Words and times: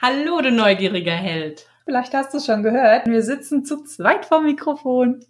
Hallo, 0.00 0.40
du 0.40 0.52
neugieriger 0.52 1.10
Held. 1.10 1.66
Vielleicht 1.84 2.14
hast 2.14 2.32
du 2.32 2.38
schon 2.38 2.62
gehört, 2.62 3.08
wir 3.08 3.20
sitzen 3.20 3.64
zu 3.64 3.82
zweit 3.82 4.26
vom 4.26 4.44
Mikrofon. 4.44 5.24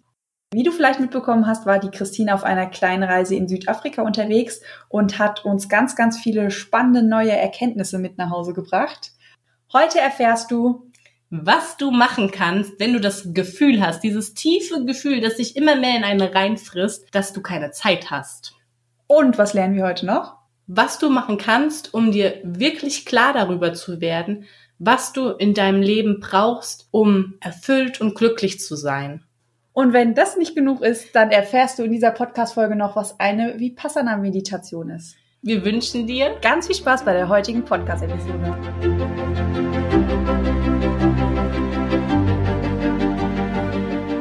Wie 0.53 0.61
du 0.61 0.71
vielleicht 0.71 0.99
mitbekommen 0.99 1.47
hast, 1.47 1.65
war 1.65 1.79
die 1.79 1.89
Christine 1.89 2.35
auf 2.35 2.43
einer 2.43 2.67
kleinen 2.67 3.01
Reise 3.01 3.33
in 3.33 3.47
Südafrika 3.47 4.03
unterwegs 4.03 4.61
und 4.87 5.17
hat 5.17 5.43
uns 5.43 5.69
ganz, 5.69 5.95
ganz 5.95 6.19
viele 6.19 6.51
spannende 6.51 7.01
neue 7.01 7.35
Erkenntnisse 7.35 7.97
mit 7.97 8.19
nach 8.19 8.29
Hause 8.29 8.53
gebracht. 8.53 9.13
Heute 9.73 9.99
erfährst 9.99 10.51
du, 10.51 10.91
was 11.31 11.77
du 11.77 11.89
machen 11.89 12.29
kannst, 12.29 12.79
wenn 12.79 12.93
du 12.93 13.01
das 13.01 13.33
Gefühl 13.33 13.83
hast, 13.83 14.01
dieses 14.03 14.35
tiefe 14.35 14.85
Gefühl, 14.85 15.19
das 15.19 15.37
sich 15.37 15.55
immer 15.55 15.77
mehr 15.77 15.97
in 15.97 16.03
eine 16.03 16.35
reinfrisst, 16.35 17.07
dass 17.11 17.33
du 17.33 17.41
keine 17.41 17.71
Zeit 17.71 18.11
hast. 18.11 18.53
Und 19.07 19.39
was 19.39 19.53
lernen 19.53 19.73
wir 19.73 19.85
heute 19.85 20.05
noch? 20.05 20.38
Was 20.71 20.99
du 20.99 21.09
machen 21.09 21.39
kannst, 21.39 21.95
um 21.95 22.11
dir 22.11 22.35
wirklich 22.43 23.03
klar 23.03 23.33
darüber 23.33 23.73
zu 23.73 24.01
werden, 24.01 24.45
was 24.77 25.13
du 25.13 25.29
in 25.29 25.55
deinem 25.55 25.81
Leben 25.81 26.19
brauchst, 26.19 26.87
um 26.91 27.33
erfüllt 27.41 27.99
und 27.99 28.13
glücklich 28.13 28.59
zu 28.59 28.75
sein. 28.75 29.23
Und 29.73 29.93
wenn 29.93 30.13
das 30.13 30.37
nicht 30.37 30.55
genug 30.55 30.81
ist, 30.81 31.15
dann 31.15 31.31
erfährst 31.31 31.79
du 31.79 31.83
in 31.83 31.91
dieser 31.91 32.11
Podcast-Folge 32.11 32.75
noch, 32.75 32.95
was 32.95 33.19
eine 33.19 33.59
Vipassana-Meditation 33.59 34.91
ist. 34.91 35.15
Wir 35.41 35.65
wünschen 35.65 36.05
dir 36.05 36.35
ganz 36.39 36.67
viel 36.67 36.75
Spaß 36.75 37.03
bei 37.03 37.13
der 37.13 37.29
heutigen 37.29 37.65
Podcast-Episode. 37.65 38.55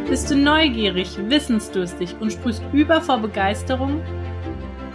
Bist 0.08 0.30
du 0.30 0.36
neugierig, 0.36 1.18
wissensdurstig 1.28 2.16
und 2.18 2.32
sprühst 2.32 2.62
über 2.72 3.02
vor 3.02 3.18
Begeisterung? 3.18 4.02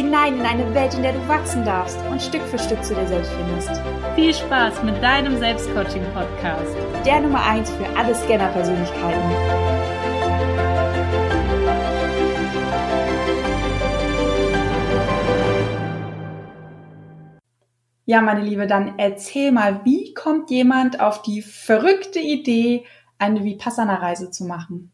hinein 0.00 0.36
in 0.40 0.46
eine 0.46 0.74
Welt, 0.74 0.94
in 0.94 1.02
der 1.02 1.12
du 1.12 1.28
wachsen 1.28 1.62
darfst 1.62 1.98
und 2.10 2.22
Stück 2.22 2.40
für 2.44 2.58
Stück 2.58 2.82
zu 2.82 2.94
dir 2.94 3.06
selbst 3.06 3.30
findest. 3.32 3.82
Viel 4.14 4.32
Spaß 4.32 4.82
mit 4.82 5.02
deinem 5.02 5.36
Selbstcoaching-Podcast. 5.38 6.74
Der 7.04 7.20
Nummer 7.20 7.42
1 7.44 7.70
für 7.70 7.86
alle 7.98 8.14
Scanner-Persönlichkeiten. 8.14 9.30
Ja, 18.06 18.22
meine 18.22 18.42
Liebe, 18.42 18.66
dann 18.66 18.98
erzähl 18.98 19.52
mal, 19.52 19.84
wie 19.84 20.14
kommt 20.14 20.50
jemand 20.50 20.98
auf 20.98 21.20
die 21.20 21.42
verrückte 21.42 22.20
Idee, 22.20 22.86
eine 23.18 23.44
Vipassana-Reise 23.44 24.30
zu 24.30 24.46
machen? 24.46 24.92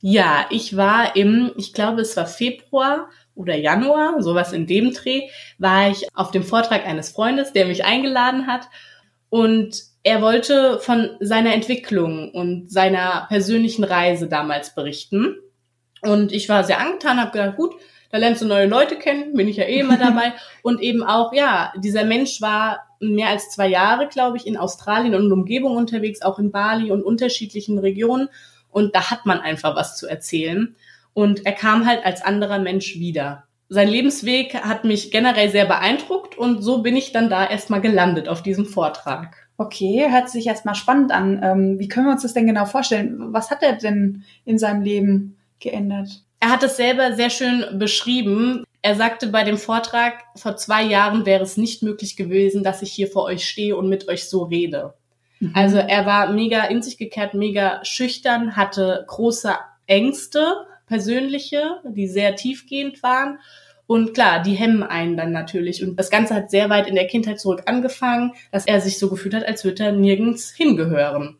Ja, 0.00 0.46
ich 0.50 0.76
war 0.76 1.16
im, 1.16 1.50
ich 1.56 1.72
glaube, 1.72 2.02
es 2.02 2.16
war 2.16 2.26
Februar 2.26 3.08
oder 3.38 3.54
Januar, 3.54 4.20
sowas 4.20 4.52
in 4.52 4.66
dem 4.66 4.92
Dreh, 4.92 5.28
war 5.58 5.90
ich 5.90 6.08
auf 6.14 6.30
dem 6.30 6.42
Vortrag 6.42 6.84
eines 6.86 7.10
Freundes, 7.10 7.52
der 7.52 7.66
mich 7.66 7.84
eingeladen 7.84 8.46
hat. 8.46 8.68
Und 9.30 9.82
er 10.02 10.20
wollte 10.22 10.78
von 10.80 11.10
seiner 11.20 11.54
Entwicklung 11.54 12.30
und 12.32 12.70
seiner 12.70 13.26
persönlichen 13.28 13.84
Reise 13.84 14.26
damals 14.26 14.74
berichten. 14.74 15.36
Und 16.02 16.32
ich 16.32 16.48
war 16.48 16.64
sehr 16.64 16.80
angetan, 16.80 17.20
habe 17.20 17.32
gedacht, 17.32 17.56
gut, 17.56 17.74
da 18.10 18.18
lernst 18.18 18.42
du 18.42 18.46
neue 18.46 18.66
Leute 18.66 18.96
kennen, 18.96 19.34
bin 19.34 19.48
ich 19.48 19.56
ja 19.56 19.64
eh 19.64 19.80
immer 19.80 19.98
dabei. 19.98 20.32
und 20.62 20.80
eben 20.80 21.02
auch, 21.02 21.32
ja, 21.32 21.72
dieser 21.76 22.04
Mensch 22.04 22.40
war 22.40 22.80
mehr 23.00 23.28
als 23.28 23.50
zwei 23.50 23.68
Jahre, 23.68 24.08
glaube 24.08 24.36
ich, 24.36 24.46
in 24.46 24.56
Australien 24.56 25.14
und 25.14 25.30
Umgebung 25.30 25.76
unterwegs, 25.76 26.22
auch 26.22 26.38
in 26.38 26.50
Bali 26.50 26.90
und 26.90 27.02
unterschiedlichen 27.02 27.78
Regionen. 27.78 28.28
Und 28.70 28.94
da 28.94 29.10
hat 29.10 29.26
man 29.26 29.40
einfach 29.40 29.76
was 29.76 29.96
zu 29.96 30.06
erzählen. 30.06 30.74
Und 31.14 31.46
er 31.46 31.52
kam 31.52 31.86
halt 31.86 32.04
als 32.04 32.22
anderer 32.22 32.58
Mensch 32.58 32.98
wieder. 32.98 33.44
Sein 33.68 33.88
Lebensweg 33.88 34.54
hat 34.54 34.84
mich 34.84 35.10
generell 35.10 35.50
sehr 35.50 35.66
beeindruckt 35.66 36.38
und 36.38 36.62
so 36.62 36.82
bin 36.82 36.96
ich 36.96 37.12
dann 37.12 37.28
da 37.28 37.46
erstmal 37.46 37.82
gelandet 37.82 38.28
auf 38.28 38.42
diesem 38.42 38.64
Vortrag. 38.64 39.48
Okay, 39.58 40.06
hört 40.08 40.30
sich 40.30 40.46
erstmal 40.46 40.74
spannend 40.74 41.12
an. 41.12 41.40
Ähm, 41.42 41.78
wie 41.78 41.88
können 41.88 42.06
wir 42.06 42.12
uns 42.12 42.22
das 42.22 42.32
denn 42.32 42.46
genau 42.46 42.64
vorstellen? 42.64 43.32
Was 43.32 43.50
hat 43.50 43.62
er 43.62 43.74
denn 43.74 44.24
in 44.44 44.58
seinem 44.58 44.82
Leben 44.82 45.36
geändert? 45.58 46.22
Er 46.40 46.50
hat 46.50 46.62
es 46.62 46.76
selber 46.76 47.12
sehr 47.14 47.28
schön 47.28 47.64
beschrieben. 47.78 48.64
Er 48.80 48.94
sagte 48.94 49.26
bei 49.26 49.42
dem 49.42 49.58
Vortrag, 49.58 50.14
vor 50.36 50.56
zwei 50.56 50.84
Jahren 50.84 51.26
wäre 51.26 51.42
es 51.42 51.56
nicht 51.56 51.82
möglich 51.82 52.16
gewesen, 52.16 52.62
dass 52.62 52.82
ich 52.82 52.92
hier 52.92 53.08
vor 53.08 53.24
euch 53.24 53.46
stehe 53.46 53.76
und 53.76 53.88
mit 53.88 54.08
euch 54.08 54.28
so 54.28 54.44
rede. 54.44 54.94
Mhm. 55.40 55.52
Also 55.54 55.78
er 55.78 56.06
war 56.06 56.32
mega 56.32 56.64
in 56.64 56.80
sich 56.80 56.96
gekehrt, 56.96 57.34
mega 57.34 57.84
schüchtern, 57.84 58.56
hatte 58.56 59.04
große 59.08 59.52
Ängste, 59.86 60.67
persönliche, 60.88 61.80
die 61.84 62.08
sehr 62.08 62.34
tiefgehend 62.34 63.02
waren. 63.02 63.38
Und 63.86 64.12
klar, 64.12 64.42
die 64.42 64.54
hemmen 64.54 64.82
einen 64.82 65.16
dann 65.16 65.32
natürlich. 65.32 65.82
Und 65.82 65.96
das 65.96 66.10
Ganze 66.10 66.34
hat 66.34 66.50
sehr 66.50 66.68
weit 66.68 66.88
in 66.88 66.94
der 66.94 67.06
Kindheit 67.06 67.40
zurück 67.40 67.62
angefangen, 67.66 68.32
dass 68.52 68.66
er 68.66 68.80
sich 68.80 68.98
so 68.98 69.08
gefühlt 69.08 69.34
hat, 69.34 69.46
als 69.46 69.64
würde 69.64 69.84
er 69.84 69.92
nirgends 69.92 70.52
hingehören. 70.54 71.38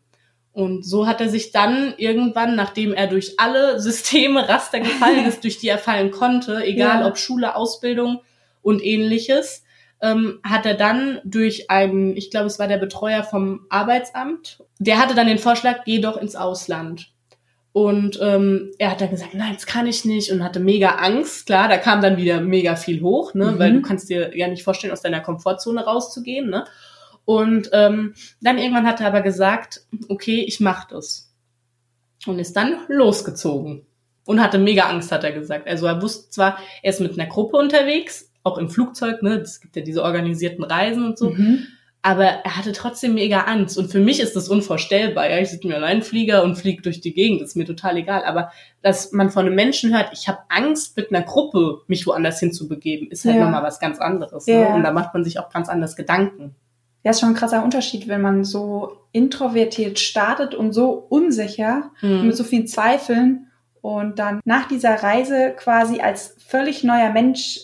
Und 0.51 0.83
so 0.83 1.05
hat 1.05 1.21
er 1.21 1.29
sich 1.29 1.51
dann 1.51 1.93
irgendwann, 1.97 2.55
nachdem 2.55 2.93
er 2.93 3.07
durch 3.07 3.39
alle 3.39 3.79
Systeme 3.81 4.49
Raster 4.49 4.79
gefallen 4.79 5.25
ist, 5.25 5.43
durch 5.43 5.59
die 5.59 5.67
er 5.67 5.77
fallen 5.77 6.11
konnte, 6.11 6.63
egal 6.63 7.01
ja. 7.01 7.07
ob 7.07 7.17
Schule, 7.17 7.55
Ausbildung 7.55 8.21
und 8.61 8.83
ähnliches, 8.83 9.63
ähm, 10.01 10.39
hat 10.43 10.65
er 10.65 10.75
dann 10.75 11.19
durch 11.23 11.69
einen, 11.69 12.15
ich 12.15 12.31
glaube, 12.31 12.47
es 12.47 12.59
war 12.59 12.67
der 12.67 12.77
Betreuer 12.77 13.23
vom 13.23 13.65
Arbeitsamt, 13.69 14.63
der 14.79 14.97
hatte 14.97 15.13
dann 15.13 15.27
den 15.27 15.37
Vorschlag, 15.37 15.83
geh 15.85 15.99
doch 15.99 16.17
ins 16.17 16.35
Ausland. 16.35 17.11
Und 17.71 18.17
ähm, 18.21 18.71
er 18.79 18.91
hat 18.91 19.01
dann 19.01 19.11
gesagt, 19.11 19.35
nein, 19.35 19.53
das 19.53 19.67
kann 19.67 19.85
ich 19.85 20.03
nicht 20.03 20.31
und 20.31 20.43
hatte 20.43 20.59
mega 20.59 20.95
Angst. 20.95 21.45
Klar, 21.45 21.67
da 21.67 21.77
kam 21.77 22.01
dann 22.01 22.17
wieder 22.17 22.41
mega 22.41 22.75
viel 22.75 23.01
hoch, 23.01 23.33
ne? 23.35 23.51
Mhm. 23.51 23.59
weil 23.59 23.73
du 23.73 23.81
kannst 23.81 24.09
dir 24.09 24.35
ja 24.35 24.47
nicht 24.47 24.63
vorstellen, 24.63 24.91
aus 24.91 25.01
deiner 25.01 25.21
Komfortzone 25.21 25.85
rauszugehen. 25.85 26.49
Ne? 26.49 26.65
Und 27.25 27.69
ähm, 27.73 28.15
dann 28.41 28.57
irgendwann 28.57 28.87
hat 28.87 29.01
er 29.01 29.07
aber 29.07 29.21
gesagt, 29.21 29.81
okay, 30.07 30.43
ich 30.47 30.59
mach 30.59 30.85
das. 30.85 31.31
Und 32.25 32.39
ist 32.39 32.55
dann 32.55 32.79
losgezogen. 32.87 33.85
Und 34.25 34.41
hatte 34.41 34.57
mega 34.57 34.89
Angst, 34.89 35.11
hat 35.11 35.23
er 35.23 35.31
gesagt. 35.31 35.67
Also 35.67 35.85
er 35.85 36.01
wusste 36.01 36.31
zwar, 36.31 36.57
er 36.81 36.89
ist 36.89 37.01
mit 37.01 37.19
einer 37.19 37.29
Gruppe 37.29 37.57
unterwegs, 37.57 38.31
auch 38.43 38.57
im 38.57 38.69
Flugzeug, 38.69 39.21
ne? 39.21 39.41
Es 39.41 39.61
gibt 39.61 39.75
ja 39.75 39.83
diese 39.83 40.03
organisierten 40.03 40.63
Reisen 40.63 41.05
und 41.05 41.17
so. 41.19 41.29
Mhm. 41.29 41.67
Aber 42.01 42.23
er 42.23 42.55
hatte 42.55 42.71
trotzdem 42.71 43.13
mega 43.13 43.41
Angst. 43.41 43.77
Und 43.77 43.91
für 43.91 43.99
mich 43.99 44.21
ist 44.21 44.35
das 44.35 44.47
unvorstellbar. 44.47 45.29
Ja, 45.29 45.37
ich 45.37 45.49
sitze 45.49 45.67
mir 45.67 45.75
allein 45.75 46.01
Flieger 46.01 46.43
und 46.43 46.55
fliege 46.55 46.81
durch 46.81 47.01
die 47.01 47.13
Gegend. 47.13 47.41
Das 47.41 47.49
ist 47.49 47.55
mir 47.55 47.65
total 47.65 47.97
egal. 47.97 48.23
Aber 48.23 48.51
dass 48.81 49.11
man 49.11 49.29
von 49.29 49.45
einem 49.45 49.55
Menschen 49.55 49.93
hört, 49.93 50.11
ich 50.13 50.29
habe 50.29 50.39
Angst, 50.47 50.95
mit 50.95 51.11
einer 51.11 51.23
Gruppe 51.23 51.81
mich 51.87 52.07
woanders 52.07 52.39
hinzubegeben, 52.39 53.11
ist 53.11 53.25
halt 53.25 53.35
ja. 53.35 53.43
nochmal 53.43 53.63
was 53.63 53.79
ganz 53.79 53.99
anderes. 53.99 54.47
Ne? 54.47 54.53
Ja. 54.53 54.69
Ne? 54.69 54.75
Und 54.75 54.83
da 54.83 54.91
macht 54.91 55.13
man 55.13 55.25
sich 55.25 55.39
auch 55.39 55.49
ganz 55.49 55.67
anders 55.67 55.97
Gedanken. 55.97 56.55
Ja, 57.03 57.11
ist 57.11 57.19
schon 57.19 57.29
ein 57.29 57.35
krasser 57.35 57.63
Unterschied, 57.63 58.07
wenn 58.07 58.21
man 58.21 58.43
so 58.43 58.97
introvertiert 59.11 59.99
startet 59.99 60.53
und 60.53 60.73
so 60.73 60.91
unsicher 60.91 61.91
mhm. 62.01 62.27
mit 62.27 62.35
so 62.35 62.43
vielen 62.43 62.67
Zweifeln 62.67 63.47
und 63.81 64.19
dann 64.19 64.41
nach 64.45 64.67
dieser 64.67 65.01
Reise 65.01 65.53
quasi 65.57 66.01
als 66.01 66.35
völlig 66.45 66.83
neuer 66.83 67.11
Mensch 67.11 67.59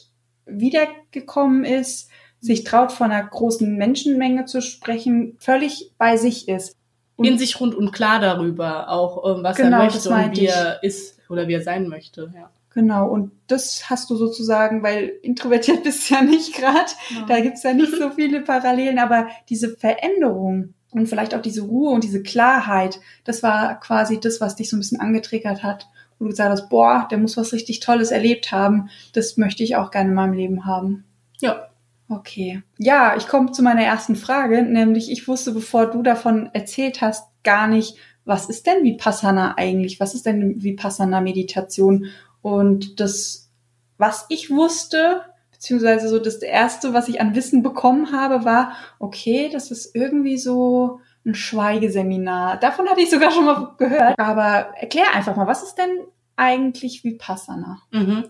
wiedergekommen 0.46 1.66
ist, 1.66 2.10
sich 2.46 2.64
traut, 2.64 2.92
von 2.92 3.12
einer 3.12 3.26
großen 3.28 3.76
Menschenmenge 3.76 4.46
zu 4.46 4.62
sprechen, 4.62 5.36
völlig 5.40 5.92
bei 5.98 6.18
sich 6.18 6.48
ist. 6.48 6.76
Und 7.16 7.26
in 7.26 7.38
sich 7.38 7.60
rund 7.60 7.74
und 7.76 7.92
klar 7.92 8.20
darüber, 8.20 8.90
auch 8.90 9.38
ähm, 9.38 9.44
was 9.44 9.58
genau, 9.58 9.78
er 9.78 9.84
möchte 9.86 10.10
und 10.10 10.38
wie 10.38 10.48
er 10.48 10.84
ist 10.84 11.18
oder 11.30 11.48
wie 11.48 11.54
er 11.54 11.62
sein 11.62 11.88
möchte. 11.88 12.32
Ja. 12.36 12.50
Genau, 12.74 13.08
und 13.08 13.32
das 13.48 13.90
hast 13.90 14.10
du 14.10 14.18
sozusagen, 14.18 14.84
weil 14.84 15.14
introvertiert 15.22 15.84
bist 15.84 16.10
du 16.10 16.16
ja 16.16 16.22
nicht 16.22 16.54
gerade, 16.54 16.92
ja. 17.16 17.26
da 17.26 17.40
gibt's 17.40 17.64
ja 17.64 17.74
nicht 17.74 17.96
so 17.96 18.10
viele 18.16 18.42
Parallelen, 18.42 19.00
aber 19.00 19.28
diese 19.50 19.70
Veränderung 19.70 20.74
und 20.92 21.08
vielleicht 21.08 21.34
auch 21.34 21.42
diese 21.42 21.62
Ruhe 21.62 21.92
und 21.92 22.04
diese 22.04 22.22
Klarheit, 22.22 23.00
das 23.24 23.44
war 23.44 23.80
quasi 23.80 24.20
das, 24.20 24.40
was 24.40 24.56
dich 24.56 24.70
so 24.70 24.76
ein 24.76 24.80
bisschen 24.80 25.00
angetriggert 25.00 25.64
hat. 25.64 25.88
Und 26.20 26.26
du 26.26 26.30
gesagt 26.30 26.52
hast, 26.52 26.70
boah, 26.70 27.08
der 27.10 27.18
muss 27.18 27.36
was 27.36 27.52
richtig 27.54 27.82
Tolles 27.82 28.12
erlebt 28.12 28.52
haben, 28.52 28.90
das 29.14 29.36
möchte 29.36 29.64
ich 29.64 29.76
auch 29.76 29.92
gerne 29.92 30.10
in 30.10 30.16
meinem 30.16 30.34
Leben 30.34 30.66
haben. 30.66 31.04
Ja, 31.42 31.68
Okay. 32.10 32.62
Ja, 32.78 33.16
ich 33.18 33.28
komme 33.28 33.52
zu 33.52 33.64
meiner 33.64 33.84
ersten 33.84 34.16
Frage, 34.16 34.62
nämlich 34.64 35.12
ich 35.12 35.28
wusste, 35.28 35.52
bevor 35.52 35.88
du 35.88 36.04
davon 36.04 36.50
erzählt 36.54 37.02
hast, 37.02 37.28
gar 37.44 37.68
nicht, 37.68 37.98
was 38.26 38.48
ist 38.48 38.68
denn 38.68 38.84
Vipassana 38.84 39.56
eigentlich? 39.58 40.00
Was 40.00 40.14
ist 40.14 40.26
denn 40.26 40.62
Vipassana 40.62 41.22
Meditation? 41.22 42.08
Und 42.42 43.00
das, 43.00 43.52
was 43.98 44.26
ich 44.30 44.52
wusste, 44.52 45.22
beziehungsweise 45.52 46.10
so 46.10 46.20
das 46.20 46.38
erste, 46.38 46.94
was 46.94 47.08
ich 47.08 47.22
an 47.22 47.34
Wissen 47.34 47.64
bekommen 47.64 48.12
habe, 48.12 48.46
war, 48.46 48.74
okay, 49.00 49.50
das 49.52 49.72
ist 49.72 49.96
irgendwie 49.96 50.38
so 50.38 51.00
ein 51.26 51.34
Schweigeseminar. 51.34 52.60
Davon 52.60 52.88
hatte 52.88 53.02
ich 53.02 53.10
sogar 53.10 53.32
schon 53.32 53.46
mal 53.46 53.74
gehört. 53.78 54.20
Aber 54.20 54.76
erklär 54.80 55.14
einfach 55.14 55.36
mal, 55.36 55.48
was 55.48 55.64
ist 55.64 55.76
denn 55.76 56.06
eigentlich 56.36 57.04
Vipassana? 57.04 57.82
Mhm. 57.92 58.26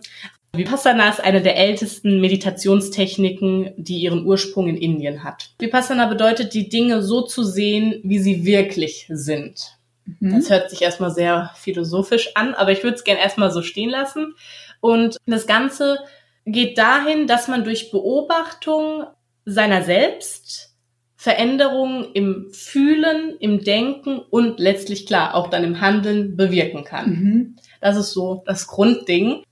Vipassana 0.56 1.08
ist 1.08 1.22
eine 1.22 1.42
der 1.42 1.56
ältesten 1.56 2.20
Meditationstechniken, 2.20 3.72
die 3.76 3.98
ihren 3.98 4.24
Ursprung 4.24 4.68
in 4.68 4.76
Indien 4.76 5.24
hat. 5.24 5.50
Vipassana 5.58 6.06
bedeutet, 6.06 6.54
die 6.54 6.68
Dinge 6.68 7.02
so 7.02 7.22
zu 7.22 7.44
sehen, 7.44 8.00
wie 8.02 8.18
sie 8.18 8.44
wirklich 8.44 9.06
sind. 9.08 9.76
Mhm. 10.20 10.34
Das 10.34 10.50
hört 10.50 10.70
sich 10.70 10.82
erstmal 10.82 11.10
sehr 11.10 11.52
philosophisch 11.56 12.30
an, 12.34 12.54
aber 12.54 12.72
ich 12.72 12.82
würde 12.82 12.96
es 12.96 13.04
gerne 13.04 13.20
erstmal 13.20 13.50
so 13.50 13.62
stehen 13.62 13.90
lassen. 13.90 14.34
Und 14.80 15.16
das 15.26 15.46
Ganze 15.46 15.98
geht 16.44 16.78
dahin, 16.78 17.26
dass 17.26 17.48
man 17.48 17.64
durch 17.64 17.90
Beobachtung 17.90 19.04
seiner 19.44 19.82
selbst 19.82 20.74
Veränderungen 21.16 22.12
im 22.12 22.50
Fühlen, 22.52 23.36
im 23.40 23.64
Denken 23.64 24.18
und 24.18 24.60
letztlich 24.60 25.06
klar 25.06 25.34
auch 25.34 25.48
dann 25.48 25.64
im 25.64 25.80
Handeln 25.80 26.36
bewirken 26.36 26.84
kann. 26.84 27.10
Mhm. 27.10 27.56
Das 27.80 27.96
ist 27.96 28.12
so 28.12 28.44
das 28.46 28.66
Grundding. 28.68 29.42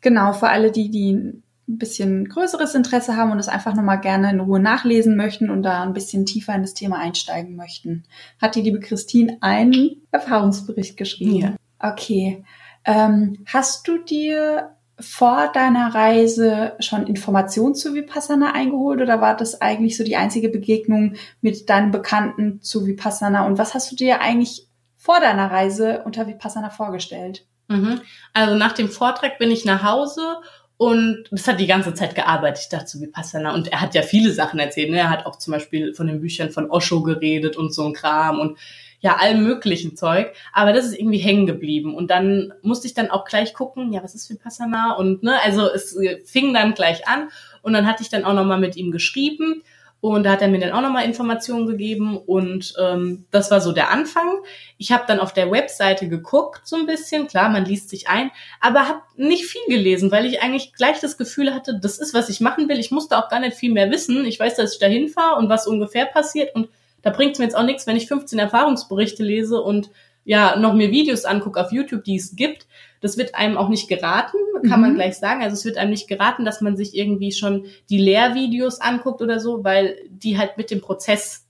Genau, 0.00 0.32
für 0.32 0.48
alle 0.48 0.70
die, 0.70 0.90
die 0.90 1.12
ein 1.12 1.78
bisschen 1.78 2.28
größeres 2.28 2.74
Interesse 2.74 3.16
haben 3.16 3.30
und 3.30 3.38
es 3.38 3.48
einfach 3.48 3.74
nochmal 3.74 4.00
gerne 4.00 4.30
in 4.30 4.40
Ruhe 4.40 4.60
nachlesen 4.60 5.16
möchten 5.16 5.50
und 5.50 5.62
da 5.62 5.82
ein 5.82 5.92
bisschen 5.92 6.26
tiefer 6.26 6.54
in 6.54 6.62
das 6.62 6.74
Thema 6.74 6.98
einsteigen 6.98 7.54
möchten, 7.56 8.04
hat 8.40 8.54
die 8.56 8.62
liebe 8.62 8.80
Christine 8.80 9.38
einen 9.40 10.02
Erfahrungsbericht 10.10 10.96
geschrieben. 10.96 11.36
Ja. 11.36 11.56
Okay. 11.78 12.44
Ähm, 12.84 13.44
hast 13.46 13.86
du 13.86 13.98
dir 13.98 14.76
vor 14.98 15.50
deiner 15.52 15.94
Reise 15.94 16.74
schon 16.80 17.06
Informationen 17.06 17.74
zu 17.74 17.94
Vipassana 17.94 18.52
eingeholt 18.52 19.00
oder 19.00 19.20
war 19.20 19.36
das 19.36 19.60
eigentlich 19.60 19.96
so 19.96 20.04
die 20.04 20.16
einzige 20.16 20.50
Begegnung 20.50 21.14
mit 21.40 21.70
deinen 21.70 21.90
Bekannten 21.90 22.60
zu 22.60 22.86
Vipassana? 22.86 23.46
Und 23.46 23.58
was 23.58 23.74
hast 23.74 23.90
du 23.90 23.96
dir 23.96 24.20
eigentlich 24.20 24.68
vor 24.96 25.20
deiner 25.20 25.50
Reise 25.50 26.02
unter 26.04 26.26
Vipassana 26.26 26.68
vorgestellt? 26.68 27.46
Mhm. 27.70 28.00
Also 28.32 28.56
nach 28.56 28.72
dem 28.72 28.90
Vortrag 28.90 29.38
bin 29.38 29.50
ich 29.50 29.64
nach 29.64 29.82
Hause 29.84 30.38
und 30.76 31.24
das 31.30 31.46
hat 31.46 31.60
die 31.60 31.66
ganze 31.66 31.94
Zeit 31.94 32.14
gearbeitet. 32.14 32.64
Ich 32.64 32.68
dachte 32.68 32.88
so, 32.88 33.00
Vipassana. 33.00 33.54
Und 33.54 33.68
er 33.68 33.80
hat 33.80 33.94
ja 33.94 34.02
viele 34.02 34.32
Sachen 34.32 34.58
erzählt. 34.58 34.90
Ne? 34.90 34.98
Er 34.98 35.10
hat 35.10 35.24
auch 35.24 35.36
zum 35.36 35.52
Beispiel 35.52 35.94
von 35.94 36.06
den 36.06 36.20
Büchern 36.20 36.50
von 36.50 36.70
Osho 36.70 37.02
geredet 37.02 37.56
und 37.56 37.72
so 37.72 37.86
ein 37.86 37.92
Kram 37.92 38.40
und 38.40 38.58
ja, 39.00 39.16
allem 39.16 39.44
möglichen 39.44 39.96
Zeug. 39.96 40.32
Aber 40.52 40.72
das 40.72 40.86
ist 40.86 40.98
irgendwie 40.98 41.18
hängen 41.18 41.46
geblieben. 41.46 41.94
Und 41.94 42.10
dann 42.10 42.52
musste 42.62 42.86
ich 42.86 42.94
dann 42.94 43.10
auch 43.10 43.24
gleich 43.24 43.54
gucken, 43.54 43.92
ja, 43.92 44.02
was 44.02 44.14
ist 44.14 44.28
Vipassana? 44.30 44.94
Und 44.94 45.22
ne, 45.22 45.38
also 45.42 45.70
es 45.70 45.96
fing 46.24 46.52
dann 46.52 46.74
gleich 46.74 47.06
an. 47.06 47.28
Und 47.62 47.72
dann 47.72 47.86
hatte 47.86 48.02
ich 48.02 48.08
dann 48.08 48.24
auch 48.24 48.34
nochmal 48.34 48.58
mit 48.58 48.76
ihm 48.76 48.90
geschrieben. 48.90 49.62
Und 50.00 50.24
da 50.24 50.32
hat 50.32 50.42
er 50.42 50.48
mir 50.48 50.60
dann 50.60 50.72
auch 50.72 50.80
nochmal 50.80 51.04
Informationen 51.04 51.66
gegeben 51.66 52.16
und 52.16 52.72
ähm, 52.80 53.26
das 53.30 53.50
war 53.50 53.60
so 53.60 53.72
der 53.72 53.90
Anfang. 53.90 54.38
Ich 54.78 54.92
habe 54.92 55.04
dann 55.06 55.20
auf 55.20 55.34
der 55.34 55.50
Webseite 55.50 56.08
geguckt, 56.08 56.62
so 56.64 56.76
ein 56.76 56.86
bisschen, 56.86 57.26
klar, 57.26 57.50
man 57.50 57.66
liest 57.66 57.90
sich 57.90 58.08
ein, 58.08 58.30
aber 58.60 58.88
habe 58.88 59.02
nicht 59.16 59.44
viel 59.44 59.60
gelesen, 59.68 60.10
weil 60.10 60.24
ich 60.24 60.40
eigentlich 60.40 60.72
gleich 60.72 61.00
das 61.00 61.18
Gefühl 61.18 61.54
hatte, 61.54 61.78
das 61.78 61.98
ist, 61.98 62.14
was 62.14 62.30
ich 62.30 62.40
machen 62.40 62.68
will. 62.68 62.78
Ich 62.78 62.90
musste 62.90 63.18
auch 63.18 63.28
gar 63.28 63.40
nicht 63.40 63.56
viel 63.56 63.72
mehr 63.72 63.90
wissen. 63.90 64.24
Ich 64.24 64.40
weiß, 64.40 64.56
dass 64.56 64.72
ich 64.72 64.78
da 64.78 64.86
hinfahre 64.86 65.38
und 65.38 65.50
was 65.50 65.66
ungefähr 65.66 66.06
passiert 66.06 66.54
und 66.54 66.68
da 67.02 67.10
bringt 67.10 67.32
es 67.32 67.38
mir 67.38 67.46
jetzt 67.46 67.56
auch 67.56 67.64
nichts, 67.64 67.86
wenn 67.86 67.96
ich 67.96 68.08
15 68.08 68.38
Erfahrungsberichte 68.38 69.22
lese 69.22 69.60
und 69.60 69.90
ja 70.24 70.56
noch 70.56 70.74
mir 70.74 70.90
Videos 70.90 71.24
angucke 71.24 71.60
auf 71.60 71.72
YouTube, 71.72 72.04
die 72.04 72.16
es 72.16 72.36
gibt. 72.36 72.66
Das 73.00 73.16
wird 73.16 73.34
einem 73.34 73.56
auch 73.56 73.68
nicht 73.68 73.88
geraten, 73.88 74.36
kann 74.68 74.80
mhm. 74.80 74.86
man 74.86 74.94
gleich 74.94 75.16
sagen. 75.16 75.42
Also 75.42 75.54
es 75.54 75.64
wird 75.64 75.78
einem 75.78 75.90
nicht 75.90 76.08
geraten, 76.08 76.44
dass 76.44 76.60
man 76.60 76.76
sich 76.76 76.96
irgendwie 76.96 77.32
schon 77.32 77.66
die 77.88 77.98
Lehrvideos 77.98 78.80
anguckt 78.80 79.22
oder 79.22 79.40
so, 79.40 79.64
weil 79.64 79.96
die 80.10 80.38
halt 80.38 80.56
mit 80.56 80.70
dem 80.70 80.80
Prozess 80.80 81.46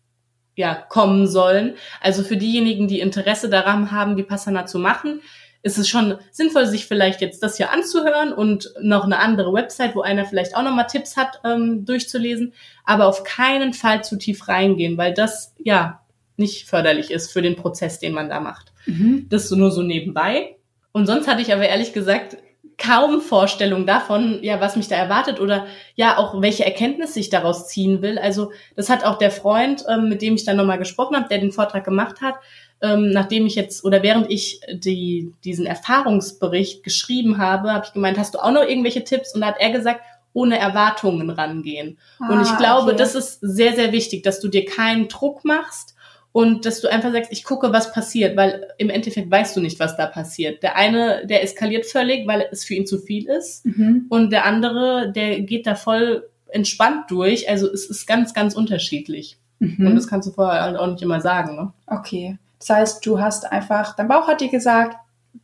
ja 0.56 0.74
kommen 0.74 1.26
sollen. 1.26 1.74
Also 2.00 2.22
für 2.22 2.36
diejenigen, 2.36 2.86
die 2.86 3.00
Interesse 3.00 3.48
daran 3.48 3.90
haben, 3.90 4.16
die 4.16 4.22
Passana 4.22 4.66
zu 4.66 4.78
machen, 4.78 5.20
ist 5.62 5.78
es 5.78 5.88
schon 5.88 6.18
sinnvoll, 6.30 6.66
sich 6.66 6.86
vielleicht 6.86 7.20
jetzt 7.20 7.42
das 7.42 7.56
hier 7.56 7.70
anzuhören 7.70 8.32
und 8.32 8.72
noch 8.80 9.04
eine 9.04 9.18
andere 9.18 9.52
Website, 9.52 9.94
wo 9.94 10.00
einer 10.00 10.24
vielleicht 10.24 10.56
auch 10.56 10.62
nochmal 10.62 10.86
Tipps 10.86 11.16
hat, 11.16 11.40
ähm, 11.44 11.84
durchzulesen, 11.84 12.54
aber 12.84 13.06
auf 13.06 13.24
keinen 13.24 13.74
Fall 13.74 14.02
zu 14.02 14.16
tief 14.16 14.48
reingehen, 14.48 14.96
weil 14.96 15.12
das 15.12 15.54
ja 15.58 16.00
nicht 16.40 16.66
förderlich 16.68 17.12
ist 17.12 17.30
für 17.30 17.42
den 17.42 17.54
Prozess, 17.54 18.00
den 18.00 18.12
man 18.12 18.28
da 18.28 18.40
macht. 18.40 18.72
Mhm. 18.86 19.26
Das 19.28 19.48
so 19.48 19.54
nur 19.54 19.70
so 19.70 19.82
nebenbei. 19.82 20.56
Und 20.90 21.06
sonst 21.06 21.28
hatte 21.28 21.42
ich 21.42 21.52
aber 21.52 21.68
ehrlich 21.68 21.92
gesagt 21.92 22.36
kaum 22.80 23.20
Vorstellung 23.20 23.86
davon, 23.86 24.38
ja, 24.42 24.60
was 24.60 24.74
mich 24.74 24.88
da 24.88 24.96
erwartet 24.96 25.38
oder 25.38 25.66
ja, 25.94 26.16
auch 26.16 26.40
welche 26.40 26.64
Erkenntnisse 26.64 27.20
ich 27.20 27.28
daraus 27.28 27.68
ziehen 27.68 28.00
will. 28.00 28.18
Also 28.18 28.52
das 28.74 28.88
hat 28.88 29.04
auch 29.04 29.18
der 29.18 29.30
Freund, 29.30 29.84
ähm, 29.88 30.08
mit 30.08 30.22
dem 30.22 30.34
ich 30.34 30.44
dann 30.44 30.56
nochmal 30.56 30.78
gesprochen 30.78 31.14
habe, 31.14 31.28
der 31.28 31.38
den 31.38 31.52
Vortrag 31.52 31.84
gemacht 31.84 32.22
hat, 32.22 32.36
ähm, 32.80 33.10
nachdem 33.10 33.46
ich 33.46 33.54
jetzt 33.54 33.84
oder 33.84 34.02
während 34.02 34.30
ich 34.30 34.62
die, 34.72 35.34
diesen 35.44 35.66
Erfahrungsbericht 35.66 36.82
geschrieben 36.82 37.36
habe, 37.36 37.70
habe 37.72 37.84
ich 37.86 37.92
gemeint, 37.92 38.18
hast 38.18 38.34
du 38.34 38.38
auch 38.38 38.52
noch 38.52 38.66
irgendwelche 38.66 39.04
Tipps? 39.04 39.34
Und 39.34 39.42
da 39.42 39.48
hat 39.48 39.60
er 39.60 39.70
gesagt, 39.70 40.00
ohne 40.32 40.58
Erwartungen 40.58 41.28
rangehen. 41.28 41.98
Ah, 42.18 42.32
und 42.32 42.42
ich 42.42 42.56
glaube, 42.56 42.92
okay. 42.92 42.98
das 42.98 43.14
ist 43.14 43.40
sehr, 43.42 43.74
sehr 43.74 43.92
wichtig, 43.92 44.22
dass 44.22 44.40
du 44.40 44.48
dir 44.48 44.64
keinen 44.64 45.08
Druck 45.08 45.44
machst 45.44 45.96
und 46.32 46.64
dass 46.64 46.80
du 46.80 46.88
einfach 46.88 47.12
sagst, 47.12 47.32
ich 47.32 47.44
gucke, 47.44 47.72
was 47.72 47.92
passiert, 47.92 48.36
weil 48.36 48.68
im 48.78 48.88
Endeffekt 48.88 49.30
weißt 49.30 49.56
du 49.56 49.60
nicht, 49.60 49.80
was 49.80 49.96
da 49.96 50.06
passiert. 50.06 50.62
Der 50.62 50.76
eine, 50.76 51.26
der 51.26 51.42
eskaliert 51.42 51.86
völlig, 51.86 52.26
weil 52.26 52.46
es 52.52 52.64
für 52.64 52.74
ihn 52.74 52.86
zu 52.86 52.98
viel 52.98 53.28
ist 53.28 53.66
mhm. 53.66 54.06
und 54.08 54.30
der 54.30 54.44
andere, 54.44 55.10
der 55.12 55.40
geht 55.40 55.66
da 55.66 55.74
voll 55.74 56.28
entspannt 56.48 57.10
durch. 57.10 57.48
Also 57.48 57.68
es 57.70 57.88
ist 57.88 58.06
ganz, 58.06 58.32
ganz 58.32 58.54
unterschiedlich. 58.54 59.38
Mhm. 59.58 59.88
Und 59.88 59.96
das 59.96 60.06
kannst 60.06 60.28
du 60.28 60.32
vorher 60.32 60.62
halt 60.62 60.76
auch 60.76 60.86
nicht 60.86 61.02
immer 61.02 61.20
sagen. 61.20 61.56
Ne? 61.56 61.72
Okay. 61.86 62.38
Das 62.58 62.70
heißt, 62.70 63.06
du 63.06 63.20
hast 63.20 63.50
einfach, 63.50 63.96
dein 63.96 64.08
Bauch 64.08 64.28
hat 64.28 64.40
dir 64.40 64.50
gesagt, 64.50 64.96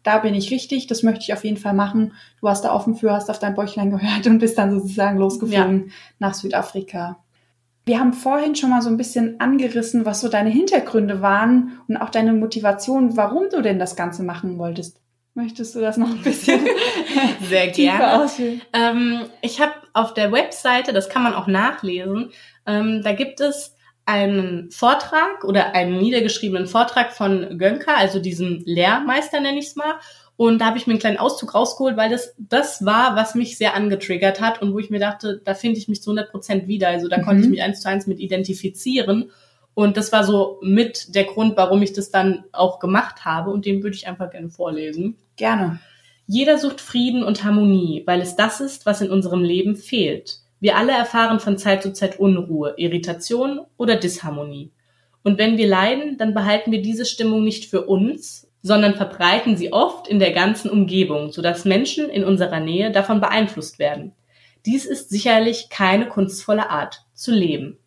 da 0.03 0.19
bin 0.19 0.35
ich 0.35 0.51
richtig, 0.51 0.87
das 0.87 1.03
möchte 1.03 1.23
ich 1.23 1.33
auf 1.33 1.45
jeden 1.45 1.57
Fall 1.57 1.75
machen. 1.75 2.13
Du 2.41 2.47
warst 2.47 2.65
da 2.65 2.73
offen 2.73 2.97
für, 2.97 3.13
hast 3.13 3.31
auf 3.31 3.39
dein 3.39 3.55
Bäuchlein 3.55 3.91
gehört 3.91 4.27
und 4.27 4.39
bist 4.39 4.59
dann 4.59 4.79
sozusagen 4.79 5.19
losgeflogen 5.19 5.87
ja. 5.87 5.93
nach 6.19 6.35
Südafrika. 6.35 7.19
Wir 7.87 8.01
haben 8.01 8.13
vorhin 8.13 8.57
schon 8.57 8.71
mal 8.71 8.83
so 8.83 8.91
ein 8.91 8.97
bisschen 8.97 9.39
angerissen, 9.39 10.05
was 10.05 10.21
so 10.21 10.29
deine 10.29 10.51
Hintergründe 10.51 11.23
waren 11.23 11.79
und 11.87 11.97
auch 11.97 12.11
deine 12.11 12.33
Motivation, 12.33 13.17
warum 13.17 13.49
du 13.49 13.63
denn 13.63 13.79
das 13.79 13.95
Ganze 13.95 14.25
machen 14.25 14.59
wolltest. 14.59 15.01
Möchtest 15.35 15.77
du 15.77 15.81
das 15.81 15.97
noch 15.97 16.11
ein 16.11 16.23
bisschen 16.23 16.67
sehr 17.43 17.69
gerne? 17.69 18.29
Ähm, 18.73 19.21
ich 19.41 19.61
habe 19.61 19.73
auf 19.93 20.15
der 20.15 20.33
Webseite, 20.33 20.93
das 20.93 21.09
kann 21.09 21.23
man 21.23 21.35
auch 21.35 21.47
nachlesen, 21.47 22.33
ähm, 22.67 23.03
da 23.05 23.13
gibt 23.13 23.41
es 23.41 23.77
einen 24.05 24.71
Vortrag 24.73 25.45
oder 25.45 25.75
einen 25.75 25.99
niedergeschriebenen 25.99 26.67
Vortrag 26.67 27.13
von 27.13 27.57
Gönka, 27.57 27.95
also 27.95 28.19
diesem 28.19 28.63
Lehrmeister 28.65 29.41
nenne 29.41 29.61
ich 29.61 29.67
es 29.67 29.77
mal. 29.77 29.95
Und 30.37 30.61
da 30.61 30.67
habe 30.67 30.77
ich 30.77 30.87
mir 30.87 30.93
einen 30.93 31.01
kleinen 31.01 31.17
Auszug 31.17 31.55
rausgeholt, 31.55 31.97
weil 31.97 32.11
das 32.11 32.35
das 32.39 32.85
war, 32.85 33.17
was 33.17 33.35
mich 33.35 33.57
sehr 33.57 33.75
angetriggert 33.75 34.41
hat 34.41 34.61
und 34.61 34.75
wo 34.75 34.79
ich 34.79 34.91
mir 34.91 35.01
dachte, 35.01 35.41
da 35.43 35.55
finde 35.55 35.79
ich 35.79 35.89
mich 35.89 36.03
zu 36.03 36.11
100 36.11 36.31
Prozent 36.31 36.69
wieder. 36.69 36.89
Also 36.89 37.09
da 37.09 37.19
mhm. 37.19 37.23
konnte 37.23 37.43
ich 37.45 37.49
mich 37.49 37.63
eins 37.63 37.81
zu 37.81 37.89
eins 37.89 38.07
mit 38.07 38.21
identifizieren. 38.21 39.31
Und 39.73 39.97
das 39.97 40.13
war 40.13 40.25
so 40.25 40.59
mit 40.63 41.15
der 41.15 41.25
Grund, 41.25 41.57
warum 41.57 41.83
ich 41.83 41.93
das 41.93 42.11
dann 42.11 42.45
auch 42.53 42.81
gemacht 42.81 43.25
habe. 43.25 43.51
Und 43.51 43.65
den 43.65 43.83
würde 43.83 43.97
ich 43.97 44.07
einfach 44.07 44.31
gerne 44.31 44.51
vorlesen. 44.51 45.17
Gerne. 45.37 45.81
Jeder 46.27 46.59
sucht 46.59 46.81
Frieden 46.81 47.23
und 47.23 47.45
Harmonie, 47.45 48.03
weil 48.05 48.21
es 48.21 48.37
das 48.37 48.61
ist, 48.61 48.85
was 48.85 49.01
in 49.01 49.11
unserem 49.11 49.43
Leben 49.43 49.77
fehlt. 49.77 50.41
Wir 50.61 50.77
alle 50.77 50.93
erfahren 50.93 51.41
von 51.41 51.59
Zeit 51.59 51.83
zu 51.83 51.93
Zeit 51.93 52.19
Unruhe, 52.19 52.75
Irritation 52.77 53.61
oder 53.77 53.97
Disharmonie. 53.97 54.73
Und 55.23 55.39
wenn 55.39 55.57
wir 55.57 55.67
leiden, 55.67 56.19
dann 56.19 56.35
behalten 56.35 56.73
wir 56.73 56.83
diese 56.83 57.05
Stimmung 57.05 57.45
nicht 57.45 57.67
für 57.67 57.87
uns, 57.87 58.46
sondern 58.67 58.97
verbreiten 58.97 59.57
sie 59.57 59.73
oft 59.73 60.09
in 60.09 60.19
der 60.19 60.33
ganzen 60.33 60.69
Umgebung, 60.69 61.31
sodass 61.31 61.65
Menschen 61.65 62.09
in 62.09 62.25
unserer 62.25 62.59
Nähe 62.59 62.91
davon 62.91 63.21
beeinflusst 63.21 63.79
werden. 63.79 64.13
Dies 64.67 64.85
ist 64.87 65.09
sicherlich 65.09 65.69
keine 65.71 66.09
kunstvolle 66.09 66.69
Art 66.69 67.05
zu 67.15 67.31
leben. 67.31 67.79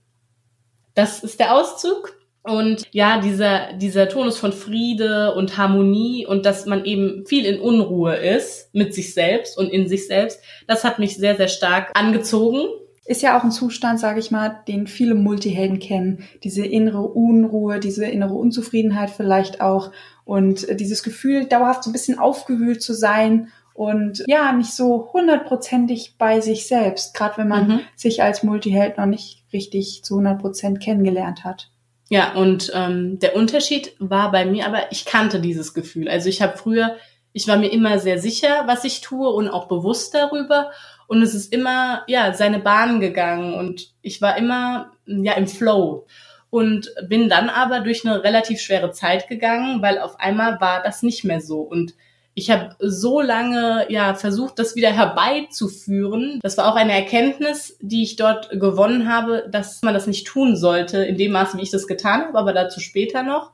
Das 0.93 1.21
ist 1.21 1.41
der 1.41 1.53
Auszug. 1.53 2.15
Und 2.43 2.88
ja, 2.91 3.19
dieser, 3.19 3.74
dieser 3.74 4.07
Tonus 4.07 4.38
von 4.38 4.53
Friede 4.53 5.33
und 5.36 5.57
Harmonie 5.57 6.25
und 6.25 6.45
dass 6.45 6.65
man 6.65 6.86
eben 6.86 7.25
viel 7.25 7.45
in 7.45 7.59
Unruhe 7.59 8.15
ist 8.15 8.74
mit 8.74 8.93
sich 8.93 9.13
selbst 9.13 9.57
und 9.57 9.69
in 9.69 9.89
sich 9.89 10.07
selbst, 10.07 10.41
das 10.65 10.86
hat 10.86 10.98
mich 10.98 11.17
sehr, 11.17 11.36
sehr 11.36 11.50
stark 11.50 11.91
angezogen 11.93 12.62
ist 13.09 13.23
ja 13.23 13.37
auch 13.37 13.43
ein 13.43 13.51
Zustand, 13.51 13.99
sage 13.99 14.19
ich 14.19 14.29
mal, 14.29 14.61
den 14.67 14.85
viele 14.85 15.15
Multihelden 15.15 15.79
kennen. 15.79 16.23
Diese 16.43 16.63
innere 16.63 17.01
Unruhe, 17.01 17.79
diese 17.79 18.05
innere 18.05 18.35
Unzufriedenheit 18.35 19.09
vielleicht 19.09 19.61
auch 19.61 19.91
und 20.25 20.67
dieses 20.79 21.01
Gefühl, 21.01 21.45
dauerhaft 21.45 21.83
so 21.83 21.89
ein 21.89 21.93
bisschen 21.93 22.19
aufgewühlt 22.19 22.83
zu 22.83 22.93
sein 22.93 23.47
und 23.73 24.23
ja, 24.27 24.51
nicht 24.51 24.75
so 24.75 25.09
hundertprozentig 25.11 26.17
bei 26.19 26.39
sich 26.39 26.67
selbst, 26.67 27.15
gerade 27.15 27.37
wenn 27.37 27.47
man 27.47 27.67
mhm. 27.67 27.79
sich 27.95 28.21
als 28.21 28.43
Multiheld 28.43 28.99
noch 28.99 29.07
nicht 29.07 29.43
richtig 29.51 30.03
zu 30.03 30.19
100 30.19 30.39
Prozent 30.39 30.79
kennengelernt 30.79 31.43
hat. 31.43 31.71
Ja, 32.09 32.35
und 32.35 32.71
ähm, 32.75 33.17
der 33.17 33.35
Unterschied 33.35 33.95
war 33.97 34.31
bei 34.31 34.45
mir, 34.45 34.67
aber 34.67 34.91
ich 34.91 35.05
kannte 35.05 35.39
dieses 35.39 35.73
Gefühl. 35.73 36.09
Also 36.09 36.29
ich 36.29 36.43
habe 36.43 36.57
früher, 36.57 36.95
ich 37.33 37.47
war 37.47 37.57
mir 37.57 37.71
immer 37.71 37.97
sehr 37.97 38.19
sicher, 38.19 38.65
was 38.67 38.83
ich 38.83 39.01
tue 39.01 39.29
und 39.29 39.49
auch 39.49 39.67
bewusst 39.67 40.13
darüber. 40.13 40.69
Und 41.09 41.23
es 41.23 41.33
ist 41.33 41.51
immer, 41.51 42.03
ja, 42.05 42.35
seine 42.35 42.59
Bahn 42.59 42.99
gegangen 42.99 43.55
und 43.55 43.95
ich 44.03 44.21
war 44.21 44.37
immer, 44.37 44.91
ja, 45.07 45.33
im 45.33 45.47
Flow. 45.47 46.05
Und 46.51 46.93
bin 47.07 47.29
dann 47.29 47.49
aber 47.49 47.79
durch 47.79 48.05
eine 48.05 48.23
relativ 48.23 48.61
schwere 48.61 48.91
Zeit 48.91 49.27
gegangen, 49.27 49.81
weil 49.81 49.97
auf 49.97 50.19
einmal 50.19 50.61
war 50.61 50.83
das 50.83 51.01
nicht 51.01 51.23
mehr 51.23 51.41
so. 51.41 51.61
Und 51.61 51.95
ich 52.35 52.51
habe 52.51 52.75
so 52.77 53.21
lange 53.21 53.87
ja 53.89 54.13
versucht, 54.13 54.59
das 54.59 54.75
wieder 54.75 54.91
herbeizuführen. 54.91 56.39
Das 56.43 56.59
war 56.59 56.71
auch 56.71 56.75
eine 56.75 56.93
Erkenntnis, 56.93 57.75
die 57.81 58.03
ich 58.03 58.15
dort 58.15 58.51
gewonnen 58.51 59.11
habe, 59.11 59.47
dass 59.49 59.81
man 59.81 59.95
das 59.95 60.05
nicht 60.05 60.27
tun 60.27 60.55
sollte, 60.55 61.03
in 61.03 61.17
dem 61.17 61.31
Maße, 61.31 61.57
wie 61.57 61.63
ich 61.63 61.71
das 61.71 61.87
getan 61.87 62.21
habe, 62.21 62.37
aber 62.37 62.53
dazu 62.53 62.79
später 62.79 63.23
noch. 63.23 63.51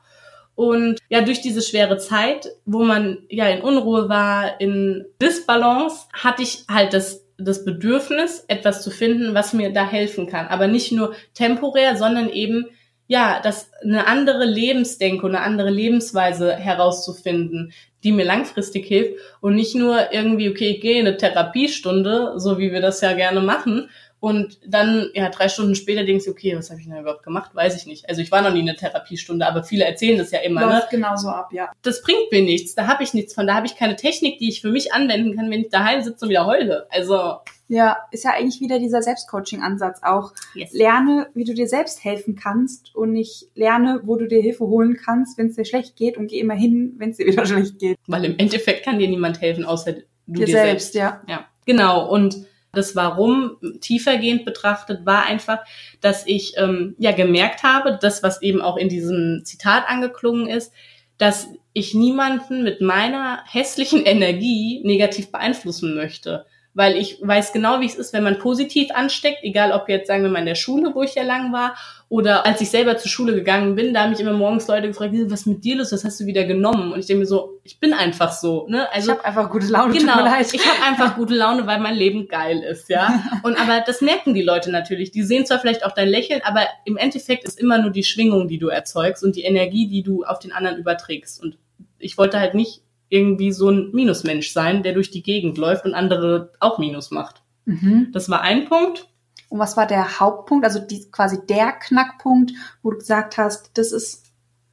Und 0.54 0.98
ja, 1.08 1.22
durch 1.22 1.40
diese 1.40 1.62
schwere 1.62 1.96
Zeit, 1.96 2.50
wo 2.66 2.84
man 2.84 3.24
ja 3.30 3.46
in 3.46 3.62
Unruhe 3.62 4.10
war, 4.10 4.60
in 4.60 5.06
Disbalance, 5.22 6.06
hatte 6.12 6.42
ich 6.42 6.64
halt 6.68 6.92
das 6.92 7.25
das 7.38 7.64
Bedürfnis, 7.64 8.44
etwas 8.48 8.82
zu 8.82 8.90
finden, 8.90 9.34
was 9.34 9.52
mir 9.52 9.72
da 9.72 9.86
helfen 9.86 10.26
kann. 10.26 10.46
Aber 10.46 10.66
nicht 10.66 10.92
nur 10.92 11.14
temporär, 11.34 11.96
sondern 11.96 12.30
eben, 12.30 12.66
ja, 13.08 13.40
das 13.42 13.70
eine 13.82 14.06
andere 14.06 14.44
Lebensdenke, 14.44 15.26
eine 15.26 15.40
andere 15.40 15.70
Lebensweise 15.70 16.54
herauszufinden, 16.56 17.72
die 18.02 18.12
mir 18.12 18.24
langfristig 18.24 18.86
hilft 18.86 19.14
und 19.40 19.54
nicht 19.54 19.74
nur 19.74 20.12
irgendwie, 20.12 20.48
okay, 20.48 20.70
ich 20.70 20.80
gehe 20.80 21.00
in 21.00 21.06
eine 21.06 21.16
Therapiestunde, 21.16 22.34
so 22.36 22.58
wie 22.58 22.72
wir 22.72 22.80
das 22.80 23.00
ja 23.00 23.12
gerne 23.12 23.40
machen, 23.40 23.90
und 24.26 24.58
dann, 24.66 25.08
ja, 25.14 25.28
drei 25.28 25.48
Stunden 25.48 25.76
später 25.76 26.02
denkst 26.02 26.24
du, 26.24 26.32
okay, 26.32 26.56
was 26.56 26.68
habe 26.70 26.80
ich 26.80 26.88
denn 26.88 26.98
überhaupt 26.98 27.22
gemacht? 27.22 27.54
Weiß 27.54 27.76
ich 27.76 27.86
nicht. 27.86 28.08
Also 28.08 28.22
ich 28.22 28.32
war 28.32 28.42
noch 28.42 28.52
nie 28.52 28.58
in 28.58 28.68
einer 28.68 28.76
Therapiestunde, 28.76 29.46
aber 29.46 29.62
viele 29.62 29.84
erzählen 29.84 30.18
das 30.18 30.32
ja 30.32 30.40
immer. 30.40 30.62
Läuft 30.62 30.90
ne? 30.90 30.98
genauso 30.98 31.28
ab, 31.28 31.52
ja. 31.52 31.70
Das 31.82 32.02
bringt 32.02 32.32
mir 32.32 32.42
nichts. 32.42 32.74
Da 32.74 32.88
habe 32.88 33.04
ich 33.04 33.14
nichts 33.14 33.34
von. 33.34 33.46
Da 33.46 33.54
habe 33.54 33.66
ich 33.68 33.76
keine 33.76 33.94
Technik, 33.94 34.40
die 34.40 34.48
ich 34.48 34.62
für 34.62 34.70
mich 34.70 34.92
anwenden 34.92 35.36
kann, 35.36 35.48
wenn 35.48 35.60
ich 35.60 35.68
daheim 35.68 36.02
sitze 36.02 36.24
und 36.24 36.30
wieder 36.30 36.44
heule. 36.44 36.88
Also 36.90 37.36
Ja, 37.68 37.98
ist 38.10 38.24
ja 38.24 38.32
eigentlich 38.32 38.60
wieder 38.60 38.80
dieser 38.80 39.00
Selbstcoaching-Ansatz 39.00 40.00
auch. 40.02 40.32
yes. 40.56 40.72
Lerne, 40.72 41.28
wie 41.34 41.44
du 41.44 41.54
dir 41.54 41.68
selbst 41.68 42.02
helfen 42.02 42.34
kannst 42.34 42.96
und 42.96 43.12
nicht 43.12 43.46
lerne, 43.54 44.00
wo 44.02 44.16
du 44.16 44.26
dir 44.26 44.42
Hilfe 44.42 44.66
holen 44.66 44.96
kannst, 44.96 45.38
wenn 45.38 45.50
es 45.50 45.54
dir 45.54 45.64
schlecht 45.64 45.94
geht 45.94 46.16
und 46.16 46.26
geh 46.26 46.40
immer 46.40 46.54
hin, 46.54 46.94
wenn 46.98 47.10
es 47.10 47.18
dir 47.18 47.26
wieder 47.26 47.46
schlecht 47.46 47.78
geht. 47.78 47.96
weil 48.08 48.24
im 48.24 48.36
Endeffekt 48.38 48.84
kann 48.84 48.98
dir 48.98 49.06
niemand 49.06 49.40
helfen, 49.40 49.64
außer 49.64 49.92
du 49.92 50.00
dir, 50.26 50.46
dir 50.46 50.52
selbst. 50.52 50.94
selbst, 50.94 50.94
ja. 50.96 51.22
Ja, 51.28 51.46
genau. 51.64 52.10
Und 52.10 52.44
das 52.76 52.94
Warum 52.94 53.56
tiefergehend 53.80 54.44
betrachtet 54.44 55.04
war 55.04 55.24
einfach, 55.24 55.58
dass 56.00 56.26
ich 56.26 56.54
ähm, 56.56 56.94
ja 56.98 57.12
gemerkt 57.12 57.62
habe, 57.62 57.98
das, 58.00 58.22
was 58.22 58.42
eben 58.42 58.60
auch 58.60 58.76
in 58.76 58.88
diesem 58.88 59.42
Zitat 59.44 59.88
angeklungen 59.88 60.48
ist, 60.48 60.72
dass 61.18 61.48
ich 61.72 61.94
niemanden 61.94 62.62
mit 62.62 62.80
meiner 62.80 63.42
hässlichen 63.46 64.02
Energie 64.04 64.80
negativ 64.84 65.32
beeinflussen 65.32 65.94
möchte. 65.94 66.46
Weil 66.76 66.98
ich 66.98 67.16
weiß 67.22 67.54
genau, 67.54 67.80
wie 67.80 67.86
es 67.86 67.94
ist, 67.94 68.12
wenn 68.12 68.22
man 68.22 68.38
positiv 68.38 68.90
ansteckt, 68.92 69.38
egal 69.42 69.72
ob 69.72 69.88
jetzt, 69.88 70.08
sagen 70.08 70.22
wir 70.22 70.28
mal, 70.28 70.40
in 70.40 70.44
der 70.44 70.56
Schule, 70.56 70.94
wo 70.94 71.02
ich 71.02 71.14
ja 71.14 71.22
lang 71.22 71.50
war, 71.50 71.74
oder 72.10 72.44
als 72.44 72.60
ich 72.60 72.68
selber 72.68 72.98
zur 72.98 73.10
Schule 73.10 73.34
gegangen 73.34 73.76
bin, 73.76 73.94
da 73.94 74.02
haben 74.02 74.10
mich 74.10 74.20
immer 74.20 74.34
morgens 74.34 74.68
Leute 74.68 74.88
gefragt, 74.88 75.14
was 75.14 75.40
ist 75.40 75.46
mit 75.46 75.64
dir 75.64 75.76
los, 75.76 75.90
was 75.90 76.04
hast 76.04 76.20
du 76.20 76.26
wieder 76.26 76.44
genommen? 76.44 76.92
Und 76.92 77.00
ich 77.00 77.06
denke 77.06 77.20
mir 77.20 77.26
so, 77.26 77.58
ich 77.64 77.80
bin 77.80 77.94
einfach 77.94 78.30
so. 78.30 78.66
Ne? 78.68 78.92
Also, 78.92 79.12
ich 79.12 79.16
habe 79.16 79.24
einfach 79.26 79.50
gute 79.50 79.68
Laune, 79.68 79.94
Genau, 79.94 80.18
ich 80.38 80.66
habe 80.66 80.84
einfach 80.86 81.16
gute 81.16 81.34
Laune, 81.34 81.66
weil 81.66 81.80
mein 81.80 81.94
Leben 81.94 82.28
geil 82.28 82.58
ist, 82.58 82.90
ja. 82.90 83.24
Und 83.42 83.58
aber 83.58 83.80
das 83.80 84.02
merken 84.02 84.34
die 84.34 84.42
Leute 84.42 84.70
natürlich. 84.70 85.10
Die 85.12 85.22
sehen 85.22 85.46
zwar 85.46 85.58
vielleicht 85.58 85.82
auch 85.82 85.92
dein 85.92 86.08
Lächeln, 86.08 86.42
aber 86.44 86.60
im 86.84 86.98
Endeffekt 86.98 87.44
ist 87.44 87.58
immer 87.58 87.78
nur 87.78 87.90
die 87.90 88.04
Schwingung, 88.04 88.48
die 88.48 88.58
du 88.58 88.68
erzeugst 88.68 89.24
und 89.24 89.34
die 89.34 89.44
Energie, 89.44 89.88
die 89.88 90.02
du 90.02 90.24
auf 90.24 90.40
den 90.40 90.52
anderen 90.52 90.76
überträgst. 90.76 91.42
Und 91.42 91.56
ich 91.98 92.18
wollte 92.18 92.38
halt 92.38 92.52
nicht 92.52 92.82
irgendwie 93.16 93.52
so 93.52 93.70
ein 93.70 93.90
Minusmensch 93.92 94.52
sein, 94.52 94.82
der 94.82 94.92
durch 94.92 95.10
die 95.10 95.22
Gegend 95.22 95.58
läuft 95.58 95.84
und 95.84 95.94
andere 95.94 96.52
auch 96.60 96.78
Minus 96.78 97.10
macht. 97.10 97.42
Mhm. 97.64 98.10
Das 98.12 98.28
war 98.30 98.42
ein 98.42 98.68
Punkt. 98.68 99.08
Und 99.48 99.58
was 99.58 99.76
war 99.76 99.86
der 99.86 100.20
Hauptpunkt, 100.20 100.64
also 100.64 100.80
die, 100.80 101.10
quasi 101.10 101.44
der 101.46 101.72
Knackpunkt, 101.72 102.52
wo 102.82 102.90
du 102.90 102.98
gesagt 102.98 103.38
hast, 103.38 103.70
das 103.74 103.92
ist 103.92 104.26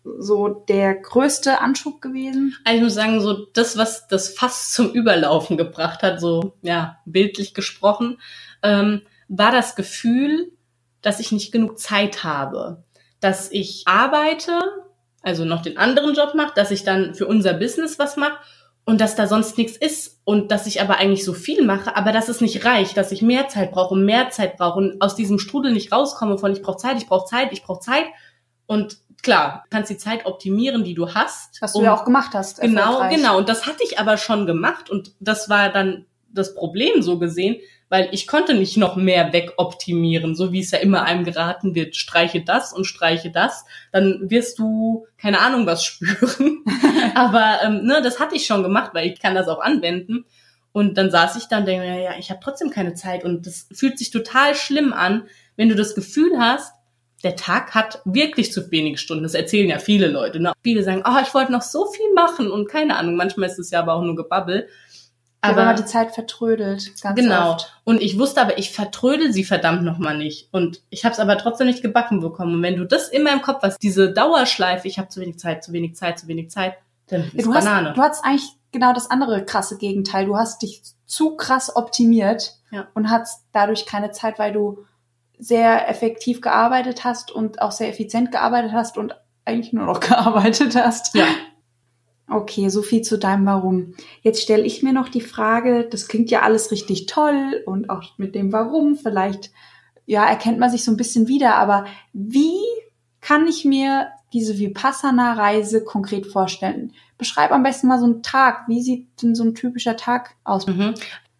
so 0.04 0.50
der 0.50 0.96
größte 0.96 1.62
Anschub 1.62 2.02
gewesen? 2.02 2.56
Also 2.66 2.78
ich 2.78 2.84
muss 2.84 2.94
sagen, 2.94 3.22
so 3.22 3.46
das, 3.54 3.78
was 3.78 4.08
das 4.08 4.30
Fass 4.30 4.72
zum 4.72 4.92
Überlaufen 4.92 5.58
gebracht 5.58 6.04
hat, 6.04 6.20
so 6.20 6.54
ja, 6.62 6.98
bildlich 7.06 7.54
gesprochen, 7.54 8.20
ähm, 8.62 9.02
war 9.28 9.52
das 9.52 9.76
Gefühl, 9.76 10.52
dass 11.02 11.20
ich 11.20 11.32
nicht 11.32 11.52
genug 11.52 11.80
Zeit 11.80 12.24
habe. 12.24 12.84
Dass 13.20 13.52
ich 13.52 13.84
arbeite, 13.86 14.60
also 15.24 15.46
noch 15.46 15.64
den 15.64 15.78
anderen 15.78 16.14
Job 16.14 16.36
mache, 16.36 16.54
dass 16.56 16.70
ich 16.70 16.84
dann 16.84 17.16
für 17.16 17.26
unser 17.26 17.54
Business 17.54 17.98
was 17.98 18.18
mache 18.18 18.38
und 18.86 19.00
dass 19.02 19.16
da 19.16 19.26
sonst 19.26 19.58
nichts 19.58 19.78
ist 19.78 20.22
und 20.26 20.52
dass 20.52 20.68
ich 20.68 20.82
aber 20.82 20.98
eigentlich 20.98 21.24
so 21.24 21.34
viel 21.34 21.66
mache, 21.66 21.96
aber 21.96 22.12
dass 22.12 22.28
es 22.30 22.42
nicht 22.42 22.66
reicht, 22.66 22.98
dass 22.98 23.12
ich 23.12 23.22
mehr 23.22 23.48
Zeit 23.48 23.72
brauche 23.72 23.94
und 23.94 24.06
mehr 24.06 24.30
Zeit 24.30 24.58
brauche 24.58 24.78
und 24.78 25.02
aus 25.02 25.16
diesem 25.16 25.40
Strudel 25.40 25.72
nicht 25.72 25.92
rauskomme 25.92 26.38
von 26.38 26.52
ich 26.52 26.62
brauche 26.62 26.78
Zeit, 26.78 26.98
ich 26.98 27.08
brauche 27.08 27.26
Zeit, 27.28 27.54
ich 27.54 27.64
brauche 27.64 27.80
Zeit 27.80 28.06
und 28.66 28.98
klar, 29.22 29.64
du 29.64 29.76
kannst 29.76 29.90
die 29.90 29.98
Zeit 29.98 30.26
optimieren, 30.26 30.84
die 30.84 30.94
du 30.94 31.14
hast. 31.14 31.62
Was 31.62 31.74
du 31.74 31.82
ja 31.82 31.96
auch 31.96 32.04
gemacht 32.04 32.34
hast. 32.34 32.60
Genau, 32.60 33.10
genau. 33.10 33.38
Und 33.38 33.50
das 33.50 33.66
hatte 33.66 33.84
ich 33.84 34.00
aber 34.00 34.18
schon 34.18 34.46
gemacht 34.46 34.90
und 34.90 35.14
das 35.20 35.50
war 35.50 35.70
dann 35.70 36.06
das 36.30 36.54
Problem 36.54 37.02
so 37.02 37.18
gesehen, 37.18 37.58
weil 37.94 38.10
ich 38.12 38.26
konnte 38.26 38.56
nicht 38.56 38.76
noch 38.76 38.96
mehr 38.96 39.34
wegoptimieren, 39.34 40.34
so 40.34 40.52
wie 40.52 40.62
es 40.62 40.72
ja 40.72 40.80
immer 40.80 41.04
einem 41.04 41.26
geraten 41.26 41.76
wird. 41.76 41.96
Streiche 41.96 42.44
das 42.44 42.74
und 42.74 42.86
streiche 42.86 43.30
das, 43.30 43.66
dann 43.92 44.32
wirst 44.32 44.58
du 44.58 45.06
keine 45.16 45.40
Ahnung 45.40 45.68
was 45.68 45.86
spüren. 45.86 46.64
aber 47.14 47.60
ähm, 47.64 47.84
ne, 47.84 48.02
das 48.02 48.20
hatte 48.20 48.36
ich 48.36 48.48
schon 48.48 48.64
gemacht, 48.64 48.96
weil 48.96 49.12
ich 49.12 49.20
kann 49.20 49.36
das 49.36 49.48
auch 49.48 49.62
anwenden. 49.62 50.26
Und 50.72 50.98
dann 50.98 51.12
saß 51.12 51.36
ich 51.36 51.44
da 51.50 51.60
und 51.60 51.68
denke, 51.68 51.86
ja, 51.86 52.18
ich 52.18 52.32
habe 52.32 52.40
trotzdem 52.44 52.72
keine 52.72 52.96
Zeit. 52.96 53.24
Und 53.24 53.46
das 53.46 53.68
fühlt 53.72 54.00
sich 54.00 54.10
total 54.10 54.56
schlimm 54.56 54.92
an, 54.92 55.28
wenn 55.56 55.70
du 55.70 55.76
das 55.76 55.94
Gefühl 55.94 56.40
hast, 56.40 56.74
der 57.24 57.36
Tag 57.36 57.76
hat 57.76 58.02
wirklich 58.06 58.52
zu 58.52 58.72
wenig 58.72 59.02
Stunden. 59.02 59.22
Das 59.22 59.36
erzählen 59.36 59.70
ja 59.70 59.78
viele 59.78 60.08
Leute. 60.08 60.40
Ne? 60.40 60.54
Viele 60.64 60.82
sagen, 60.82 61.04
oh, 61.06 61.22
ich 61.22 61.36
wollte 61.36 61.52
noch 61.52 61.62
so 61.62 61.86
viel 61.86 62.12
machen 62.16 62.50
und 62.50 62.68
keine 62.68 62.98
Ahnung. 62.98 63.18
Manchmal 63.18 63.50
ist 63.50 63.60
es 63.60 63.70
ja 63.70 63.82
aber 63.82 63.94
auch 63.94 64.02
nur 64.02 64.16
Gebabbel. 64.16 64.68
Aber 65.44 65.54
Aber 65.62 65.66
man 65.66 65.76
die 65.76 65.86
Zeit 65.86 66.12
vertrödelt. 66.14 66.92
Ganz 67.02 67.20
genau. 67.20 67.52
Oft. 67.52 67.80
Und 67.84 68.02
ich 68.02 68.18
wusste 68.18 68.42
aber, 68.42 68.58
ich 68.58 68.72
vertrödel 68.72 69.32
sie 69.34 69.44
verdammt 69.44 69.84
nochmal 69.84 70.18
nicht. 70.18 70.48
Und 70.52 70.82
ich 70.90 71.04
habe 71.06 71.14
es 71.14 71.20
aber 71.20 71.38
trotzdem 71.38 71.68
nicht 71.68 71.82
gebacken 71.82 72.22
bekommen. 72.22 72.56
Und 72.56 72.62
wenn 72.64 72.78
du 72.78 72.86
das 72.86 73.10
immer 73.10 73.32
im 73.34 73.42
Kopf 73.42 73.62
hast, 73.62 73.78
diese 73.84 74.12
Dauerschleife, 74.14 74.88
ich 74.88 74.98
habe 75.00 75.10
zu 75.10 75.20
wenig 75.22 75.38
Zeit, 75.40 75.64
zu 75.64 75.74
wenig 75.74 75.96
Zeit, 75.96 76.18
zu 76.18 76.28
wenig 76.28 76.50
Zeit, 76.50 76.76
dann 77.08 77.30
ist 77.34 77.46
Du 77.46 77.54
hast, 77.54 77.66
Banane. 77.66 77.94
du 77.94 78.02
hast 78.02 78.24
eigentlich 78.24 78.50
genau 78.72 78.94
das 78.94 79.12
andere 79.12 79.44
krasse 79.46 79.78
Gegenteil. 79.78 80.26
Du 80.26 80.38
hast 80.38 80.62
dich 80.62 80.82
zu 81.06 81.36
krass 81.36 81.76
optimiert 81.76 82.54
Ja. 82.72 82.88
und 82.94 83.10
hast 83.12 83.44
dadurch 83.52 83.86
keine 83.86 84.12
Zeit, 84.12 84.40
weil 84.40 84.54
du 84.54 84.86
sehr 85.38 85.90
effektiv 85.90 86.40
gearbeitet 86.42 87.04
hast 87.04 87.32
und 87.32 87.62
auch 87.62 87.72
sehr 87.72 87.90
effizient 87.90 88.32
gearbeitet 88.32 88.72
hast 88.72 88.98
und 88.98 89.14
eigentlich 89.46 89.74
nur 89.74 89.86
noch 89.86 90.00
gearbeitet 90.00 90.76
hast. 90.76 91.14
ja. 91.16 91.26
Okay, 92.34 92.70
so 92.70 92.82
viel 92.82 93.04
zu 93.04 93.20
deinem 93.20 93.46
Warum. 93.46 93.94
Jetzt 94.24 94.42
stelle 94.42 94.64
ich 94.64 94.82
mir 94.82 94.92
noch 94.92 95.08
die 95.08 95.22
Frage, 95.22 95.88
das 95.90 96.08
klingt 96.08 96.32
ja 96.32 96.42
alles 96.42 96.72
richtig 96.72 97.06
toll 97.06 97.62
und 97.68 97.92
auch 97.92 98.18
mit 98.18 98.34
dem 98.34 98.52
Warum, 98.52 98.96
vielleicht 98.96 99.52
ja, 100.08 100.26
erkennt 100.26 100.58
man 100.58 100.72
sich 100.72 100.84
so 100.84 100.92
ein 100.92 100.98
bisschen 100.98 101.28
wieder, 101.28 101.56
aber 101.56 101.86
wie 102.12 102.58
kann 103.22 103.48
ich 103.48 103.66
mir 103.66 104.08
diese 104.34 104.58
Vipassana-Reise 104.58 105.84
konkret 105.84 106.26
vorstellen? 106.26 106.94
Beschreib 107.20 107.52
am 107.52 107.62
besten 107.62 107.88
mal 107.88 108.00
so 108.00 108.06
einen 108.06 108.24
Tag. 108.24 108.68
Wie 108.68 108.82
sieht 108.82 109.22
denn 109.22 109.36
so 109.36 109.44
ein 109.44 109.54
typischer 109.54 109.96
Tag 109.96 110.36
aus? 110.44 110.66
Mhm. 110.66 110.96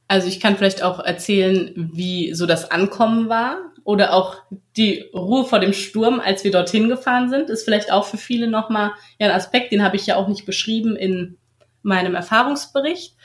Also 0.08 0.28
ich 0.28 0.40
kann 0.40 0.56
vielleicht 0.56 0.84
auch 0.84 1.00
erzählen, 1.00 1.90
wie 1.92 2.36
so 2.36 2.46
das 2.46 2.70
Ankommen 2.70 3.30
war 3.30 3.73
oder 3.84 4.14
auch 4.14 4.38
die 4.78 5.10
Ruhe 5.14 5.46
vor 5.46 5.60
dem 5.60 5.74
Sturm, 5.74 6.20
als 6.20 6.44
wir 6.44 6.52
dorthin 6.52 6.90
gefahren 6.90 7.30
sind, 7.30 7.50
ist 7.50 7.64
vielleicht 7.66 7.92
auch 7.92 8.06
für 8.06 8.18
viele 8.18 8.48
nochmal 8.48 8.92
ja, 9.20 9.28
ein 9.28 9.36
Aspekt, 9.36 9.72
den 9.72 9.84
habe 9.84 9.96
ich 9.96 10.06
ja 10.08 10.16
auch 10.16 10.28
nicht 10.28 10.46
beschrieben 10.46 10.96
in 10.96 11.38
meinem 11.82 12.16
Erfahrungsbericht. 12.16 13.16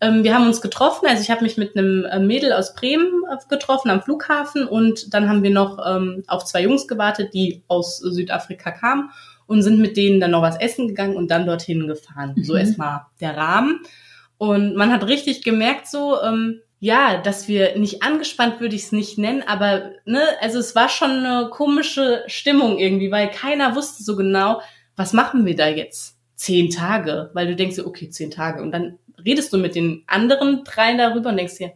Ähm, 0.00 0.24
wir 0.24 0.34
haben 0.34 0.46
uns 0.46 0.60
getroffen, 0.60 1.06
also 1.08 1.20
ich 1.20 1.30
habe 1.30 1.42
mich 1.42 1.56
mit 1.56 1.76
einem 1.76 2.04
äh, 2.04 2.20
Mädel 2.20 2.52
aus 2.52 2.74
Bremen 2.74 3.24
äh, 3.30 3.36
getroffen 3.48 3.90
am 3.90 4.00
Flughafen 4.02 4.66
und 4.66 5.12
dann 5.12 5.28
haben 5.28 5.42
wir 5.42 5.50
noch 5.50 5.78
ähm, 5.84 6.22
auf 6.28 6.44
zwei 6.44 6.62
Jungs 6.62 6.86
gewartet, 6.86 7.34
die 7.34 7.62
aus 7.68 7.98
Südafrika 7.98 8.70
kamen 8.70 9.10
und 9.46 9.62
sind 9.62 9.80
mit 9.80 9.96
denen 9.96 10.20
dann 10.20 10.30
noch 10.30 10.42
was 10.42 10.60
essen 10.60 10.88
gegangen 10.88 11.16
und 11.16 11.30
dann 11.30 11.46
dorthin 11.46 11.88
gefahren. 11.88 12.34
So 12.42 12.52
Mhm. 12.52 12.60
erstmal 12.60 13.00
der 13.20 13.36
Rahmen. 13.36 13.80
Und 14.36 14.76
man 14.76 14.92
hat 14.92 15.04
richtig 15.06 15.42
gemerkt, 15.42 15.88
so, 15.88 16.22
ähm, 16.22 16.60
ja, 16.80 17.18
dass 17.18 17.48
wir 17.48 17.76
nicht 17.76 18.02
angespannt 18.02 18.60
würde 18.60 18.76
ich 18.76 18.84
es 18.84 18.92
nicht 18.92 19.18
nennen, 19.18 19.42
aber 19.46 19.90
ne, 20.04 20.22
also 20.40 20.58
es 20.58 20.74
war 20.76 20.88
schon 20.88 21.10
eine 21.10 21.48
komische 21.50 22.22
Stimmung 22.26 22.78
irgendwie, 22.78 23.10
weil 23.10 23.30
keiner 23.30 23.74
wusste 23.74 24.04
so 24.04 24.16
genau, 24.16 24.60
was 24.96 25.12
machen 25.12 25.44
wir 25.44 25.56
da 25.56 25.68
jetzt? 25.68 26.16
Zehn 26.36 26.70
Tage, 26.70 27.30
weil 27.34 27.48
du 27.48 27.56
denkst 27.56 27.76
dir, 27.76 27.86
okay, 27.86 28.10
zehn 28.10 28.30
Tage. 28.30 28.62
Und 28.62 28.70
dann 28.70 28.98
redest 29.24 29.52
du 29.52 29.58
mit 29.58 29.74
den 29.74 30.04
anderen 30.06 30.62
dreien 30.62 30.98
darüber 30.98 31.30
und 31.30 31.36
denkst 31.36 31.58
dir, 31.58 31.72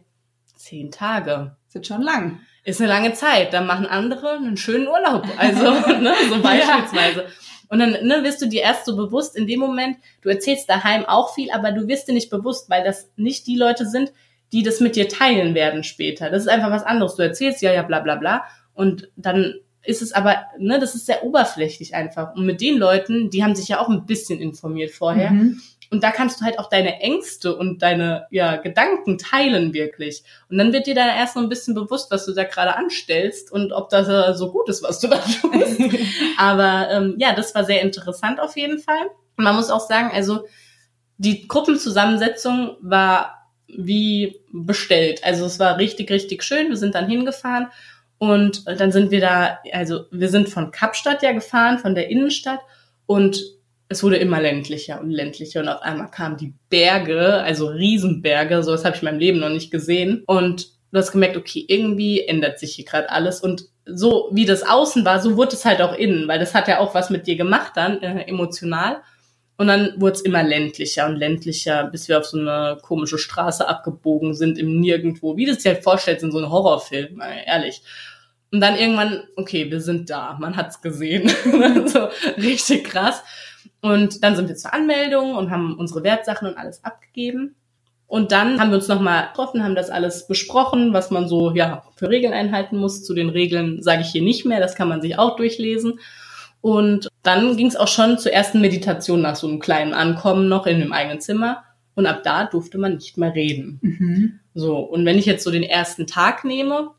zehn 0.55 0.91
Tage. 0.91 1.57
Sind 1.67 1.85
schon 1.85 2.01
lang. 2.01 2.39
Ist 2.63 2.79
eine 2.79 2.89
lange 2.89 3.13
Zeit. 3.13 3.51
Dann 3.51 3.67
machen 3.67 3.85
andere 3.85 4.37
einen 4.37 4.55
schönen 4.55 4.87
Urlaub. 4.87 5.27
Also, 5.37 5.63
ne, 5.99 6.13
so 6.29 6.41
beispielsweise. 6.41 7.25
Und 7.67 7.79
dann 7.79 7.91
ne, 7.91 8.23
wirst 8.23 8.41
du 8.41 8.47
dir 8.47 8.61
erst 8.61 8.85
so 8.85 8.95
bewusst 8.95 9.35
in 9.35 9.47
dem 9.47 9.59
Moment, 9.59 9.97
du 10.21 10.29
erzählst 10.29 10.69
daheim 10.69 11.05
auch 11.05 11.33
viel, 11.33 11.51
aber 11.51 11.71
du 11.71 11.87
wirst 11.87 12.07
dir 12.07 12.13
nicht 12.13 12.29
bewusst, 12.29 12.69
weil 12.69 12.83
das 12.83 13.09
nicht 13.17 13.47
die 13.47 13.57
Leute 13.57 13.85
sind, 13.85 14.13
die 14.53 14.63
das 14.63 14.79
mit 14.79 14.95
dir 14.95 15.09
teilen 15.09 15.55
werden 15.55 15.83
später. 15.83 16.29
Das 16.29 16.43
ist 16.43 16.47
einfach 16.47 16.69
was 16.69 16.83
anderes. 16.83 17.15
Du 17.15 17.23
erzählst 17.23 17.61
ja, 17.63 17.73
ja, 17.73 17.81
bla, 17.81 17.99
bla, 17.99 18.15
bla. 18.15 18.43
Und 18.73 19.09
dann 19.15 19.55
ist 19.83 20.01
es 20.01 20.13
aber, 20.13 20.37
ne, 20.59 20.79
das 20.79 20.95
ist 20.95 21.07
sehr 21.07 21.23
oberflächlich 21.23 21.95
einfach. 21.95 22.35
Und 22.35 22.45
mit 22.45 22.61
den 22.61 22.77
Leuten, 22.77 23.31
die 23.31 23.43
haben 23.43 23.55
sich 23.55 23.67
ja 23.67 23.79
auch 23.79 23.89
ein 23.89 24.05
bisschen 24.05 24.39
informiert 24.39 24.91
vorher. 24.91 25.31
Mhm. 25.31 25.59
Und 25.89 26.03
da 26.03 26.11
kannst 26.11 26.39
du 26.39 26.45
halt 26.45 26.59
auch 26.59 26.69
deine 26.69 27.01
Ängste 27.01 27.55
und 27.55 27.81
deine 27.81 28.27
ja, 28.29 28.55
Gedanken 28.57 29.17
teilen 29.17 29.73
wirklich. 29.73 30.23
Und 30.49 30.59
dann 30.59 30.71
wird 30.71 30.87
dir 30.87 30.95
da 30.95 31.15
erst 31.15 31.35
noch 31.35 31.43
ein 31.43 31.49
bisschen 31.49 31.73
bewusst, 31.73 32.11
was 32.11 32.25
du 32.25 32.33
da 32.33 32.43
gerade 32.43 32.75
anstellst 32.75 33.51
und 33.51 33.73
ob 33.73 33.89
das 33.89 34.07
äh, 34.07 34.33
so 34.35 34.51
gut 34.51 34.69
ist, 34.69 34.83
was 34.83 34.99
du 34.99 35.07
da 35.07 35.17
tust. 35.17 35.81
Aber 36.37 36.89
ähm, 36.91 37.15
ja, 37.17 37.33
das 37.33 37.53
war 37.53 37.63
sehr 37.63 37.81
interessant 37.81 38.39
auf 38.39 38.55
jeden 38.55 38.79
Fall. 38.79 39.07
Und 39.35 39.43
man 39.43 39.55
muss 39.55 39.69
auch 39.69 39.87
sagen, 39.87 40.11
also 40.13 40.45
die 41.17 41.47
Gruppenzusammensetzung 41.47 42.77
war 42.81 43.42
wie 43.67 44.39
bestellt. 44.51 45.23
Also 45.23 45.45
es 45.45 45.59
war 45.59 45.77
richtig, 45.77 46.11
richtig 46.11 46.43
schön. 46.43 46.69
Wir 46.69 46.77
sind 46.77 46.95
dann 46.95 47.07
hingefahren 47.07 47.67
und 48.17 48.65
dann 48.67 48.91
sind 48.91 49.11
wir 49.11 49.19
da, 49.19 49.59
also 49.71 50.05
wir 50.11 50.29
sind 50.29 50.49
von 50.49 50.71
Kapstadt 50.71 51.23
ja 51.23 51.31
gefahren, 51.31 51.79
von 51.79 51.95
der 51.95 52.09
Innenstadt 52.09 52.59
und 53.05 53.41
es 53.89 54.03
wurde 54.03 54.17
immer 54.17 54.41
ländlicher 54.41 55.01
und 55.01 55.11
ländlicher 55.11 55.59
und 55.59 55.67
auf 55.67 55.81
einmal 55.81 56.09
kamen 56.09 56.37
die 56.37 56.53
Berge, 56.69 57.35
also 57.43 57.67
Riesenberge, 57.67 58.63
sowas 58.63 58.85
habe 58.85 58.95
ich 58.95 59.01
in 59.01 59.07
meinem 59.07 59.19
Leben 59.19 59.39
noch 59.39 59.49
nicht 59.49 59.71
gesehen 59.71 60.23
und 60.25 60.69
du 60.91 60.99
hast 60.99 61.11
gemerkt, 61.11 61.37
okay, 61.37 61.65
irgendwie 61.67 62.21
ändert 62.21 62.59
sich 62.59 62.75
hier 62.75 62.85
gerade 62.85 63.09
alles 63.09 63.41
und 63.41 63.65
so 63.85 64.29
wie 64.31 64.45
das 64.45 64.63
außen 64.63 65.03
war, 65.03 65.19
so 65.19 65.35
wurde 65.35 65.55
es 65.55 65.65
halt 65.65 65.81
auch 65.81 65.93
innen, 65.93 66.27
weil 66.27 66.39
das 66.39 66.53
hat 66.53 66.67
ja 66.67 66.79
auch 66.79 66.95
was 66.95 67.09
mit 67.09 67.27
dir 67.27 67.35
gemacht 67.35 67.73
dann, 67.75 68.01
äh, 68.01 68.23
emotional. 68.27 69.01
Und 69.57 69.67
dann 69.67 69.93
wurde 69.97 70.13
es 70.13 70.21
immer 70.21 70.43
ländlicher 70.43 71.05
und 71.05 71.15
ländlicher, 71.15 71.85
bis 71.85 72.07
wir 72.07 72.17
auf 72.17 72.25
so 72.25 72.39
eine 72.39 72.77
komische 72.81 73.17
Straße 73.17 73.67
abgebogen 73.67 74.33
sind 74.33 74.57
im 74.57 74.79
Nirgendwo. 74.79 75.37
Wie 75.37 75.45
du 75.45 75.51
es 75.51 75.59
dir 75.59 75.73
halt 75.73 75.83
vorstellst 75.83 76.23
in 76.23 76.31
so 76.31 76.39
einem 76.39 76.49
Horrorfilm, 76.49 77.21
ehrlich. 77.45 77.81
Und 78.51 78.61
dann 78.61 78.77
irgendwann, 78.77 79.23
okay, 79.35 79.69
wir 79.71 79.81
sind 79.81 80.09
da, 80.09 80.37
man 80.39 80.57
hat's 80.57 80.81
gesehen. 80.81 81.27
so 81.87 82.07
richtig 82.37 82.83
krass. 82.85 83.23
Und 83.81 84.23
dann 84.23 84.35
sind 84.35 84.47
wir 84.47 84.55
zur 84.55 84.73
Anmeldung 84.73 85.35
und 85.35 85.51
haben 85.51 85.77
unsere 85.77 86.03
Wertsachen 86.03 86.47
und 86.47 86.57
alles 86.57 86.83
abgegeben. 86.83 87.55
Und 88.07 88.31
dann 88.31 88.59
haben 88.59 88.69
wir 88.69 88.77
uns 88.77 88.87
nochmal 88.87 89.29
getroffen, 89.29 89.63
haben 89.63 89.75
das 89.75 89.89
alles 89.89 90.27
besprochen, 90.27 90.93
was 90.93 91.09
man 91.09 91.27
so 91.27 91.51
ja 91.55 91.83
für 91.95 92.09
Regeln 92.09 92.33
einhalten 92.33 92.77
muss. 92.77 93.03
Zu 93.03 93.13
den 93.13 93.29
Regeln 93.29 93.81
sage 93.81 94.01
ich 94.01 94.09
hier 94.09 94.21
nicht 94.21 94.45
mehr, 94.45 94.59
das 94.59 94.75
kann 94.75 94.87
man 94.87 95.01
sich 95.01 95.17
auch 95.17 95.35
durchlesen. 95.35 95.99
Und 96.63 97.09
dann 97.23 97.57
ging 97.57 97.67
es 97.67 97.75
auch 97.75 97.89
schon 97.89 98.17
zur 98.17 98.31
ersten 98.31 98.61
Meditation 98.61 99.19
nach 99.19 99.35
so 99.35 99.49
einem 99.49 99.59
kleinen 99.59 99.93
Ankommen 99.93 100.47
noch 100.47 100.65
in 100.65 100.79
dem 100.79 100.93
eigenen 100.93 101.19
Zimmer. 101.19 101.65
Und 101.93 102.05
ab 102.05 102.21
da 102.23 102.45
durfte 102.45 102.77
man 102.77 102.95
nicht 102.95 103.17
mehr 103.17 103.35
reden. 103.35 103.79
Mhm. 103.81 104.39
So, 104.53 104.77
und 104.77 105.05
wenn 105.05 105.17
ich 105.17 105.25
jetzt 105.25 105.43
so 105.43 105.51
den 105.51 105.63
ersten 105.63 106.07
Tag 106.07 106.45
nehme, 106.45 106.91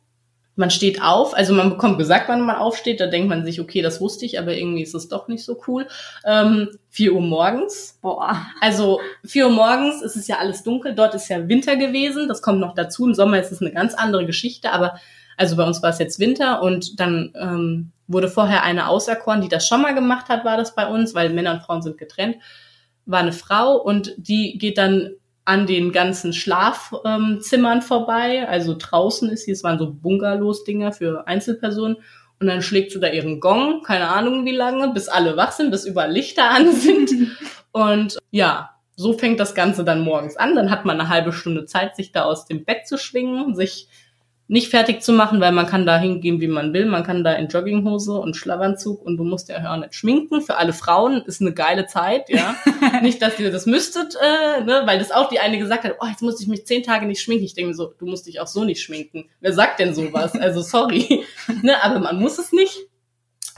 man 0.55 0.71
steht 0.71 1.01
auf, 1.01 1.35
also 1.35 1.55
man 1.55 1.71
bekommt 1.71 1.97
gesagt, 1.97 2.29
wann 2.29 2.43
man 2.43 2.57
aufsteht, 2.57 3.01
da 3.01 3.07
denkt 3.07 3.31
man 3.31 3.47
sich, 3.47 3.59
okay, 3.59 3.81
das 3.81 4.03
wusste 4.03 4.27
ich, 4.27 4.39
aber 4.39 4.55
irgendwie 4.55 4.83
ist 4.83 4.95
es 4.95 5.09
doch 5.09 5.29
nicht 5.29 5.43
so 5.43 5.59
cool. 5.67 5.87
Ähm, 6.27 6.69
4 6.91 7.15
Uhr 7.15 7.23
morgens. 7.23 7.99
Boah. 8.03 8.45
Also 8.61 9.01
4 9.25 9.47
Uhr 9.47 9.53
morgens 9.53 10.03
ist 10.03 10.17
es 10.17 10.29
ja 10.29 10.41
alles 10.41 10.63
dunkel, 10.63 10.95
dort 10.95 11.15
ist 11.15 11.31
ja 11.31 11.49
Winter 11.49 11.77
gewesen, 11.77 12.29
das 12.29 12.43
kommt 12.43 12.61
noch 12.61 12.75
dazu. 12.75 13.07
Im 13.07 13.15
Sommer 13.15 13.41
ist 13.41 13.51
es 13.51 13.63
eine 13.63 13.73
ganz 13.73 13.95
andere 13.95 14.27
Geschichte, 14.27 14.73
aber 14.73 15.01
also 15.37 15.57
bei 15.57 15.65
uns 15.65 15.83
war 15.83 15.91
es 15.91 15.99
jetzt 15.99 16.19
Winter 16.19 16.63
und 16.63 17.01
dann 17.01 17.33
ähm, 17.39 17.93
wurde 18.07 18.29
vorher 18.29 18.63
eine 18.63 18.89
auserkoren, 18.89 19.41
die 19.41 19.49
das 19.49 19.67
schon 19.67 19.83
mal 19.83 19.95
gemacht 19.95 20.29
hat, 20.29 20.45
war 20.45 20.57
das 20.57 20.75
bei 20.75 20.87
uns, 20.87 21.15
weil 21.15 21.31
Männer 21.31 21.53
und 21.53 21.63
Frauen 21.63 21.83
sind 21.83 21.99
getrennt, 21.99 22.37
war 23.07 23.21
eine 23.21 23.33
Frau 23.33 23.77
und 23.77 24.15
die 24.17 24.59
geht 24.59 24.79
dann 24.79 25.11
an 25.45 25.67
den 25.67 25.93
ganzen 25.93 26.33
Schlafzimmern 26.33 27.79
ähm, 27.79 27.83
vorbei. 27.83 28.49
Also 28.49 28.75
draußen 28.79 29.29
ist 29.29 29.45
sie, 29.45 29.53
es 29.53 29.63
waren 29.63 29.79
so 29.79 29.93
Bungalows-Dinger 29.93 30.93
für 30.93 31.27
Einzelpersonen. 31.27 31.99
Und 32.41 32.49
dann 32.49 32.63
schlägt 32.63 32.93
sie 32.93 33.01
da 33.01 33.09
ihren 33.09 33.41
Gong, 33.41 33.83
keine 33.83 34.09
Ahnung 34.09 34.45
wie 34.45 34.53
lange, 34.53 34.93
bis 34.93 35.09
alle 35.09 35.37
wach 35.37 35.53
sind, 35.53 35.71
bis 35.71 35.85
überall 35.85 36.11
Lichter 36.11 36.51
an 36.51 36.73
sind. 36.73 37.11
Und 37.73 38.19
ja, 38.31 38.71
so 38.97 39.13
fängt 39.13 39.39
das 39.41 39.55
Ganze 39.55 39.85
dann 39.85 40.01
morgens 40.01 40.37
an. 40.37 40.55
Dann 40.55 40.71
hat 40.71 40.85
man 40.85 40.99
eine 40.99 41.09
halbe 41.09 41.33
Stunde 41.33 41.67
Zeit, 41.67 41.97
sich 41.97 42.13
da 42.13 42.25
aus 42.25 42.47
dem 42.47 42.65
Bett 42.65 42.87
zu 42.87 42.97
schwingen, 42.99 43.55
sich 43.55 43.89
nicht 44.55 44.69
fertig 44.69 45.03
zu 45.03 45.13
machen, 45.13 45.41
weil 45.41 45.51
man 45.51 45.67
kann 45.67 45.85
da 45.85 45.99
hingehen, 45.99 46.41
wie 46.41 46.47
man 46.47 46.73
will. 46.73 46.87
Man 46.87 47.03
kann 47.03 47.25
da 47.25 47.33
in 47.33 47.49
Jogginghose 47.49 48.13
und 48.13 48.37
Schlafanzug 48.37 49.03
und 49.05 49.17
du 49.17 49.25
musst 49.25 49.49
ja 49.49 49.57
auch 49.75 49.77
nicht 49.77 49.97
schminken. 49.97 50.43
Für 50.43 50.59
alle 50.59 50.73
Frauen 50.73 51.23
ist 51.23 51.41
eine 51.41 51.53
geile 51.53 51.87
Zeit, 51.87 52.29
ja. 52.29 52.55
nicht, 53.03 53.21
dass 53.21 53.41
ihr 53.41 53.51
das 53.51 53.67
müsstet, 53.67 54.15
äh, 54.15 54.63
ne, 54.63 54.83
weil 54.85 55.01
das 55.01 55.11
auch 55.11 55.29
die 55.29 55.41
eine 55.41 55.59
gesagt 55.59 55.83
hat, 55.83 55.97
oh, 56.01 56.07
jetzt 56.07 56.23
muss 56.23 56.41
ich 56.41 56.47
mich 56.47 56.69
zehn 56.69 56.85
Tage 56.85 57.05
nicht 57.05 57.21
schminken. 57.21 57.45
Ich 57.45 57.55
denke 57.55 57.71
mir 57.71 57.75
so, 57.75 57.95
du 57.99 58.07
musst 58.07 58.29
dich 58.29 58.41
auch 58.41 58.47
so 58.47 58.63
nicht 58.63 58.81
schminken. 58.81 59.29
Wer 59.41 59.53
sagt 59.53 59.81
denn 59.81 59.93
sowas? 59.93 60.35
Also 60.37 60.63
sorry. 60.63 61.25
ne, 61.63 61.83
aber 61.83 61.99
man 61.99 62.21
muss 62.21 62.39
es 62.39 62.53
nicht 62.53 62.79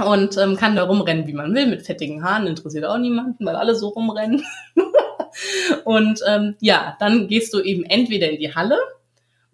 und 0.02 0.38
ähm, 0.38 0.56
kann 0.56 0.76
da 0.76 0.84
rumrennen, 0.84 1.26
wie 1.26 1.34
man 1.34 1.54
will, 1.54 1.66
mit 1.66 1.84
fettigen 1.84 2.24
Haaren, 2.24 2.46
interessiert 2.46 2.86
auch 2.86 2.96
niemanden, 2.96 3.44
weil 3.44 3.56
alle 3.56 3.74
so 3.74 3.88
rumrennen. 3.88 4.42
und 5.84 6.20
ähm, 6.26 6.56
ja, 6.60 6.96
dann 7.00 7.28
gehst 7.28 7.52
du 7.52 7.60
eben 7.60 7.84
entweder 7.84 8.30
in 8.30 8.40
die 8.40 8.54
Halle 8.54 8.78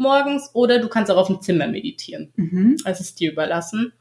morgens 0.02 0.50
oder 0.52 0.78
du 0.78 0.88
kannst 0.88 1.10
auch 1.10 1.16
auf 1.16 1.28
dem 1.28 1.40
Zimmer 1.40 1.66
meditieren. 1.66 2.32
Mhm. 2.36 2.76
Das 2.84 3.00
ist 3.00 3.20
dir 3.20 3.32
überlassen. 3.32 3.92